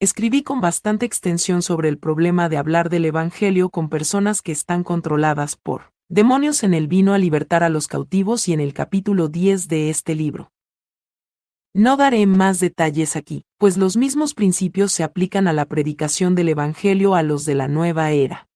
Escribí 0.00 0.42
con 0.42 0.60
bastante 0.60 1.06
extensión 1.06 1.62
sobre 1.62 1.88
el 1.88 1.96
problema 1.96 2.50
de 2.50 2.58
hablar 2.58 2.90
del 2.90 3.06
Evangelio 3.06 3.70
con 3.70 3.88
personas 3.88 4.42
que 4.42 4.52
están 4.52 4.84
controladas 4.84 5.56
por 5.56 5.94
demonios 6.10 6.62
en 6.62 6.74
el 6.74 6.86
vino 6.86 7.14
a 7.14 7.18
libertar 7.18 7.62
a 7.62 7.70
los 7.70 7.88
cautivos 7.88 8.48
y 8.48 8.52
en 8.52 8.60
el 8.60 8.74
capítulo 8.74 9.28
10 9.28 9.68
de 9.68 9.88
este 9.88 10.14
libro. 10.14 10.52
No 11.72 11.96
daré 11.96 12.26
más 12.26 12.60
detalles 12.60 13.16
aquí, 13.16 13.46
pues 13.56 13.78
los 13.78 13.96
mismos 13.96 14.34
principios 14.34 14.92
se 14.92 15.04
aplican 15.04 15.48
a 15.48 15.54
la 15.54 15.64
predicación 15.64 16.34
del 16.34 16.50
Evangelio 16.50 17.14
a 17.14 17.22
los 17.22 17.46
de 17.46 17.54
la 17.54 17.66
nueva 17.66 18.10
era. 18.10 18.46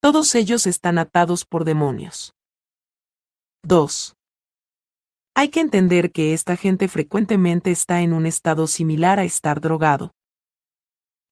Todos 0.00 0.34
ellos 0.34 0.66
están 0.66 0.96
atados 0.96 1.44
por 1.44 1.66
demonios. 1.66 2.32
2. 3.62 4.16
Hay 5.34 5.50
que 5.50 5.60
entender 5.60 6.12
que 6.12 6.32
esta 6.32 6.56
gente 6.56 6.88
frecuentemente 6.88 7.70
está 7.70 8.00
en 8.00 8.14
un 8.14 8.24
estado 8.24 8.66
similar 8.66 9.18
a 9.18 9.24
estar 9.24 9.60
drogado. 9.60 10.12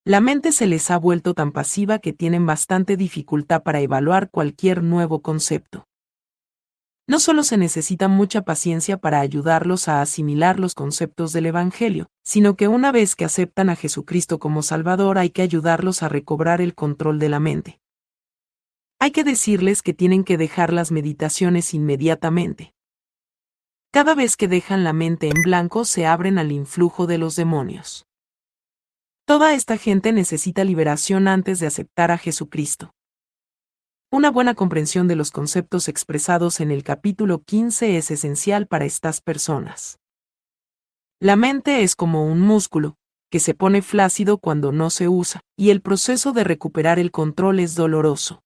La 0.04 0.20
mente 0.20 0.52
se 0.52 0.66
les 0.66 0.90
ha 0.90 0.98
vuelto 0.98 1.32
tan 1.32 1.52
pasiva 1.52 1.98
que 1.98 2.12
tienen 2.12 2.44
bastante 2.44 2.98
dificultad 2.98 3.62
para 3.62 3.80
evaluar 3.80 4.30
cualquier 4.30 4.82
nuevo 4.82 5.22
concepto. 5.22 5.86
No 7.06 7.18
solo 7.18 7.42
se 7.42 7.56
necesita 7.56 8.08
mucha 8.08 8.42
paciencia 8.42 8.98
para 8.98 9.20
ayudarlos 9.20 9.88
a 9.88 10.02
asimilar 10.02 10.60
los 10.60 10.74
conceptos 10.74 11.32
del 11.32 11.46
Evangelio, 11.46 12.10
sino 12.24 12.56
que 12.56 12.68
una 12.68 12.92
vez 12.92 13.16
que 13.16 13.24
aceptan 13.24 13.70
a 13.70 13.76
Jesucristo 13.76 14.38
como 14.38 14.62
Salvador 14.62 15.16
hay 15.16 15.30
que 15.30 15.40
ayudarlos 15.40 16.02
a 16.02 16.10
recobrar 16.10 16.60
el 16.60 16.74
control 16.74 17.18
de 17.18 17.28
la 17.30 17.40
mente. 17.40 17.80
Hay 19.00 19.12
que 19.12 19.22
decirles 19.22 19.82
que 19.82 19.94
tienen 19.94 20.24
que 20.24 20.36
dejar 20.36 20.72
las 20.72 20.90
meditaciones 20.90 21.72
inmediatamente. 21.72 22.74
Cada 23.92 24.16
vez 24.16 24.36
que 24.36 24.48
dejan 24.48 24.82
la 24.82 24.92
mente 24.92 25.28
en 25.28 25.40
blanco 25.42 25.84
se 25.84 26.04
abren 26.04 26.36
al 26.36 26.50
influjo 26.50 27.06
de 27.06 27.16
los 27.16 27.36
demonios. 27.36 28.06
Toda 29.24 29.54
esta 29.54 29.76
gente 29.76 30.12
necesita 30.12 30.64
liberación 30.64 31.28
antes 31.28 31.60
de 31.60 31.68
aceptar 31.68 32.10
a 32.10 32.18
Jesucristo. 32.18 32.92
Una 34.10 34.30
buena 34.30 34.54
comprensión 34.54 35.06
de 35.06 35.14
los 35.14 35.30
conceptos 35.30 35.88
expresados 35.88 36.60
en 36.60 36.70
el 36.70 36.82
capítulo 36.82 37.42
15 37.42 37.98
es 37.98 38.10
esencial 38.10 38.66
para 38.66 38.84
estas 38.84 39.20
personas. 39.20 40.00
La 41.20 41.36
mente 41.36 41.82
es 41.82 41.94
como 41.94 42.26
un 42.26 42.40
músculo, 42.40 42.96
que 43.30 43.38
se 43.38 43.54
pone 43.54 43.80
flácido 43.80 44.38
cuando 44.38 44.72
no 44.72 44.90
se 44.90 45.08
usa, 45.08 45.40
y 45.56 45.70
el 45.70 45.82
proceso 45.82 46.32
de 46.32 46.44
recuperar 46.44 46.98
el 46.98 47.10
control 47.10 47.60
es 47.60 47.74
doloroso. 47.74 48.42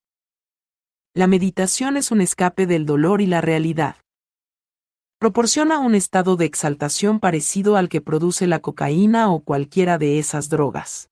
La 1.14 1.26
meditación 1.26 1.98
es 1.98 2.10
un 2.10 2.22
escape 2.22 2.66
del 2.66 2.86
dolor 2.86 3.20
y 3.20 3.26
la 3.26 3.42
realidad 3.42 3.96
proporciona 5.18 5.78
un 5.78 5.94
estado 5.94 6.36
de 6.36 6.46
exaltación 6.46 7.20
parecido 7.20 7.76
al 7.76 7.90
que 7.90 8.00
produce 8.00 8.46
la 8.46 8.60
cocaína 8.60 9.30
o 9.30 9.40
cualquiera 9.40 9.98
de 9.98 10.18
esas 10.18 10.48
drogas. 10.48 11.10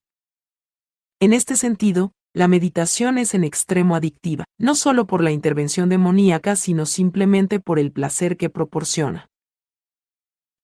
En 1.19 1.33
este 1.33 1.55
sentido, 1.55 2.13
la 2.33 2.47
meditación 2.47 3.19
es 3.19 3.35
en 3.35 3.43
extremo 3.43 3.95
adictiva, 3.95 4.43
no 4.57 4.73
solo 4.73 5.05
por 5.05 5.23
la 5.23 5.31
intervención 5.31 5.87
demoníaca, 5.87 6.55
sino 6.55 6.87
simplemente 6.87 7.59
por 7.59 7.77
el 7.77 7.91
placer 7.91 8.37
que 8.37 8.49
proporciona. 8.49 9.29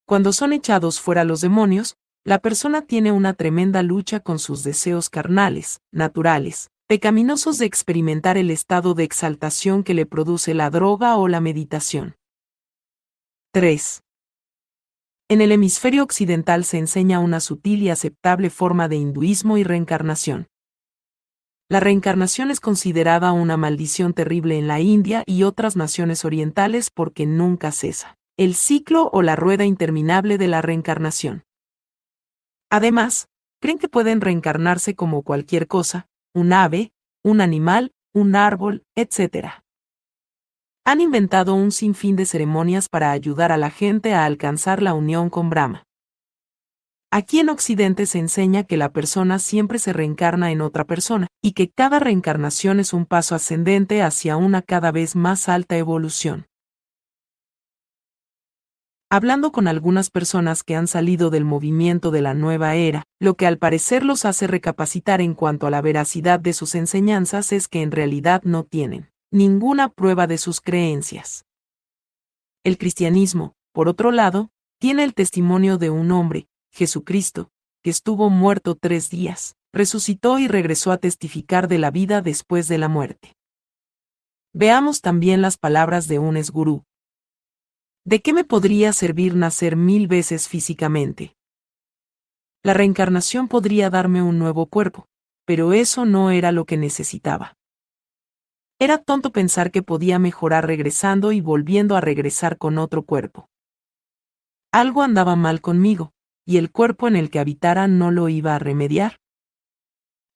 Cuando 0.04 0.32
son 0.32 0.52
echados 0.52 1.00
fuera 1.00 1.22
los 1.22 1.40
demonios, 1.40 1.96
la 2.24 2.40
persona 2.40 2.82
tiene 2.82 3.12
una 3.12 3.34
tremenda 3.34 3.82
lucha 3.84 4.18
con 4.18 4.40
sus 4.40 4.64
deseos 4.64 5.08
carnales, 5.08 5.80
naturales, 5.92 6.70
pecaminosos 6.88 7.58
de 7.58 7.66
experimentar 7.66 8.38
el 8.38 8.50
estado 8.50 8.94
de 8.94 9.04
exaltación 9.04 9.84
que 9.84 9.92
le 9.92 10.06
produce 10.06 10.54
la 10.54 10.70
droga 10.70 11.18
o 11.18 11.28
la 11.28 11.38
meditación. 11.38 12.16
3. 13.52 14.02
En 15.28 15.42
el 15.42 15.52
hemisferio 15.52 16.02
occidental 16.02 16.64
se 16.64 16.78
enseña 16.78 17.18
una 17.18 17.40
sutil 17.40 17.82
y 17.82 17.90
aceptable 17.90 18.48
forma 18.48 18.88
de 18.88 18.96
hinduismo 18.96 19.58
y 19.58 19.64
reencarnación. 19.64 20.46
La 21.68 21.80
reencarnación 21.80 22.50
es 22.50 22.58
considerada 22.58 23.32
una 23.32 23.58
maldición 23.58 24.14
terrible 24.14 24.56
en 24.56 24.66
la 24.66 24.80
India 24.80 25.24
y 25.26 25.42
otras 25.42 25.76
naciones 25.76 26.24
orientales 26.24 26.88
porque 26.88 27.26
nunca 27.26 27.70
cesa. 27.70 28.16
El 28.38 28.54
ciclo 28.54 29.10
o 29.12 29.20
la 29.20 29.36
rueda 29.36 29.66
interminable 29.66 30.38
de 30.38 30.48
la 30.48 30.62
reencarnación. 30.62 31.44
Además, 32.70 33.28
creen 33.60 33.78
que 33.78 33.90
pueden 33.90 34.22
reencarnarse 34.22 34.94
como 34.94 35.22
cualquier 35.22 35.66
cosa, 35.66 36.08
un 36.34 36.52
ave, 36.52 36.92
un 37.24 37.40
animal, 37.40 37.92
un 38.14 38.36
árbol, 38.36 38.84
etc. 38.94 39.62
Han 40.84 41.00
inventado 41.00 41.54
un 41.54 41.72
sinfín 41.72 42.16
de 42.16 42.26
ceremonias 42.26 42.88
para 42.88 43.10
ayudar 43.10 43.52
a 43.52 43.56
la 43.56 43.70
gente 43.70 44.14
a 44.14 44.24
alcanzar 44.24 44.82
la 44.82 44.94
unión 44.94 45.30
con 45.30 45.50
Brahma. 45.50 45.84
Aquí 47.10 47.40
en 47.40 47.48
Occidente 47.48 48.04
se 48.04 48.18
enseña 48.18 48.64
que 48.64 48.76
la 48.76 48.92
persona 48.92 49.38
siempre 49.38 49.78
se 49.78 49.94
reencarna 49.94 50.50
en 50.50 50.60
otra 50.60 50.84
persona, 50.84 51.26
y 51.42 51.52
que 51.52 51.70
cada 51.70 51.98
reencarnación 51.98 52.80
es 52.80 52.92
un 52.92 53.06
paso 53.06 53.34
ascendente 53.34 54.02
hacia 54.02 54.36
una 54.36 54.60
cada 54.60 54.92
vez 54.92 55.16
más 55.16 55.48
alta 55.48 55.78
evolución. 55.78 56.46
Hablando 59.10 59.52
con 59.52 59.68
algunas 59.68 60.10
personas 60.10 60.62
que 60.62 60.76
han 60.76 60.86
salido 60.86 61.30
del 61.30 61.46
movimiento 61.46 62.10
de 62.10 62.20
la 62.20 62.34
nueva 62.34 62.74
era, 62.74 63.04
lo 63.18 63.36
que 63.36 63.46
al 63.46 63.56
parecer 63.56 64.04
los 64.04 64.26
hace 64.26 64.46
recapacitar 64.46 65.22
en 65.22 65.32
cuanto 65.32 65.66
a 65.66 65.70
la 65.70 65.80
veracidad 65.80 66.38
de 66.38 66.52
sus 66.52 66.74
enseñanzas 66.74 67.52
es 67.52 67.68
que 67.68 67.80
en 67.80 67.90
realidad 67.90 68.42
no 68.44 68.64
tienen 68.64 69.10
ninguna 69.30 69.88
prueba 69.88 70.26
de 70.26 70.36
sus 70.36 70.60
creencias. 70.60 71.46
El 72.64 72.76
cristianismo, 72.76 73.54
por 73.72 73.88
otro 73.88 74.10
lado, 74.10 74.50
tiene 74.78 75.04
el 75.04 75.14
testimonio 75.14 75.78
de 75.78 75.88
un 75.88 76.10
hombre, 76.12 76.46
Jesucristo, 76.70 77.50
que 77.82 77.90
estuvo 77.90 78.28
muerto 78.28 78.74
tres 78.74 79.08
días, 79.08 79.56
resucitó 79.72 80.38
y 80.38 80.48
regresó 80.48 80.92
a 80.92 80.98
testificar 80.98 81.66
de 81.66 81.78
la 81.78 81.90
vida 81.90 82.20
después 82.20 82.68
de 82.68 82.76
la 82.76 82.88
muerte. 82.88 83.36
Veamos 84.52 85.00
también 85.00 85.40
las 85.40 85.56
palabras 85.56 86.08
de 86.08 86.18
un 86.18 86.36
esgurú. 86.36 86.84
¿De 88.08 88.22
qué 88.22 88.32
me 88.32 88.42
podría 88.42 88.94
servir 88.94 89.34
nacer 89.34 89.76
mil 89.76 90.08
veces 90.08 90.48
físicamente? 90.48 91.36
La 92.62 92.72
reencarnación 92.72 93.48
podría 93.48 93.90
darme 93.90 94.22
un 94.22 94.38
nuevo 94.38 94.64
cuerpo, 94.64 95.08
pero 95.44 95.74
eso 95.74 96.06
no 96.06 96.30
era 96.30 96.50
lo 96.50 96.64
que 96.64 96.78
necesitaba. 96.78 97.58
Era 98.78 98.96
tonto 98.96 99.30
pensar 99.30 99.70
que 99.70 99.82
podía 99.82 100.18
mejorar 100.18 100.66
regresando 100.66 101.32
y 101.32 101.42
volviendo 101.42 101.96
a 101.96 102.00
regresar 102.00 102.56
con 102.56 102.78
otro 102.78 103.02
cuerpo. 103.02 103.50
Algo 104.72 105.02
andaba 105.02 105.36
mal 105.36 105.60
conmigo, 105.60 106.14
y 106.46 106.56
el 106.56 106.72
cuerpo 106.72 107.08
en 107.08 107.16
el 107.16 107.28
que 107.28 107.40
habitara 107.40 107.88
no 107.88 108.10
lo 108.10 108.30
iba 108.30 108.54
a 108.54 108.58
remediar. 108.58 109.20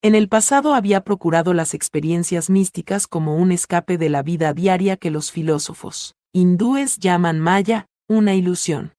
En 0.03 0.15
el 0.15 0.29
pasado 0.29 0.75
había 0.75 1.05
procurado 1.05 1.55
las 1.55 1.73
experiencias 1.73 2.51
místicas 2.51 3.07
como 3.07 3.37
un 3.37 3.51
escape 3.51 3.97
de 3.97 4.11
la 4.11 4.23
vida 4.23 4.53
diaria 4.53 4.99
que 4.99 5.11
los 5.11 5.33
filósofos 5.33 6.17
hindúes 6.33 6.99
llaman 6.99 7.41
maya, 7.41 7.87
una 8.09 8.35
ilusión. 8.35 8.95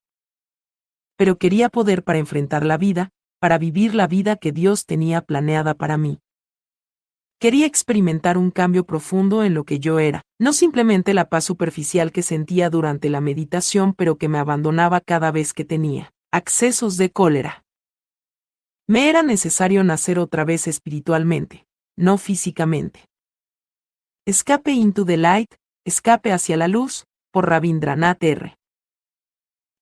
Pero 1.16 1.36
quería 1.36 1.68
poder 1.68 2.04
para 2.04 2.18
enfrentar 2.18 2.64
la 2.64 2.78
vida, 2.78 3.10
para 3.40 3.58
vivir 3.58 3.94
la 3.94 4.06
vida 4.06 4.36
que 4.36 4.52
Dios 4.52 4.86
tenía 4.86 5.20
planeada 5.20 5.74
para 5.74 5.96
mí. 5.96 6.20
Quería 7.40 7.66
experimentar 7.66 8.38
un 8.38 8.50
cambio 8.50 8.86
profundo 8.86 9.42
en 9.42 9.52
lo 9.52 9.64
que 9.64 9.80
yo 9.80 9.98
era, 9.98 10.22
no 10.38 10.52
simplemente 10.52 11.12
la 11.12 11.28
paz 11.28 11.44
superficial 11.44 12.12
que 12.12 12.22
sentía 12.22 12.70
durante 12.70 13.10
la 13.10 13.20
meditación 13.20 13.94
pero 13.94 14.16
que 14.16 14.28
me 14.28 14.38
abandonaba 14.38 15.00
cada 15.00 15.30
vez 15.30 15.52
que 15.52 15.64
tenía 15.64 16.12
accesos 16.32 16.96
de 16.96 17.10
cólera. 17.10 17.64
Me 18.86 19.08
era 19.08 19.22
necesario 19.22 19.82
nacer 19.82 20.18
otra 20.18 20.44
vez 20.44 20.66
espiritualmente, 20.66 21.66
no 21.96 22.16
físicamente. 22.16 23.08
Escape 24.26 24.72
into 24.72 25.04
the 25.04 25.16
light, 25.16 25.52
escape 25.84 26.32
hacia 26.32 26.56
la 26.56 26.68
luz, 26.68 27.06
por 27.34 27.48
Rabindranath 27.48 28.22
R. 28.22 28.56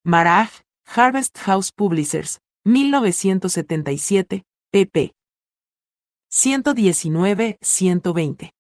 Maraj, 0.07 0.63
Harvest 0.87 1.37
House 1.37 1.71
Publishers, 1.71 2.41
1977, 2.65 4.45
pp. 4.73 5.13
119-120. 6.33 8.55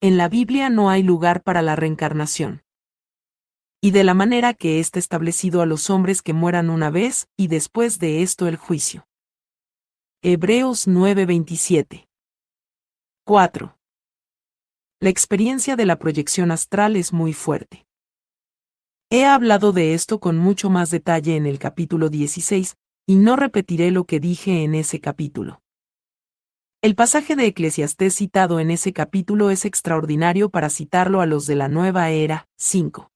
En 0.00 0.16
la 0.16 0.28
Biblia 0.28 0.70
no 0.70 0.90
hay 0.90 1.02
lugar 1.02 1.42
para 1.42 1.60
la 1.60 1.74
reencarnación 1.74 2.62
y 3.84 3.90
de 3.90 4.04
la 4.04 4.14
manera 4.14 4.54
que 4.54 4.78
está 4.78 5.00
establecido 5.00 5.60
a 5.60 5.66
los 5.66 5.90
hombres 5.90 6.22
que 6.22 6.32
mueran 6.32 6.70
una 6.70 6.88
vez, 6.88 7.26
y 7.36 7.48
después 7.48 7.98
de 7.98 8.22
esto 8.22 8.46
el 8.46 8.54
juicio. 8.54 9.08
Hebreos 10.22 10.86
9:27. 10.86 12.06
4. 13.24 13.76
La 15.02 15.10
experiencia 15.10 15.74
de 15.74 15.84
la 15.84 15.98
proyección 15.98 16.52
astral 16.52 16.94
es 16.94 17.12
muy 17.12 17.32
fuerte. 17.32 17.86
He 19.10 19.24
hablado 19.24 19.72
de 19.72 19.94
esto 19.94 20.20
con 20.20 20.38
mucho 20.38 20.70
más 20.70 20.92
detalle 20.92 21.34
en 21.34 21.44
el 21.44 21.58
capítulo 21.58 22.08
16, 22.08 22.76
y 23.08 23.16
no 23.16 23.34
repetiré 23.34 23.90
lo 23.90 24.04
que 24.04 24.20
dije 24.20 24.62
en 24.62 24.76
ese 24.76 25.00
capítulo. 25.00 25.60
El 26.82 26.94
pasaje 26.94 27.34
de 27.34 27.46
Eclesiastés 27.46 28.14
citado 28.14 28.60
en 28.60 28.70
ese 28.70 28.92
capítulo 28.92 29.50
es 29.50 29.64
extraordinario 29.64 30.50
para 30.50 30.70
citarlo 30.70 31.20
a 31.20 31.26
los 31.26 31.46
de 31.46 31.56
la 31.56 31.66
nueva 31.66 32.10
era. 32.10 32.46
5. 32.58 33.10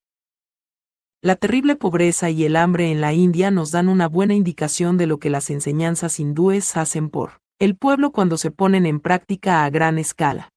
La 1.22 1.36
terrible 1.36 1.76
pobreza 1.76 2.30
y 2.30 2.44
el 2.46 2.56
hambre 2.56 2.90
en 2.90 3.00
la 3.00 3.12
India 3.12 3.52
nos 3.52 3.70
dan 3.70 3.88
una 3.88 4.08
buena 4.08 4.34
indicación 4.34 4.96
de 4.96 5.06
lo 5.06 5.20
que 5.20 5.30
las 5.30 5.50
enseñanzas 5.50 6.18
hindúes 6.18 6.76
hacen 6.76 7.10
por 7.10 7.40
el 7.60 7.76
pueblo 7.76 8.10
cuando 8.10 8.38
se 8.38 8.50
ponen 8.50 8.86
en 8.86 8.98
práctica 8.98 9.64
a 9.64 9.70
gran 9.70 10.00
escala. 10.00 10.52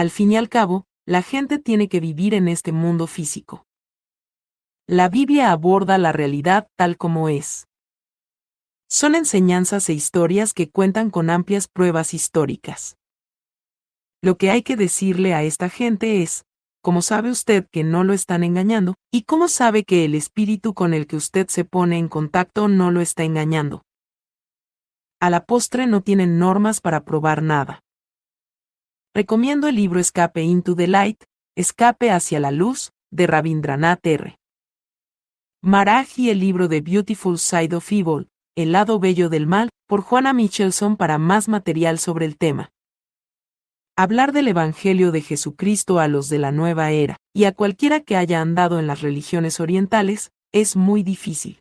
Al 0.00 0.10
fin 0.10 0.32
y 0.32 0.38
al 0.38 0.48
cabo, 0.48 0.86
la 1.04 1.20
gente 1.20 1.58
tiene 1.58 1.90
que 1.90 2.00
vivir 2.00 2.32
en 2.32 2.48
este 2.48 2.72
mundo 2.72 3.06
físico. 3.06 3.66
La 4.86 5.10
Biblia 5.10 5.52
aborda 5.52 5.98
la 5.98 6.10
realidad 6.10 6.68
tal 6.74 6.96
como 6.96 7.28
es. 7.28 7.68
Son 8.88 9.14
enseñanzas 9.14 9.90
e 9.90 9.92
historias 9.92 10.54
que 10.54 10.70
cuentan 10.70 11.10
con 11.10 11.28
amplias 11.28 11.68
pruebas 11.68 12.14
históricas. 12.14 12.96
Lo 14.22 14.38
que 14.38 14.50
hay 14.50 14.62
que 14.62 14.74
decirle 14.74 15.34
a 15.34 15.42
esta 15.42 15.68
gente 15.68 16.22
es, 16.22 16.46
¿Cómo 16.80 17.02
sabe 17.02 17.30
usted 17.30 17.66
que 17.70 17.84
no 17.84 18.02
lo 18.02 18.14
están 18.14 18.42
engañando? 18.42 18.94
¿Y 19.12 19.24
cómo 19.24 19.48
sabe 19.48 19.84
que 19.84 20.06
el 20.06 20.14
espíritu 20.14 20.72
con 20.72 20.94
el 20.94 21.06
que 21.06 21.16
usted 21.16 21.48
se 21.48 21.66
pone 21.66 21.98
en 21.98 22.08
contacto 22.08 22.68
no 22.68 22.90
lo 22.90 23.02
está 23.02 23.24
engañando? 23.24 23.84
A 25.20 25.28
la 25.28 25.44
postre 25.44 25.86
no 25.86 26.00
tienen 26.00 26.38
normas 26.38 26.80
para 26.80 27.04
probar 27.04 27.42
nada. 27.42 27.82
Recomiendo 29.12 29.66
el 29.66 29.74
libro 29.74 29.98
Escape 29.98 30.40
into 30.44 30.76
the 30.76 30.86
Light, 30.86 31.24
Escape 31.56 32.12
hacia 32.12 32.38
la 32.38 32.52
Luz, 32.52 32.92
de 33.10 33.26
Rabindranath 33.26 34.06
R. 34.06 34.38
Maraj 35.62 36.16
y 36.16 36.30
el 36.30 36.38
libro 36.38 36.68
de 36.68 36.80
Beautiful 36.80 37.36
Side 37.36 37.74
of 37.74 37.90
Evil, 37.90 38.28
El 38.56 38.70
lado 38.70 39.00
bello 39.00 39.28
del 39.28 39.48
mal, 39.48 39.70
por 39.88 40.02
Juana 40.02 40.32
Michelson 40.32 40.96
para 40.96 41.18
más 41.18 41.48
material 41.48 41.98
sobre 41.98 42.24
el 42.24 42.38
tema. 42.38 42.70
Hablar 43.96 44.30
del 44.30 44.46
Evangelio 44.46 45.10
de 45.10 45.22
Jesucristo 45.22 45.98
a 45.98 46.06
los 46.06 46.28
de 46.28 46.38
la 46.38 46.52
nueva 46.52 46.92
era, 46.92 47.16
y 47.34 47.44
a 47.44 47.52
cualquiera 47.52 47.98
que 47.98 48.16
haya 48.16 48.40
andado 48.40 48.78
en 48.78 48.86
las 48.86 49.00
religiones 49.00 49.58
orientales, 49.58 50.30
es 50.52 50.76
muy 50.76 51.02
difícil. 51.02 51.60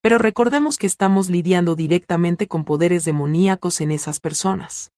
Pero 0.00 0.18
recordemos 0.18 0.78
que 0.78 0.86
estamos 0.86 1.28
lidiando 1.30 1.74
directamente 1.74 2.46
con 2.46 2.64
poderes 2.64 3.04
demoníacos 3.04 3.80
en 3.80 3.90
esas 3.90 4.20
personas. 4.20 4.91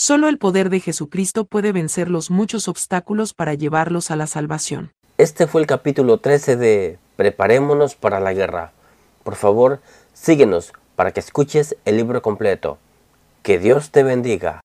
Solo 0.00 0.28
el 0.28 0.38
poder 0.38 0.70
de 0.70 0.78
Jesucristo 0.78 1.44
puede 1.44 1.72
vencer 1.72 2.08
los 2.08 2.30
muchos 2.30 2.68
obstáculos 2.68 3.34
para 3.34 3.54
llevarlos 3.54 4.12
a 4.12 4.16
la 4.16 4.28
salvación. 4.28 4.92
Este 5.16 5.48
fue 5.48 5.60
el 5.60 5.66
capítulo 5.66 6.18
13 6.18 6.56
de 6.56 6.98
Preparémonos 7.16 7.96
para 7.96 8.20
la 8.20 8.32
guerra. 8.32 8.70
Por 9.24 9.34
favor, 9.34 9.80
síguenos 10.14 10.72
para 10.94 11.10
que 11.10 11.18
escuches 11.18 11.74
el 11.84 11.96
libro 11.96 12.22
completo. 12.22 12.78
Que 13.42 13.58
Dios 13.58 13.90
te 13.90 14.04
bendiga. 14.04 14.56